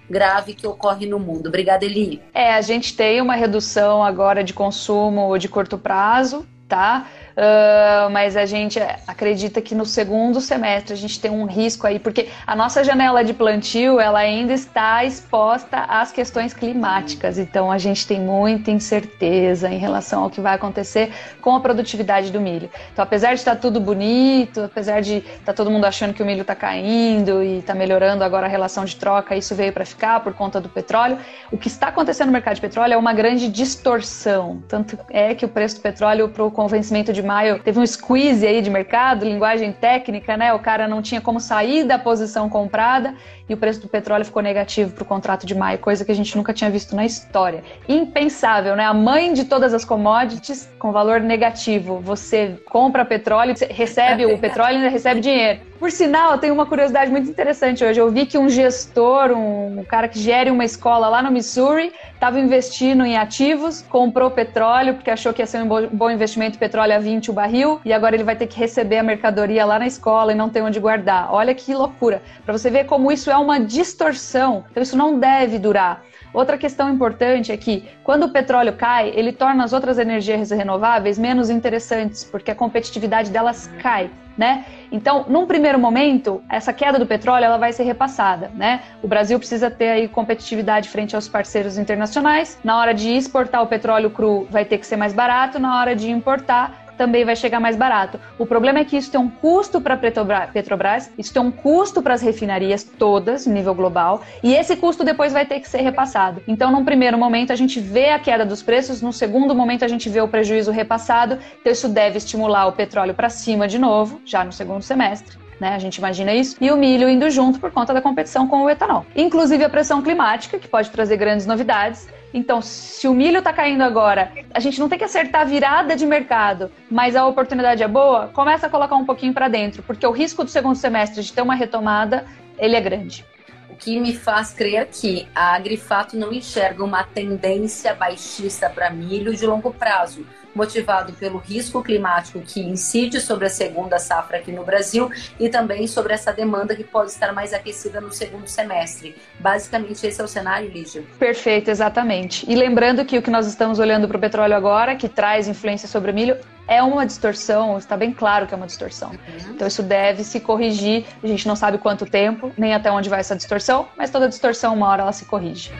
grave 0.08 0.54
que 0.54 0.66
ocorre 0.66 1.06
no 1.06 1.18
mundo. 1.18 1.48
Obrigada, 1.48 1.84
Eli. 1.84 2.22
É, 2.32 2.54
a 2.54 2.60
gente 2.60 2.96
tem 2.96 3.20
uma 3.20 3.34
redução 3.34 4.02
agora 4.02 4.42
de 4.42 4.54
consumo 4.54 5.36
de 5.38 5.48
curto 5.48 5.76
prazo, 5.76 6.46
tá? 6.66 7.06
Uh, 7.38 8.10
mas 8.10 8.36
a 8.36 8.44
gente 8.46 8.80
acredita 9.06 9.62
que 9.62 9.72
no 9.72 9.86
segundo 9.86 10.40
semestre 10.40 10.92
a 10.92 10.96
gente 10.96 11.20
tem 11.20 11.30
um 11.30 11.44
risco 11.44 11.86
aí, 11.86 12.00
porque 12.00 12.30
a 12.44 12.56
nossa 12.56 12.82
janela 12.82 13.22
de 13.22 13.32
plantio 13.32 14.00
ela 14.00 14.18
ainda 14.18 14.52
está 14.52 15.04
exposta 15.04 15.84
às 15.88 16.10
questões 16.10 16.52
climáticas, 16.52 17.38
então 17.38 17.70
a 17.70 17.78
gente 17.78 18.08
tem 18.08 18.20
muita 18.20 18.72
incerteza 18.72 19.68
em 19.68 19.78
relação 19.78 20.24
ao 20.24 20.30
que 20.30 20.40
vai 20.40 20.56
acontecer 20.56 21.12
com 21.40 21.54
a 21.54 21.60
produtividade 21.60 22.32
do 22.32 22.40
milho. 22.40 22.68
Então, 22.92 23.04
apesar 23.04 23.34
de 23.34 23.38
estar 23.38 23.54
tudo 23.54 23.78
bonito, 23.78 24.62
apesar 24.62 25.00
de 25.00 25.18
estar 25.18 25.52
todo 25.52 25.70
mundo 25.70 25.84
achando 25.84 26.12
que 26.12 26.22
o 26.24 26.26
milho 26.26 26.42
está 26.42 26.56
caindo 26.56 27.40
e 27.40 27.58
está 27.58 27.72
melhorando 27.72 28.24
agora 28.24 28.46
a 28.46 28.50
relação 28.50 28.84
de 28.84 28.96
troca, 28.96 29.36
isso 29.36 29.54
veio 29.54 29.72
para 29.72 29.84
ficar 29.84 30.18
por 30.24 30.32
conta 30.32 30.60
do 30.60 30.68
petróleo. 30.68 31.16
O 31.52 31.56
que 31.56 31.68
está 31.68 31.86
acontecendo 31.86 32.26
no 32.26 32.32
mercado 32.32 32.56
de 32.56 32.60
petróleo 32.60 32.94
é 32.94 32.96
uma 32.96 33.12
grande 33.12 33.46
distorção. 33.48 34.60
Tanto 34.66 34.98
é 35.08 35.36
que 35.36 35.44
o 35.44 35.48
preço 35.48 35.76
do 35.76 35.82
petróleo 35.82 36.28
para 36.28 36.42
o 36.42 36.50
convencimento 36.50 37.12
de 37.12 37.27
maio 37.28 37.58
teve 37.58 37.78
um 37.78 37.86
squeeze 37.86 38.46
aí 38.46 38.62
de 38.62 38.70
mercado, 38.70 39.26
linguagem 39.26 39.70
técnica, 39.70 40.34
né? 40.34 40.54
O 40.54 40.58
cara 40.58 40.88
não 40.88 41.02
tinha 41.02 41.20
como 41.20 41.38
sair 41.38 41.84
da 41.84 41.98
posição 41.98 42.48
comprada 42.48 43.14
e 43.46 43.52
o 43.52 43.56
preço 43.56 43.80
do 43.82 43.88
petróleo 43.88 44.24
ficou 44.24 44.42
negativo 44.42 44.92
para 44.92 45.02
o 45.02 45.06
contrato 45.06 45.46
de 45.46 45.54
maio, 45.54 45.78
coisa 45.78 46.04
que 46.04 46.12
a 46.12 46.14
gente 46.14 46.34
nunca 46.36 46.54
tinha 46.54 46.70
visto 46.70 46.96
na 46.96 47.04
história. 47.04 47.62
Impensável, 47.86 48.74
né? 48.74 48.84
A 48.84 48.94
mãe 48.94 49.32
de 49.34 49.44
todas 49.44 49.74
as 49.74 49.84
commodities 49.84 50.68
com 50.78 50.90
valor 50.90 51.20
negativo. 51.20 52.00
Você 52.00 52.58
compra 52.70 53.04
petróleo, 53.04 53.54
recebe 53.70 54.24
o 54.24 54.38
petróleo 54.38 54.74
e 54.74 54.76
ainda 54.76 54.88
recebe 54.88 55.20
dinheiro. 55.20 55.67
Por 55.78 55.92
sinal, 55.92 56.36
tem 56.38 56.50
uma 56.50 56.66
curiosidade 56.66 57.08
muito 57.08 57.30
interessante 57.30 57.84
hoje. 57.84 58.00
Eu 58.00 58.10
vi 58.10 58.26
que 58.26 58.36
um 58.36 58.48
gestor, 58.48 59.30
um 59.30 59.84
cara 59.84 60.08
que 60.08 60.18
gere 60.18 60.50
uma 60.50 60.64
escola 60.64 61.08
lá 61.08 61.22
no 61.22 61.30
Missouri, 61.30 61.92
estava 62.12 62.40
investindo 62.40 63.04
em 63.04 63.16
ativos, 63.16 63.82
comprou 63.82 64.28
petróleo 64.28 64.94
porque 64.94 65.08
achou 65.08 65.32
que 65.32 65.40
ia 65.40 65.46
ser 65.46 65.62
um 65.62 65.86
bom 65.86 66.10
investimento 66.10 66.58
petróleo 66.58 66.96
a 66.96 66.98
20 66.98 67.30
o 67.30 67.32
barril 67.32 67.80
e 67.84 67.92
agora 67.92 68.16
ele 68.16 68.24
vai 68.24 68.34
ter 68.34 68.48
que 68.48 68.58
receber 68.58 68.98
a 68.98 69.04
mercadoria 69.04 69.64
lá 69.64 69.78
na 69.78 69.86
escola 69.86 70.32
e 70.32 70.34
não 70.34 70.48
tem 70.48 70.62
onde 70.62 70.80
guardar. 70.80 71.32
Olha 71.32 71.54
que 71.54 71.72
loucura. 71.72 72.22
Para 72.44 72.58
você 72.58 72.70
ver 72.70 72.86
como 72.86 73.12
isso 73.12 73.30
é 73.30 73.36
uma 73.36 73.60
distorção. 73.60 74.64
Então 74.72 74.82
isso 74.82 74.96
não 74.96 75.16
deve 75.16 75.60
durar. 75.60 76.02
Outra 76.34 76.58
questão 76.58 76.92
importante 76.92 77.52
é 77.52 77.56
que, 77.56 77.88
quando 78.02 78.24
o 78.24 78.30
petróleo 78.30 78.72
cai, 78.72 79.12
ele 79.14 79.32
torna 79.32 79.62
as 79.62 79.72
outras 79.72 79.96
energias 79.96 80.50
renováveis 80.50 81.18
menos 81.18 81.48
interessantes, 81.48 82.24
porque 82.24 82.50
a 82.50 82.54
competitividade 82.54 83.30
delas 83.30 83.70
cai. 83.80 84.10
Né? 84.38 84.64
Então, 84.92 85.26
num 85.28 85.46
primeiro 85.46 85.80
momento, 85.80 86.40
essa 86.48 86.72
queda 86.72 86.96
do 86.96 87.04
petróleo 87.04 87.44
ela 87.44 87.58
vai 87.58 87.72
ser 87.72 87.82
repassada, 87.82 88.52
né? 88.54 88.82
O 89.02 89.08
Brasil 89.08 89.36
precisa 89.36 89.68
ter 89.68 89.88
aí 89.88 90.06
competitividade 90.06 90.88
frente 90.88 91.16
aos 91.16 91.26
parceiros 91.26 91.76
internacionais. 91.76 92.56
Na 92.62 92.78
hora 92.78 92.94
de 92.94 93.10
exportar 93.10 93.60
o 93.64 93.66
petróleo 93.66 94.10
cru, 94.10 94.46
vai 94.48 94.64
ter 94.64 94.78
que 94.78 94.86
ser 94.86 94.96
mais 94.96 95.12
barato. 95.12 95.58
Na 95.58 95.80
hora 95.80 95.96
de 95.96 96.08
importar, 96.08 96.87
também 96.98 97.24
vai 97.24 97.36
chegar 97.36 97.60
mais 97.60 97.76
barato. 97.76 98.20
O 98.38 98.44
problema 98.44 98.80
é 98.80 98.84
que 98.84 98.96
isso 98.96 99.10
tem 99.10 99.20
um 99.20 99.30
custo 99.30 99.80
para 99.80 99.94
a 99.94 100.46
Petrobras, 100.52 101.10
isso 101.16 101.32
tem 101.32 101.40
um 101.40 101.50
custo 101.50 102.02
para 102.02 102.12
as 102.12 102.20
refinarias 102.20 102.82
todas, 102.84 103.46
nível 103.46 103.74
global, 103.74 104.22
e 104.42 104.54
esse 104.54 104.76
custo 104.76 105.04
depois 105.04 105.32
vai 105.32 105.46
ter 105.46 105.60
que 105.60 105.68
ser 105.68 105.80
repassado. 105.80 106.42
Então, 106.46 106.70
num 106.72 106.84
primeiro 106.84 107.16
momento, 107.16 107.52
a 107.52 107.56
gente 107.56 107.78
vê 107.80 108.10
a 108.10 108.18
queda 108.18 108.44
dos 108.44 108.62
preços, 108.62 109.00
no 109.00 109.12
segundo 109.12 109.54
momento, 109.54 109.84
a 109.84 109.88
gente 109.88 110.08
vê 110.10 110.20
o 110.20 110.28
prejuízo 110.28 110.70
repassado, 110.72 111.38
então 111.60 111.72
isso 111.72 111.88
deve 111.88 112.18
estimular 112.18 112.66
o 112.66 112.72
petróleo 112.72 113.14
para 113.14 113.30
cima 113.30 113.68
de 113.68 113.78
novo, 113.78 114.20
já 114.24 114.44
no 114.44 114.52
segundo 114.52 114.82
semestre. 114.82 115.47
Né? 115.60 115.74
A 115.74 115.78
gente 115.78 115.96
imagina 115.96 116.32
isso. 116.32 116.56
E 116.60 116.70
o 116.70 116.76
milho 116.76 117.08
indo 117.08 117.28
junto 117.30 117.58
por 117.58 117.70
conta 117.70 117.92
da 117.92 118.00
competição 118.00 118.46
com 118.46 118.62
o 118.62 118.70
etanol. 118.70 119.04
Inclusive 119.14 119.64
a 119.64 119.68
pressão 119.68 120.02
climática, 120.02 120.58
que 120.58 120.68
pode 120.68 120.90
trazer 120.90 121.16
grandes 121.16 121.46
novidades. 121.46 122.08
Então, 122.32 122.60
se 122.60 123.08
o 123.08 123.14
milho 123.14 123.38
está 123.38 123.52
caindo 123.52 123.82
agora, 123.82 124.30
a 124.52 124.60
gente 124.60 124.78
não 124.78 124.88
tem 124.88 124.98
que 124.98 125.04
acertar 125.04 125.42
a 125.42 125.44
virada 125.44 125.96
de 125.96 126.04
mercado, 126.04 126.70
mas 126.90 127.16
a 127.16 127.26
oportunidade 127.26 127.82
é 127.82 127.88
boa, 127.88 128.28
começa 128.28 128.66
a 128.66 128.70
colocar 128.70 128.96
um 128.96 129.04
pouquinho 129.04 129.32
para 129.32 129.48
dentro, 129.48 129.82
porque 129.82 130.06
o 130.06 130.10
risco 130.10 130.44
do 130.44 130.50
segundo 130.50 130.76
semestre 130.76 131.22
de 131.22 131.32
ter 131.32 131.40
uma 131.40 131.54
retomada, 131.54 132.26
ele 132.58 132.76
é 132.76 132.80
grande. 132.80 133.24
O 133.70 133.76
que 133.76 133.98
me 133.98 134.14
faz 134.14 134.52
crer 134.52 134.88
que 134.92 135.26
a 135.34 135.54
Agrifato 135.54 136.18
não 136.18 136.30
enxerga 136.30 136.84
uma 136.84 137.02
tendência 137.02 137.94
baixista 137.94 138.68
para 138.68 138.90
milho 138.90 139.34
de 139.34 139.46
longo 139.46 139.72
prazo 139.72 140.26
motivado 140.54 141.12
pelo 141.12 141.38
risco 141.38 141.82
climático 141.82 142.40
que 142.40 142.60
incide 142.60 143.20
sobre 143.20 143.46
a 143.46 143.50
segunda 143.50 143.98
safra 143.98 144.38
aqui 144.38 144.52
no 144.52 144.64
Brasil 144.64 145.10
e 145.38 145.48
também 145.48 145.86
sobre 145.86 146.12
essa 146.12 146.32
demanda 146.32 146.74
que 146.74 146.84
pode 146.84 147.10
estar 147.10 147.32
mais 147.32 147.52
aquecida 147.52 148.00
no 148.00 148.12
segundo 148.12 148.48
semestre. 148.48 149.16
Basicamente, 149.38 150.06
esse 150.06 150.20
é 150.20 150.24
o 150.24 150.28
cenário, 150.28 150.68
Lígia. 150.68 151.02
Perfeito, 151.18 151.70
exatamente. 151.70 152.44
E 152.50 152.54
lembrando 152.54 153.04
que 153.04 153.18
o 153.18 153.22
que 153.22 153.30
nós 153.30 153.46
estamos 153.46 153.78
olhando 153.78 154.08
para 154.08 154.16
o 154.16 154.20
petróleo 154.20 154.54
agora, 154.54 154.96
que 154.96 155.08
traz 155.08 155.48
influência 155.48 155.88
sobre 155.88 156.10
o 156.10 156.14
milho, 156.14 156.36
é 156.66 156.82
uma 156.82 157.06
distorção, 157.06 157.78
está 157.78 157.96
bem 157.96 158.12
claro 158.12 158.46
que 158.46 158.52
é 158.52 158.56
uma 158.56 158.66
distorção. 158.66 159.10
Uhum. 159.10 159.52
Então 159.54 159.66
isso 159.66 159.82
deve 159.82 160.22
se 160.22 160.38
corrigir. 160.38 161.06
A 161.22 161.26
gente 161.26 161.48
não 161.48 161.56
sabe 161.56 161.78
quanto 161.78 162.04
tempo, 162.04 162.52
nem 162.58 162.74
até 162.74 162.90
onde 162.90 163.08
vai 163.08 163.20
essa 163.20 163.34
distorção, 163.34 163.88
mas 163.96 164.10
toda 164.10 164.28
distorção, 164.28 164.74
uma 164.74 164.88
hora 164.88 165.02
ela 165.02 165.12
se 165.12 165.24
corrige 165.24 165.70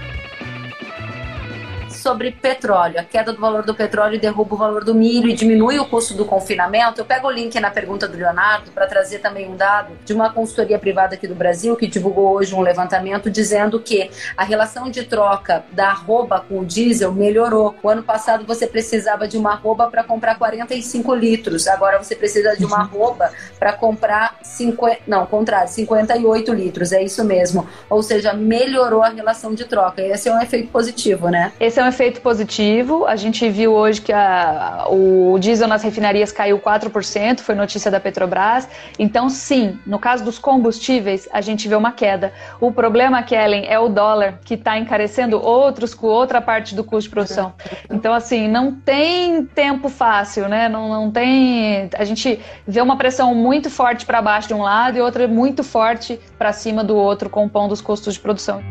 sobre 1.98 2.32
petróleo. 2.32 2.98
A 2.98 3.04
queda 3.04 3.32
do 3.32 3.40
valor 3.40 3.64
do 3.64 3.74
petróleo 3.74 4.18
derruba 4.18 4.54
o 4.54 4.58
valor 4.58 4.84
do 4.84 4.94
milho 4.94 5.28
e 5.28 5.34
diminui 5.34 5.78
o 5.78 5.86
custo 5.86 6.14
do 6.14 6.24
confinamento. 6.24 7.00
Eu 7.00 7.04
pego 7.04 7.28
o 7.28 7.30
link 7.30 7.58
na 7.60 7.70
pergunta 7.70 8.08
do 8.08 8.16
Leonardo 8.16 8.70
para 8.70 8.86
trazer 8.86 9.18
também 9.18 9.48
um 9.48 9.56
dado 9.56 9.92
de 10.04 10.12
uma 10.12 10.32
consultoria 10.32 10.78
privada 10.78 11.14
aqui 11.14 11.26
do 11.26 11.34
Brasil 11.34 11.76
que 11.76 11.86
divulgou 11.86 12.32
hoje 12.32 12.54
um 12.54 12.60
levantamento 12.60 13.30
dizendo 13.30 13.80
que 13.80 14.10
a 14.36 14.44
relação 14.44 14.90
de 14.90 15.04
troca 15.04 15.64
da 15.72 15.88
arroba 15.88 16.40
com 16.40 16.60
o 16.60 16.64
diesel 16.64 17.12
melhorou. 17.12 17.74
O 17.82 17.88
ano 17.88 18.02
passado 18.02 18.44
você 18.46 18.66
precisava 18.66 19.26
de 19.26 19.36
uma 19.36 19.52
arroba 19.52 19.90
para 19.90 20.04
comprar 20.04 20.36
45 20.36 21.14
litros, 21.14 21.66
agora 21.66 22.02
você 22.02 22.14
precisa 22.14 22.56
de 22.56 22.64
uma 22.64 22.78
arroba 22.80 23.30
para 23.58 23.72
comprar 23.72 24.36
50, 24.42 25.00
não, 25.06 25.26
contrário, 25.26 25.68
58 25.68 26.52
litros, 26.52 26.92
é 26.92 27.02
isso 27.02 27.24
mesmo. 27.24 27.66
Ou 27.90 28.02
seja, 28.02 28.32
melhorou 28.32 29.02
a 29.02 29.08
relação 29.08 29.54
de 29.54 29.64
troca. 29.64 30.02
Esse 30.02 30.28
é 30.28 30.32
um 30.32 30.40
efeito 30.40 30.68
positivo, 30.68 31.28
né? 31.28 31.52
Esse 31.58 31.80
é 31.80 31.84
um 31.84 31.87
efeito 31.88 32.20
positivo. 32.20 33.06
A 33.06 33.16
gente 33.16 33.48
viu 33.48 33.72
hoje 33.72 34.00
que 34.00 34.12
a, 34.12 34.86
o 34.88 35.36
diesel 35.38 35.66
nas 35.66 35.82
refinarias 35.82 36.30
caiu 36.30 36.58
4%, 36.58 37.40
foi 37.40 37.54
notícia 37.54 37.90
da 37.90 37.98
Petrobras. 37.98 38.68
Então, 38.98 39.28
sim, 39.28 39.78
no 39.86 39.98
caso 39.98 40.24
dos 40.24 40.38
combustíveis, 40.38 41.28
a 41.32 41.40
gente 41.40 41.66
vê 41.68 41.74
uma 41.74 41.92
queda. 41.92 42.32
O 42.60 42.70
problema, 42.70 43.22
Kellen, 43.22 43.64
é 43.66 43.78
o 43.78 43.88
dólar, 43.88 44.40
que 44.44 44.54
está 44.54 44.78
encarecendo 44.78 45.42
outros 45.42 45.94
com 45.94 46.06
outra 46.06 46.40
parte 46.40 46.74
do 46.74 46.84
custo 46.84 47.08
de 47.08 47.10
produção. 47.10 47.52
Então, 47.90 48.12
assim, 48.12 48.46
não 48.46 48.72
tem 48.72 49.44
tempo 49.44 49.88
fácil, 49.88 50.48
né? 50.48 50.68
Não, 50.68 50.88
não 50.88 51.10
tem. 51.10 51.88
A 51.94 52.04
gente 52.04 52.38
vê 52.66 52.80
uma 52.80 52.96
pressão 52.96 53.34
muito 53.34 53.70
forte 53.70 54.06
para 54.06 54.22
baixo 54.22 54.48
de 54.48 54.54
um 54.54 54.62
lado 54.62 54.98
e 54.98 55.00
outra 55.00 55.26
muito 55.26 55.64
forte 55.64 56.20
para 56.38 56.52
cima 56.52 56.84
do 56.84 56.96
outro, 56.96 57.28
compondo 57.28 57.72
os 57.72 57.80
custos 57.80 58.14
de 58.14 58.20
produção 58.20 58.62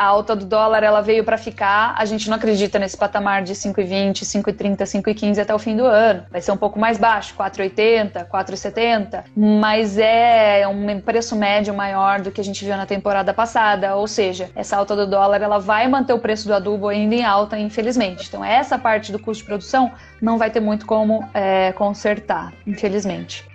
a 0.00 0.04
alta 0.06 0.34
do 0.34 0.46
dólar 0.46 0.82
ela 0.82 1.02
veio 1.02 1.22
para 1.22 1.36
ficar. 1.36 1.94
A 1.94 2.06
gente 2.06 2.30
não 2.30 2.36
acredita 2.38 2.78
nesse 2.78 2.96
patamar 2.96 3.42
de 3.42 3.52
5,20, 3.52 4.22
5,30, 4.22 4.78
5,15 4.78 5.42
até 5.42 5.54
o 5.54 5.58
fim 5.58 5.76
do 5.76 5.84
ano. 5.84 6.22
Vai 6.30 6.40
ser 6.40 6.52
um 6.52 6.56
pouco 6.56 6.78
mais 6.78 6.96
baixo, 6.96 7.34
4,80, 7.36 8.26
4,70, 8.26 9.24
mas 9.36 9.98
é 9.98 10.66
um 10.66 11.02
preço 11.02 11.36
médio 11.36 11.74
maior 11.74 12.22
do 12.22 12.30
que 12.30 12.40
a 12.40 12.44
gente 12.44 12.64
viu 12.64 12.78
na 12.78 12.86
temporada 12.86 13.34
passada. 13.34 13.94
Ou 13.94 14.08
seja, 14.08 14.48
essa 14.56 14.74
alta 14.74 14.96
do 14.96 15.06
dólar 15.06 15.42
ela 15.42 15.58
vai 15.58 15.86
manter 15.86 16.14
o 16.14 16.18
preço 16.18 16.48
do 16.48 16.54
adubo 16.54 16.88
ainda 16.88 17.14
em 17.14 17.22
alta, 17.22 17.58
infelizmente. 17.58 18.26
Então 18.26 18.42
essa 18.42 18.78
parte 18.78 19.12
do 19.12 19.18
custo 19.18 19.42
de 19.42 19.48
produção 19.48 19.92
não 20.18 20.38
vai 20.38 20.48
ter 20.50 20.60
muito 20.60 20.86
como 20.86 21.28
é, 21.34 21.72
consertar, 21.72 22.54
infelizmente. 22.66 23.50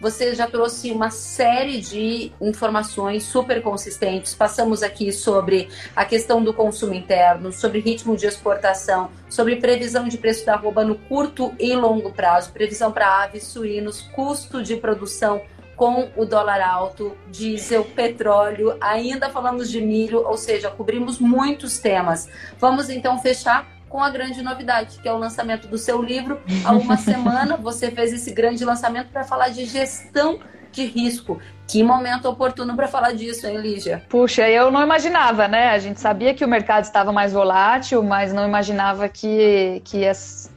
Você 0.00 0.34
já 0.34 0.46
trouxe 0.46 0.90
uma 0.90 1.10
série 1.10 1.80
de 1.80 2.32
informações 2.40 3.24
super 3.24 3.62
consistentes. 3.62 4.34
Passamos 4.34 4.82
aqui 4.82 5.12
sobre 5.12 5.68
a 5.94 6.04
questão 6.04 6.42
do 6.42 6.52
consumo 6.52 6.94
interno, 6.94 7.52
sobre 7.52 7.80
ritmo 7.80 8.16
de 8.16 8.26
exportação, 8.26 9.10
sobre 9.28 9.56
previsão 9.56 10.08
de 10.08 10.18
preço 10.18 10.44
da 10.44 10.54
arroba 10.54 10.84
no 10.84 10.94
curto 10.94 11.54
e 11.58 11.74
longo 11.74 12.12
prazo, 12.12 12.52
previsão 12.52 12.92
para 12.92 13.22
aves, 13.22 13.44
suínos, 13.44 14.02
custo 14.14 14.62
de 14.62 14.76
produção 14.76 15.42
com 15.76 16.10
o 16.16 16.24
dólar 16.24 16.60
alto, 16.62 17.14
diesel, 17.28 17.84
petróleo, 17.84 18.76
ainda 18.80 19.28
falamos 19.28 19.70
de 19.70 19.80
milho, 19.80 20.26
ou 20.26 20.36
seja, 20.36 20.70
cobrimos 20.70 21.18
muitos 21.18 21.78
temas. 21.78 22.28
Vamos 22.58 22.88
então 22.88 23.18
fechar 23.18 23.75
com 23.88 24.02
a 24.02 24.10
grande 24.10 24.42
novidade, 24.42 24.98
que 25.00 25.08
é 25.08 25.12
o 25.12 25.18
lançamento 25.18 25.68
do 25.68 25.78
seu 25.78 26.02
livro. 26.02 26.40
Há 26.64 26.72
uma 26.72 26.96
semana 26.98 27.56
você 27.56 27.90
fez 27.90 28.12
esse 28.12 28.32
grande 28.32 28.64
lançamento 28.64 29.08
para 29.08 29.24
falar 29.24 29.48
de 29.48 29.64
gestão 29.64 30.38
de 30.72 30.84
risco. 30.84 31.40
Que 31.66 31.82
momento 31.82 32.28
oportuno 32.28 32.76
para 32.76 32.86
falar 32.86 33.12
disso, 33.12 33.46
hein, 33.46 33.56
Lígia? 33.56 34.02
Puxa, 34.08 34.48
eu 34.48 34.70
não 34.70 34.82
imaginava, 34.82 35.48
né? 35.48 35.70
A 35.70 35.78
gente 35.78 35.98
sabia 35.98 36.32
que 36.32 36.44
o 36.44 36.48
mercado 36.48 36.84
estava 36.84 37.10
mais 37.10 37.32
volátil, 37.32 38.02
mas 38.02 38.32
não 38.32 38.46
imaginava 38.46 39.08
que, 39.08 39.82
que 39.84 39.98
ia 39.98 40.12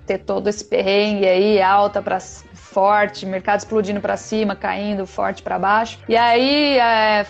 ter 0.06 0.20
todo 0.20 0.48
esse 0.48 0.64
perrengue 0.64 1.28
aí, 1.28 1.62
alta 1.62 2.02
para 2.02 2.20
forte, 2.72 3.26
mercado 3.26 3.60
explodindo 3.60 4.00
para 4.00 4.16
cima, 4.16 4.56
caindo 4.56 5.06
forte 5.06 5.42
para 5.42 5.58
baixo. 5.58 6.00
E 6.08 6.16
aí, 6.16 6.78
é, 6.78 7.26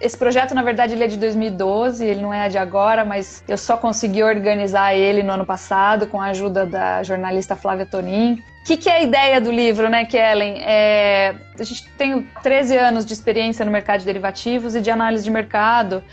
esse 0.00 0.16
projeto, 0.16 0.54
na 0.54 0.62
verdade, 0.62 0.94
ele 0.94 1.04
é 1.04 1.06
de 1.06 1.16
2012, 1.16 2.04
ele 2.04 2.20
não 2.20 2.34
é 2.34 2.48
de 2.48 2.58
agora, 2.58 3.04
mas 3.04 3.42
eu 3.48 3.56
só 3.56 3.76
consegui 3.76 4.22
organizar 4.22 4.94
ele 4.94 5.22
no 5.22 5.32
ano 5.32 5.46
passado 5.46 6.06
com 6.06 6.20
a 6.20 6.26
ajuda 6.26 6.66
da 6.66 7.02
jornalista 7.02 7.54
Flávia 7.54 7.86
Tonin. 7.86 8.42
O 8.62 8.64
que, 8.64 8.76
que, 8.76 8.90
é 8.90 8.96
a 8.96 9.02
ideia 9.02 9.40
do 9.40 9.50
livro, 9.50 9.88
né, 9.88 10.04
Kellen? 10.04 10.60
É, 10.62 11.34
a 11.58 11.64
gente 11.64 11.88
tem 11.96 12.28
13 12.42 12.76
anos 12.76 13.06
de 13.06 13.12
experiência 13.12 13.64
no 13.64 13.70
mercado 13.70 14.00
de 14.00 14.04
derivativos 14.04 14.74
e 14.74 14.80
de 14.80 14.90
análise 14.90 15.24
de 15.24 15.30
mercado, 15.30 16.04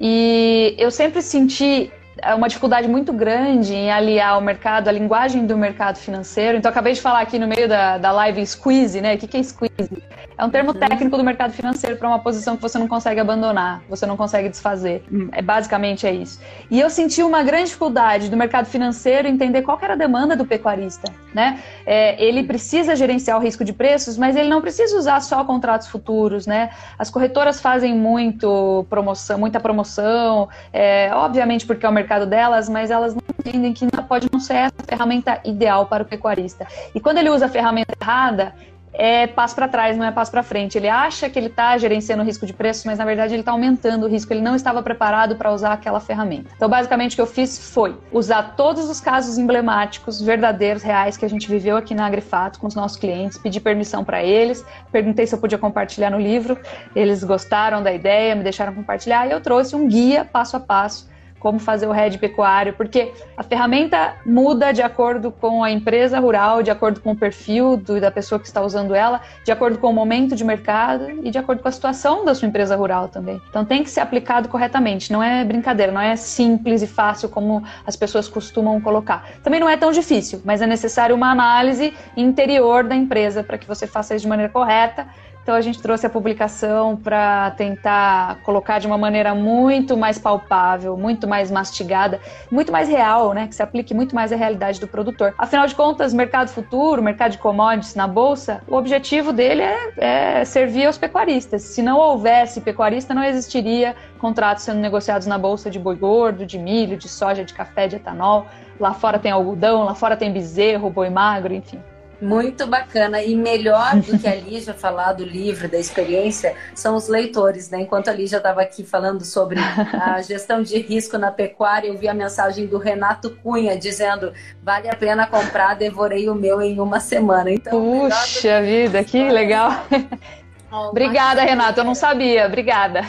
e 0.00 0.74
eu 0.78 0.90
sempre 0.90 1.22
senti 1.22 1.92
uma 2.36 2.48
dificuldade 2.48 2.88
muito 2.88 3.12
grande 3.12 3.74
em 3.74 3.90
aliar 3.90 4.38
o 4.38 4.40
mercado, 4.40 4.88
a 4.88 4.92
linguagem 4.92 5.46
do 5.46 5.56
mercado 5.56 5.96
financeiro. 5.96 6.58
Então, 6.58 6.70
acabei 6.70 6.92
de 6.92 7.00
falar 7.00 7.20
aqui 7.20 7.38
no 7.38 7.46
meio 7.46 7.68
da, 7.68 7.98
da 7.98 8.12
live 8.12 8.46
squeeze, 8.46 9.00
né? 9.00 9.14
O 9.14 9.18
que, 9.18 9.26
que 9.26 9.36
é 9.36 9.42
squeeze? 9.42 10.02
É 10.42 10.44
um 10.44 10.50
termo 10.50 10.72
uhum. 10.72 10.78
técnico 10.80 11.16
do 11.16 11.22
mercado 11.22 11.52
financeiro 11.52 11.96
para 11.96 12.08
uma 12.08 12.18
posição 12.18 12.56
que 12.56 12.62
você 12.62 12.76
não 12.76 12.88
consegue 12.88 13.20
abandonar, 13.20 13.80
você 13.88 14.04
não 14.04 14.16
consegue 14.16 14.48
desfazer. 14.48 15.04
Hum. 15.12 15.28
É 15.30 15.40
basicamente 15.40 16.04
é 16.04 16.12
isso. 16.12 16.40
E 16.68 16.80
eu 16.80 16.90
senti 16.90 17.22
uma 17.22 17.44
grande 17.44 17.66
dificuldade 17.66 18.28
do 18.28 18.36
mercado 18.36 18.66
financeiro 18.66 19.28
entender 19.28 19.62
qual 19.62 19.78
era 19.80 19.92
a 19.92 19.96
demanda 19.96 20.34
do 20.34 20.44
pecuarista, 20.44 21.12
né? 21.32 21.60
É, 21.86 22.20
ele 22.20 22.42
precisa 22.42 22.96
gerenciar 22.96 23.38
o 23.38 23.40
risco 23.40 23.64
de 23.64 23.72
preços, 23.72 24.18
mas 24.18 24.34
ele 24.34 24.48
não 24.48 24.60
precisa 24.60 24.98
usar 24.98 25.20
só 25.20 25.44
contratos 25.44 25.86
futuros, 25.86 26.44
né? 26.44 26.70
As 26.98 27.08
corretoras 27.08 27.60
fazem 27.60 27.94
muito 27.94 28.84
promoção, 28.90 29.38
muita 29.38 29.60
promoção, 29.60 30.48
é, 30.72 31.08
obviamente 31.14 31.64
porque 31.64 31.86
é 31.86 31.88
o 31.88 31.92
mercado 31.92 32.26
delas, 32.26 32.68
mas 32.68 32.90
elas 32.90 33.14
não 33.14 33.22
entendem 33.38 33.72
que 33.72 33.86
pode 34.08 34.28
não 34.32 34.40
ser 34.40 34.54
essa 34.54 34.82
ferramenta 34.88 35.40
ideal 35.44 35.86
para 35.86 36.02
o 36.02 36.06
pecuarista. 36.06 36.66
E 36.92 36.98
quando 36.98 37.18
ele 37.18 37.30
usa 37.30 37.46
a 37.46 37.48
ferramenta 37.48 37.94
errada, 38.00 38.52
é 38.92 39.26
passo 39.26 39.54
para 39.54 39.68
trás, 39.68 39.96
não 39.96 40.04
é 40.04 40.10
passo 40.10 40.30
para 40.30 40.42
frente. 40.42 40.76
Ele 40.76 40.88
acha 40.88 41.28
que 41.30 41.38
ele 41.38 41.46
está 41.46 41.76
gerenciando 41.78 42.22
o 42.22 42.26
risco 42.26 42.44
de 42.44 42.52
preço, 42.52 42.86
mas 42.86 42.98
na 42.98 43.04
verdade 43.04 43.34
ele 43.34 43.40
está 43.40 43.52
aumentando 43.52 44.06
o 44.06 44.08
risco. 44.08 44.32
Ele 44.32 44.40
não 44.40 44.54
estava 44.54 44.82
preparado 44.82 45.36
para 45.36 45.52
usar 45.52 45.72
aquela 45.72 46.00
ferramenta. 46.00 46.50
Então, 46.54 46.68
basicamente, 46.68 47.12
o 47.12 47.16
que 47.16 47.22
eu 47.22 47.26
fiz 47.26 47.72
foi 47.72 47.96
usar 48.12 48.54
todos 48.56 48.88
os 48.88 49.00
casos 49.00 49.38
emblemáticos, 49.38 50.20
verdadeiros, 50.20 50.82
reais 50.82 51.16
que 51.16 51.24
a 51.24 51.28
gente 51.28 51.48
viveu 51.48 51.76
aqui 51.76 51.94
na 51.94 52.06
Agrifato 52.06 52.58
com 52.58 52.66
os 52.66 52.74
nossos 52.74 52.98
clientes, 52.98 53.38
pedi 53.38 53.60
permissão 53.60 54.04
para 54.04 54.22
eles, 54.22 54.64
perguntei 54.90 55.26
se 55.26 55.34
eu 55.34 55.38
podia 55.38 55.58
compartilhar 55.58 56.10
no 56.10 56.18
livro. 56.18 56.58
Eles 56.94 57.24
gostaram 57.24 57.82
da 57.82 57.92
ideia, 57.92 58.34
me 58.34 58.42
deixaram 58.42 58.74
compartilhar 58.74 59.26
e 59.26 59.30
eu 59.30 59.40
trouxe 59.40 59.74
um 59.74 59.88
guia 59.88 60.24
passo 60.24 60.56
a 60.56 60.60
passo 60.60 61.11
como 61.42 61.58
fazer 61.58 61.88
o 61.88 61.90
RED 61.90 62.18
pecuário, 62.18 62.72
porque 62.72 63.12
a 63.36 63.42
ferramenta 63.42 64.14
muda 64.24 64.70
de 64.70 64.80
acordo 64.80 65.32
com 65.32 65.64
a 65.64 65.72
empresa 65.72 66.20
rural, 66.20 66.62
de 66.62 66.70
acordo 66.70 67.00
com 67.00 67.10
o 67.10 67.16
perfil 67.16 67.76
do, 67.76 68.00
da 68.00 68.12
pessoa 68.12 68.38
que 68.38 68.46
está 68.46 68.62
usando 68.62 68.94
ela, 68.94 69.20
de 69.44 69.50
acordo 69.50 69.76
com 69.78 69.90
o 69.90 69.92
momento 69.92 70.36
de 70.36 70.44
mercado 70.44 71.10
e 71.24 71.30
de 71.32 71.38
acordo 71.38 71.60
com 71.60 71.66
a 71.66 71.72
situação 71.72 72.24
da 72.24 72.32
sua 72.32 72.46
empresa 72.46 72.76
rural 72.76 73.08
também. 73.08 73.42
Então 73.50 73.64
tem 73.64 73.82
que 73.82 73.90
ser 73.90 73.98
aplicado 73.98 74.48
corretamente, 74.48 75.12
não 75.12 75.20
é 75.20 75.44
brincadeira, 75.44 75.90
não 75.90 76.00
é 76.00 76.14
simples 76.14 76.80
e 76.80 76.86
fácil 76.86 77.28
como 77.28 77.64
as 77.84 77.96
pessoas 77.96 78.28
costumam 78.28 78.80
colocar. 78.80 79.28
Também 79.42 79.58
não 79.58 79.68
é 79.68 79.76
tão 79.76 79.90
difícil, 79.90 80.40
mas 80.44 80.62
é 80.62 80.66
necessário 80.66 81.16
uma 81.16 81.32
análise 81.32 81.92
interior 82.16 82.84
da 82.84 82.94
empresa 82.94 83.42
para 83.42 83.58
que 83.58 83.66
você 83.66 83.84
faça 83.84 84.14
isso 84.14 84.22
de 84.22 84.28
maneira 84.28 84.52
correta 84.52 85.08
então 85.42 85.54
a 85.56 85.60
gente 85.60 85.82
trouxe 85.82 86.06
a 86.06 86.10
publicação 86.10 86.96
para 86.96 87.50
tentar 87.52 88.38
colocar 88.44 88.78
de 88.78 88.86
uma 88.86 88.96
maneira 88.96 89.34
muito 89.34 89.96
mais 89.96 90.16
palpável, 90.16 90.96
muito 90.96 91.26
mais 91.26 91.50
mastigada, 91.50 92.20
muito 92.50 92.70
mais 92.70 92.88
real, 92.88 93.32
né? 93.32 93.48
Que 93.48 93.54
se 93.54 93.62
aplique 93.62 93.92
muito 93.92 94.14
mais 94.14 94.32
à 94.32 94.36
realidade 94.36 94.78
do 94.78 94.86
produtor. 94.86 95.34
Afinal 95.36 95.66
de 95.66 95.74
contas, 95.74 96.14
mercado 96.14 96.48
futuro, 96.48 97.02
mercado 97.02 97.32
de 97.32 97.38
commodities 97.38 97.96
na 97.96 98.06
bolsa, 98.06 98.62
o 98.68 98.76
objetivo 98.76 99.32
dele 99.32 99.62
é, 99.62 99.92
é 99.96 100.44
servir 100.44 100.86
aos 100.86 100.96
pecuaristas. 100.96 101.62
Se 101.62 101.82
não 101.82 101.98
houvesse 101.98 102.60
pecuarista, 102.60 103.12
não 103.12 103.24
existiria 103.24 103.96
contratos 104.18 104.62
sendo 104.62 104.78
negociados 104.78 105.26
na 105.26 105.38
bolsa 105.38 105.68
de 105.68 105.78
boi 105.78 105.96
gordo, 105.96 106.46
de 106.46 106.56
milho, 106.56 106.96
de 106.96 107.08
soja, 107.08 107.44
de 107.44 107.52
café, 107.52 107.88
de 107.88 107.96
etanol. 107.96 108.46
Lá 108.78 108.94
fora 108.94 109.18
tem 109.18 109.32
algodão, 109.32 109.82
lá 109.84 109.94
fora 109.94 110.16
tem 110.16 110.32
bezerro, 110.32 110.88
boi 110.88 111.10
magro, 111.10 111.52
enfim. 111.52 111.80
Muito 112.22 112.66
bacana. 112.68 113.20
E 113.22 113.34
melhor 113.34 113.96
do 113.96 114.16
que 114.16 114.28
a 114.28 114.34
Lígia 114.34 114.72
falar 114.72 115.12
do 115.12 115.24
livro, 115.24 115.68
da 115.68 115.76
experiência, 115.78 116.54
são 116.74 116.94
os 116.94 117.08
leitores, 117.08 117.68
né? 117.68 117.80
Enquanto 117.80 118.08
a 118.08 118.12
Lígia 118.12 118.36
estava 118.36 118.62
aqui 118.62 118.84
falando 118.84 119.24
sobre 119.24 119.58
a 119.58 120.22
gestão 120.22 120.62
de 120.62 120.78
risco 120.78 121.18
na 121.18 121.32
pecuária, 121.32 121.88
eu 121.88 121.98
vi 121.98 122.08
a 122.08 122.14
mensagem 122.14 122.66
do 122.66 122.78
Renato 122.78 123.30
Cunha 123.42 123.76
dizendo: 123.76 124.32
vale 124.62 124.88
a 124.88 124.94
pena 124.94 125.26
comprar, 125.26 125.74
devorei 125.74 126.28
o 126.28 126.34
meu 126.34 126.62
em 126.62 126.78
uma 126.78 127.00
semana. 127.00 127.50
Então, 127.50 127.72
Puxa 127.72 128.62
vida, 128.62 129.02
que 129.02 129.28
legal. 129.28 129.70
Obrigada, 130.72 131.42
Renato. 131.42 131.80
Eu 131.80 131.84
não 131.84 131.94
sabia. 131.94 132.46
Obrigada. 132.46 133.02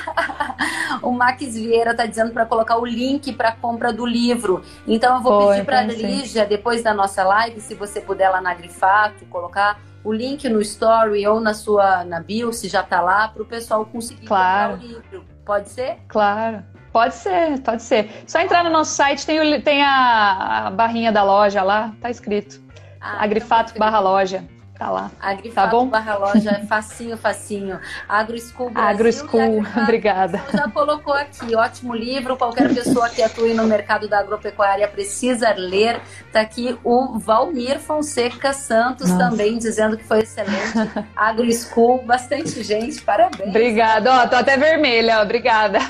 o 1.02 1.12
Max 1.12 1.54
Vieira 1.54 1.92
está 1.92 2.06
dizendo 2.06 2.32
para 2.32 2.44
colocar 2.44 2.78
o 2.78 2.84
link 2.84 3.32
para 3.32 3.50
a 3.50 3.52
compra 3.52 3.92
do 3.92 4.04
livro. 4.04 4.62
Então 4.86 5.16
eu 5.16 5.22
vou 5.22 5.42
Foi, 5.42 5.54
pedir 5.54 5.64
para 5.64 5.80
a 5.80 5.84
Lígia, 5.84 6.44
depois 6.44 6.82
da 6.82 6.92
nossa 6.92 7.22
live, 7.22 7.60
se 7.60 7.74
você 7.74 8.00
puder 8.00 8.28
lá 8.30 8.40
na 8.40 8.52
Grifato, 8.54 9.24
colocar 9.26 9.80
o 10.04 10.12
link 10.12 10.48
no 10.48 10.60
story 10.60 11.26
ou 11.26 11.40
na 11.40 11.54
sua 11.54 12.04
na 12.04 12.20
bio, 12.20 12.52
se 12.52 12.68
já 12.68 12.80
está 12.80 13.00
lá, 13.00 13.28
para 13.28 13.42
o 13.42 13.46
pessoal 13.46 13.86
conseguir 13.86 14.26
claro. 14.26 14.72
comprar 14.72 14.86
o 14.86 14.88
livro. 14.88 15.24
Pode 15.44 15.70
ser? 15.70 15.98
Claro. 16.08 16.62
Pode 16.92 17.14
ser, 17.14 17.58
pode 17.60 17.82
ser. 17.82 18.10
Só 18.26 18.38
entrar 18.40 18.62
no 18.62 18.70
nosso 18.70 18.94
site, 18.94 19.24
tem, 19.24 19.40
o, 19.40 19.62
tem 19.62 19.82
a, 19.82 20.66
a 20.66 20.70
barrinha 20.70 21.10
da 21.10 21.22
loja 21.22 21.62
lá, 21.62 21.92
tá 22.00 22.10
escrito. 22.10 22.60
Ah, 23.00 23.24
Agrifato 23.24 23.70
então 23.70 23.80
barra 23.80 23.98
loja. 23.98 24.44
Tá 24.82 24.90
lá. 24.90 25.12
Agrifato 25.20 25.70
tá 25.70 25.70
bom? 25.70 25.86
barra 25.86 26.16
loja 26.16 26.50
é 26.50 26.66
facinho, 26.66 27.16
facinho. 27.16 27.78
AgroSchool 28.08 28.68
Brasil. 28.68 28.90
AgroSchool, 28.90 29.64
obrigada. 29.80 30.42
Já 30.52 30.68
colocou 30.68 31.14
aqui, 31.14 31.54
ótimo 31.54 31.94
livro. 31.94 32.36
Qualquer 32.36 32.74
pessoa 32.74 33.08
que 33.08 33.22
atue 33.22 33.54
no 33.54 33.64
mercado 33.64 34.08
da 34.08 34.18
agropecuária 34.18 34.88
precisa 34.88 35.54
ler. 35.56 36.00
Tá 36.32 36.40
aqui 36.40 36.76
o 36.82 37.16
Valmir 37.16 37.78
Fonseca 37.78 38.52
Santos 38.52 39.08
Nossa. 39.08 39.30
também 39.30 39.56
dizendo 39.56 39.96
que 39.96 40.02
foi 40.02 40.22
excelente. 40.22 40.72
AgroSchool, 41.14 42.02
bastante 42.02 42.60
gente, 42.64 43.00
parabéns. 43.02 43.50
Obrigada, 43.50 44.12
ó, 44.12 44.26
tô 44.26 44.34
até 44.34 44.56
vermelha, 44.56 45.22
obrigada. 45.22 45.78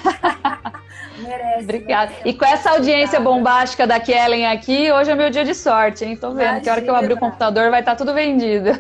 Merece. 1.23 1.63
Obrigada. 1.63 2.11
Merece. 2.11 2.29
E 2.29 2.35
com 2.35 2.45
essa 2.45 2.71
audiência 2.71 3.19
Obrigada. 3.19 3.25
bombástica 3.25 3.87
da 3.87 4.01
Kellen 4.01 4.47
aqui, 4.47 4.91
hoje 4.93 5.11
é 5.11 5.15
meu 5.15 5.31
dia 5.31 5.45
de 5.45 5.55
sorte, 5.55 6.05
hein? 6.05 6.17
Tô 6.17 6.31
vendo 6.31 6.43
Imagina. 6.43 6.61
que 6.61 6.69
a 6.69 6.73
hora 6.73 6.83
que 6.83 6.91
eu 6.91 6.97
abrir 6.97 7.15
o 7.15 7.19
computador 7.19 7.71
vai 7.71 7.81
estar 7.81 7.93
tá 7.93 7.97
tudo 7.97 8.15
vendido. 8.15 8.71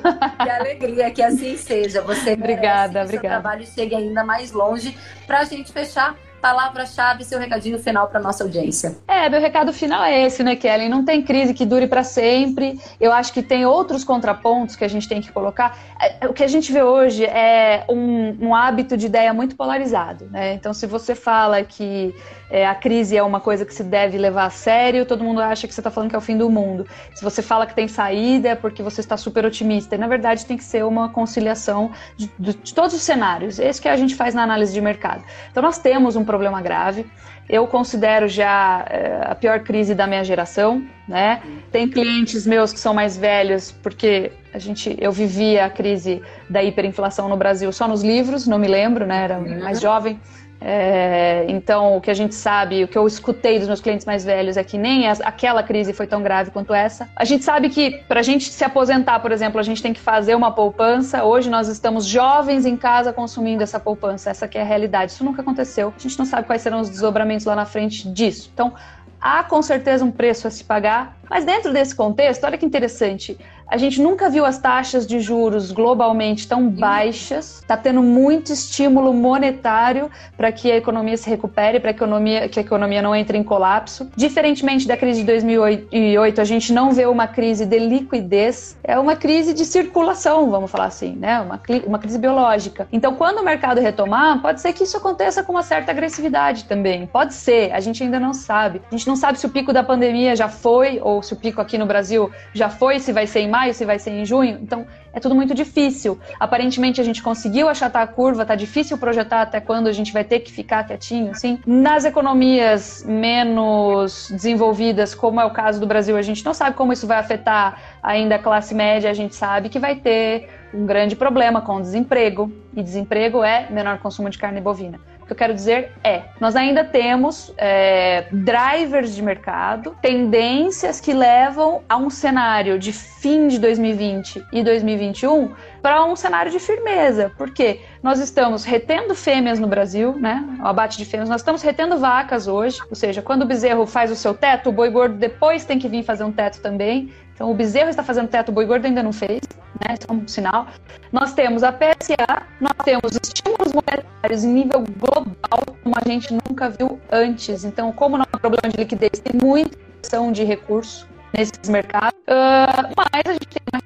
Que 0.42 0.50
alegria 0.50 1.10
que 1.10 1.22
assim 1.22 1.56
seja. 1.56 2.02
Você 2.02 2.32
obrigada, 2.32 3.04
merece 3.04 3.16
obrigada. 3.16 3.20
que 3.20 3.26
o 3.26 3.30
trabalho 3.30 3.66
chegue 3.66 3.94
ainda 3.94 4.24
mais 4.24 4.52
longe 4.52 4.96
para 5.26 5.40
a 5.40 5.44
gente 5.44 5.72
fechar 5.72 6.16
palavra-chave, 6.42 7.24
seu 7.24 7.38
recadinho 7.38 7.78
final 7.78 8.08
para 8.08 8.18
nossa 8.18 8.42
audiência. 8.42 8.98
É, 9.06 9.28
meu 9.28 9.40
recado 9.40 9.72
final 9.72 10.02
é 10.02 10.26
esse, 10.26 10.42
né, 10.42 10.56
Kellen? 10.56 10.88
Não 10.88 11.04
tem 11.04 11.22
crise 11.22 11.54
que 11.54 11.64
dure 11.64 11.86
para 11.86 12.02
sempre. 12.02 12.80
Eu 13.00 13.12
acho 13.12 13.32
que 13.32 13.42
tem 13.42 13.64
outros 13.64 14.02
contrapontos 14.02 14.74
que 14.74 14.84
a 14.84 14.88
gente 14.88 15.08
tem 15.08 15.20
que 15.20 15.30
colocar. 15.30 15.78
É, 16.20 16.26
o 16.26 16.32
que 16.32 16.42
a 16.42 16.48
gente 16.48 16.72
vê 16.72 16.82
hoje 16.82 17.24
é 17.24 17.84
um, 17.88 18.48
um 18.48 18.54
hábito 18.54 18.96
de 18.96 19.06
ideia 19.06 19.32
muito 19.32 19.54
polarizado, 19.54 20.28
né? 20.30 20.54
Então, 20.54 20.74
se 20.74 20.84
você 20.84 21.14
fala 21.14 21.62
que 21.62 22.12
é, 22.50 22.66
a 22.66 22.74
crise 22.74 23.16
é 23.16 23.22
uma 23.22 23.40
coisa 23.40 23.64
que 23.64 23.72
se 23.72 23.82
deve 23.82 24.18
levar 24.18 24.44
a 24.44 24.50
sério, 24.50 25.06
todo 25.06 25.24
mundo 25.24 25.40
acha 25.40 25.66
que 25.66 25.72
você 25.72 25.80
está 25.80 25.90
falando 25.90 26.10
que 26.10 26.16
é 26.16 26.18
o 26.18 26.22
fim 26.22 26.36
do 26.36 26.50
mundo. 26.50 26.86
Se 27.14 27.24
você 27.24 27.40
fala 27.40 27.66
que 27.66 27.74
tem 27.74 27.88
saída, 27.88 28.50
é 28.50 28.54
porque 28.54 28.82
você 28.82 29.00
está 29.00 29.16
super 29.16 29.46
otimista. 29.46 29.94
E, 29.94 29.98
na 29.98 30.06
verdade, 30.06 30.44
tem 30.44 30.56
que 30.56 30.64
ser 30.64 30.84
uma 30.84 31.08
conciliação 31.08 31.92
de, 32.16 32.30
de, 32.38 32.52
de 32.52 32.74
todos 32.74 32.94
os 32.94 33.00
cenários. 33.00 33.58
Esse 33.58 33.80
que 33.80 33.88
a 33.88 33.96
gente 33.96 34.14
faz 34.14 34.34
na 34.34 34.42
análise 34.42 34.72
de 34.72 34.80
mercado. 34.80 35.24
Então, 35.50 35.62
nós 35.62 35.78
temos 35.78 36.14
um 36.16 36.24
problema 36.32 36.62
grave. 36.62 37.04
Eu 37.48 37.66
considero 37.66 38.26
já 38.28 38.86
é, 38.88 39.20
a 39.32 39.34
pior 39.34 39.60
crise 39.60 39.94
da 39.94 40.06
minha 40.06 40.24
geração, 40.24 40.82
né? 41.06 41.42
Tem 41.70 41.86
clientes 41.86 42.46
meus 42.46 42.72
que 42.72 42.80
são 42.80 42.94
mais 42.94 43.16
velhos, 43.16 43.72
porque 43.82 44.32
a 44.54 44.58
gente, 44.58 44.96
eu 44.98 45.12
vivia 45.12 45.66
a 45.66 45.70
crise 45.70 46.22
da 46.48 46.62
hiperinflação 46.62 47.28
no 47.28 47.36
Brasil 47.36 47.70
só 47.70 47.86
nos 47.86 48.02
livros, 48.02 48.46
não 48.46 48.58
me 48.58 48.68
lembro, 48.68 49.04
né? 49.06 49.24
Era 49.24 49.38
mais 49.38 49.80
jovem. 49.80 50.18
É, 50.64 51.44
então, 51.48 51.96
o 51.96 52.00
que 52.00 52.10
a 52.10 52.14
gente 52.14 52.34
sabe, 52.34 52.84
o 52.84 52.88
que 52.88 52.96
eu 52.96 53.06
escutei 53.06 53.58
dos 53.58 53.66
meus 53.66 53.80
clientes 53.80 54.06
mais 54.06 54.24
velhos 54.24 54.56
é 54.56 54.62
que 54.62 54.78
nem 54.78 55.08
aquela 55.08 55.62
crise 55.62 55.92
foi 55.92 56.06
tão 56.06 56.22
grave 56.22 56.50
quanto 56.50 56.72
essa. 56.72 57.08
A 57.16 57.24
gente 57.24 57.44
sabe 57.44 57.68
que 57.68 58.02
para 58.06 58.20
a 58.20 58.22
gente 58.22 58.48
se 58.48 58.64
aposentar, 58.64 59.20
por 59.20 59.32
exemplo, 59.32 59.58
a 59.58 59.62
gente 59.62 59.82
tem 59.82 59.92
que 59.92 60.00
fazer 60.00 60.34
uma 60.34 60.52
poupança. 60.52 61.24
Hoje 61.24 61.50
nós 61.50 61.68
estamos 61.68 62.06
jovens 62.06 62.64
em 62.64 62.76
casa 62.76 63.12
consumindo 63.12 63.62
essa 63.62 63.80
poupança. 63.80 64.30
Essa 64.30 64.48
é 64.52 64.60
a 64.60 64.64
realidade. 64.64 65.12
Isso 65.12 65.24
nunca 65.24 65.42
aconteceu. 65.42 65.92
A 65.96 66.00
gente 66.00 66.18
não 66.18 66.26
sabe 66.26 66.46
quais 66.46 66.62
serão 66.62 66.80
os 66.80 66.88
desdobramentos 66.88 67.44
lá 67.44 67.56
na 67.56 67.66
frente 67.66 68.08
disso. 68.08 68.50
Então, 68.52 68.72
há 69.20 69.42
com 69.44 69.62
certeza 69.62 70.04
um 70.04 70.10
preço 70.10 70.46
a 70.46 70.50
se 70.50 70.64
pagar, 70.64 71.16
Mas 71.32 71.46
dentro 71.46 71.72
desse 71.72 71.96
contexto, 71.96 72.44
olha 72.44 72.58
que 72.58 72.66
interessante, 72.66 73.38
a 73.72 73.78
gente 73.78 74.02
nunca 74.02 74.28
viu 74.28 74.44
as 74.44 74.58
taxas 74.58 75.06
de 75.06 75.18
juros 75.18 75.72
globalmente 75.72 76.46
tão 76.46 76.68
baixas. 76.68 77.60
Está 77.60 77.74
tendo 77.74 78.02
muito 78.02 78.52
estímulo 78.52 79.14
monetário 79.14 80.10
para 80.36 80.52
que 80.52 80.70
a 80.70 80.76
economia 80.76 81.16
se 81.16 81.30
recupere, 81.30 81.80
para 81.80 81.94
que, 81.94 82.04
que 82.50 82.58
a 82.58 82.62
economia 82.62 83.00
não 83.00 83.16
entre 83.16 83.38
em 83.38 83.42
colapso. 83.42 84.10
Diferentemente 84.14 84.86
da 84.86 84.94
crise 84.94 85.20
de 85.20 85.26
2008, 85.26 86.38
a 86.38 86.44
gente 86.44 86.70
não 86.70 86.92
vê 86.92 87.06
uma 87.06 87.26
crise 87.26 87.64
de 87.64 87.78
liquidez, 87.78 88.76
é 88.84 88.98
uma 88.98 89.16
crise 89.16 89.54
de 89.54 89.64
circulação, 89.64 90.50
vamos 90.50 90.70
falar 90.70 90.84
assim, 90.84 91.16
né? 91.16 91.40
Uma, 91.40 91.58
uma 91.86 91.98
crise 91.98 92.18
biológica. 92.18 92.86
Então, 92.92 93.14
quando 93.14 93.38
o 93.38 93.42
mercado 93.42 93.80
retomar, 93.80 94.42
pode 94.42 94.60
ser 94.60 94.74
que 94.74 94.84
isso 94.84 94.98
aconteça 94.98 95.42
com 95.42 95.52
uma 95.52 95.62
certa 95.62 95.92
agressividade 95.92 96.64
também. 96.64 97.06
Pode 97.06 97.32
ser, 97.32 97.72
a 97.72 97.80
gente 97.80 98.02
ainda 98.02 98.20
não 98.20 98.34
sabe. 98.34 98.82
A 98.90 98.94
gente 98.94 99.08
não 99.08 99.16
sabe 99.16 99.38
se 99.38 99.46
o 99.46 99.48
pico 99.48 99.72
da 99.72 99.82
pandemia 99.82 100.36
já 100.36 100.50
foi, 100.50 101.00
ou 101.02 101.21
se 101.22 101.32
o 101.32 101.36
pico 101.36 101.60
aqui 101.60 101.78
no 101.78 101.86
Brasil 101.86 102.30
já 102.52 102.68
foi, 102.68 102.98
se 102.98 103.12
vai 103.12 103.26
ser 103.26 103.40
em 103.40 103.48
maio, 103.48 103.74
se 103.74 103.84
vai 103.84 103.98
ser 103.98 104.10
em 104.10 104.24
junho. 104.24 104.58
Então, 104.60 104.86
é 105.12 105.20
tudo 105.20 105.34
muito 105.34 105.54
difícil. 105.54 106.18
Aparentemente, 106.40 107.00
a 107.00 107.04
gente 107.04 107.22
conseguiu 107.22 107.68
achatar 107.68 108.02
a 108.02 108.06
curva, 108.06 108.44
tá 108.44 108.54
difícil 108.54 108.96
projetar 108.98 109.42
até 109.42 109.60
quando 109.60 109.86
a 109.86 109.92
gente 109.92 110.12
vai 110.12 110.24
ter 110.24 110.40
que 110.40 110.50
ficar 110.50 110.84
quietinho, 110.84 111.30
assim. 111.30 111.58
Nas 111.66 112.04
economias 112.04 113.04
menos 113.06 114.30
desenvolvidas, 114.30 115.14
como 115.14 115.40
é 115.40 115.44
o 115.44 115.50
caso 115.50 115.78
do 115.78 115.86
Brasil, 115.86 116.16
a 116.16 116.22
gente 116.22 116.44
não 116.44 116.54
sabe 116.54 116.76
como 116.76 116.92
isso 116.92 117.06
vai 117.06 117.18
afetar 117.18 117.78
ainda 118.02 118.36
a 118.36 118.38
classe 118.38 118.74
média, 118.74 119.10
a 119.10 119.14
gente 119.14 119.34
sabe 119.34 119.68
que 119.68 119.78
vai 119.78 119.96
ter 119.96 120.48
um 120.72 120.86
grande 120.86 121.14
problema 121.14 121.60
com 121.60 121.76
o 121.76 121.82
desemprego, 121.82 122.50
e 122.74 122.82
desemprego 122.82 123.44
é 123.44 123.68
menor 123.70 123.98
consumo 123.98 124.30
de 124.30 124.38
carne 124.38 124.60
bovina. 124.60 124.98
O 125.22 125.26
que 125.26 125.32
eu 125.32 125.36
quero 125.36 125.54
dizer 125.54 125.92
é, 126.02 126.22
nós 126.40 126.56
ainda 126.56 126.84
temos 126.84 127.54
é, 127.56 128.26
drivers 128.32 129.14
de 129.14 129.22
mercado, 129.22 129.96
tendências 130.02 131.00
que 131.00 131.12
levam 131.12 131.82
a 131.88 131.96
um 131.96 132.10
cenário 132.10 132.76
de 132.78 132.92
fim 132.92 133.46
de 133.46 133.58
2020 133.60 134.44
e 134.52 134.64
2021 134.64 135.52
para 135.80 136.04
um 136.04 136.16
cenário 136.16 136.50
de 136.50 136.58
firmeza. 136.58 137.32
Porque 137.38 137.80
nós 138.02 138.18
estamos 138.18 138.64
retendo 138.64 139.14
fêmeas 139.14 139.60
no 139.60 139.68
Brasil, 139.68 140.16
né? 140.18 140.44
O 140.60 140.66
abate 140.66 140.98
de 140.98 141.04
fêmeas, 141.04 141.28
nós 141.28 141.40
estamos 141.40 141.62
retendo 141.62 141.98
vacas 141.98 142.48
hoje, 142.48 142.80
ou 142.90 142.96
seja, 142.96 143.22
quando 143.22 143.42
o 143.42 143.46
bezerro 143.46 143.86
faz 143.86 144.10
o 144.10 144.16
seu 144.16 144.34
teto, 144.34 144.70
o 144.70 144.72
boi 144.72 144.90
gordo 144.90 145.14
depois 145.14 145.64
tem 145.64 145.78
que 145.78 145.88
vir 145.88 146.02
fazer 146.02 146.24
um 146.24 146.32
teto 146.32 146.60
também. 146.60 147.12
Então 147.42 147.50
o 147.50 147.54
bezerro 147.54 147.90
está 147.90 148.04
fazendo 148.04 148.28
teto, 148.28 148.50
o 148.50 148.52
boi 148.52 148.64
gordo 148.64 148.86
ainda 148.86 149.02
não 149.02 149.12
fez, 149.12 149.40
né? 149.80 149.96
Isso 149.98 150.06
é 150.08 150.12
um 150.12 150.28
sinal. 150.28 150.68
Nós 151.10 151.34
temos 151.34 151.64
a 151.64 151.72
PSA, 151.72 152.46
nós 152.60 152.76
temos 152.84 153.18
estímulos 153.20 153.72
monetários 153.72 154.44
em 154.44 154.52
nível 154.52 154.84
global, 154.96 155.76
como 155.82 155.92
a 155.96 156.08
gente 156.08 156.32
nunca 156.32 156.70
viu 156.70 157.00
antes. 157.10 157.64
Então, 157.64 157.90
como 157.90 158.16
não 158.16 158.24
há 158.32 158.38
problema 158.38 158.72
de 158.72 158.76
liquidez, 158.76 159.18
tem 159.18 159.40
muita 159.42 159.76
opção 159.98 160.30
de 160.30 160.44
recurso 160.44 161.08
nesses 161.36 161.68
mercados, 161.68 162.16
uh, 162.28 162.94
mas 162.96 163.26
a 163.26 163.32
gente 163.32 163.48
tem 163.48 163.62
uma 163.72 163.81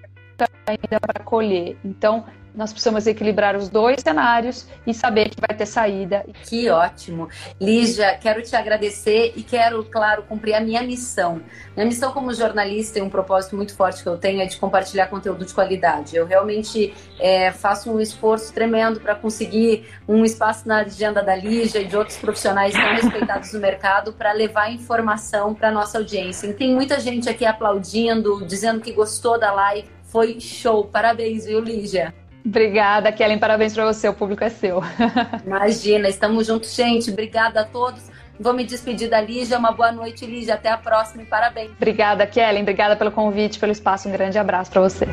ainda 0.66 1.00
para 1.00 1.24
colher. 1.24 1.76
Então, 1.84 2.24
nós 2.56 2.72
precisamos 2.72 3.06
equilibrar 3.06 3.54
os 3.54 3.68
dois 3.68 4.00
cenários 4.00 4.66
e 4.86 4.94
saber 4.94 5.28
que 5.28 5.36
vai 5.38 5.54
ter 5.54 5.66
saída. 5.66 6.24
Que 6.44 6.70
ótimo. 6.70 7.28
Lígia, 7.60 8.16
quero 8.16 8.40
te 8.42 8.56
agradecer 8.56 9.34
e 9.36 9.42
quero, 9.42 9.84
claro, 9.84 10.22
cumprir 10.22 10.54
a 10.54 10.60
minha 10.60 10.82
missão. 10.82 11.42
Minha 11.76 11.86
missão 11.86 12.12
como 12.12 12.32
jornalista 12.32 12.98
e 12.98 13.02
um 13.02 13.10
propósito 13.10 13.54
muito 13.54 13.76
forte 13.76 14.02
que 14.02 14.08
eu 14.08 14.16
tenho 14.16 14.40
é 14.40 14.46
de 14.46 14.56
compartilhar 14.56 15.08
conteúdo 15.08 15.44
de 15.44 15.52
qualidade. 15.52 16.16
Eu 16.16 16.24
realmente 16.24 16.94
é, 17.20 17.52
faço 17.52 17.92
um 17.92 18.00
esforço 18.00 18.54
tremendo 18.54 19.00
para 19.00 19.14
conseguir 19.14 19.86
um 20.08 20.24
espaço 20.24 20.66
na 20.66 20.78
agenda 20.78 21.22
da 21.22 21.36
Lígia 21.36 21.82
e 21.82 21.84
de 21.84 21.94
outros 21.94 22.16
profissionais 22.16 22.72
tão 22.72 22.94
respeitados 22.94 23.52
no 23.52 23.60
mercado 23.60 24.14
para 24.14 24.32
levar 24.32 24.72
informação 24.72 25.54
para 25.54 25.70
nossa 25.70 25.98
audiência. 25.98 26.46
E 26.46 26.54
tem 26.54 26.74
muita 26.74 26.98
gente 26.98 27.28
aqui 27.28 27.44
aplaudindo, 27.44 28.46
dizendo 28.46 28.80
que 28.80 28.92
gostou 28.92 29.38
da 29.38 29.52
live. 29.52 29.95
Foi 30.06 30.40
show. 30.40 30.84
Parabéns, 30.84 31.46
viu, 31.46 31.60
Lígia? 31.60 32.14
Obrigada, 32.44 33.10
Kellen. 33.10 33.38
Parabéns 33.38 33.74
para 33.74 33.92
você. 33.92 34.08
O 34.08 34.14
público 34.14 34.44
é 34.44 34.48
seu. 34.48 34.80
Imagina, 35.44 36.08
estamos 36.08 36.46
juntos, 36.46 36.74
gente. 36.74 37.10
Obrigada 37.10 37.62
a 37.62 37.64
todos. 37.64 38.02
Vou 38.38 38.52
me 38.52 38.64
despedir 38.64 39.10
da 39.10 39.20
Lígia. 39.20 39.58
Uma 39.58 39.72
boa 39.72 39.90
noite, 39.90 40.24
Lígia. 40.24 40.54
Até 40.54 40.70
a 40.70 40.76
próxima 40.76 41.22
e 41.22 41.26
parabéns. 41.26 41.70
Obrigada, 41.72 42.26
Kellen. 42.26 42.62
Obrigada 42.62 42.94
pelo 42.94 43.10
convite, 43.10 43.58
pelo 43.58 43.72
espaço. 43.72 44.08
Um 44.08 44.12
grande 44.12 44.38
abraço 44.38 44.70
para 44.70 44.80
você. 44.80 45.06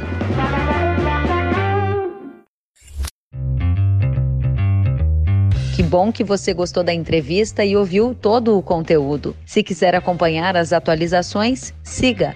Que 5.76 5.82
bom 5.82 6.12
que 6.12 6.24
você 6.24 6.54
gostou 6.54 6.84
da 6.84 6.94
entrevista 6.94 7.66
e 7.66 7.76
ouviu 7.76 8.14
todo 8.14 8.56
o 8.56 8.62
conteúdo. 8.62 9.36
Se 9.44 9.64
quiser 9.64 9.96
acompanhar 9.96 10.56
as 10.56 10.72
atualizações, 10.72 11.74
siga 11.84 12.36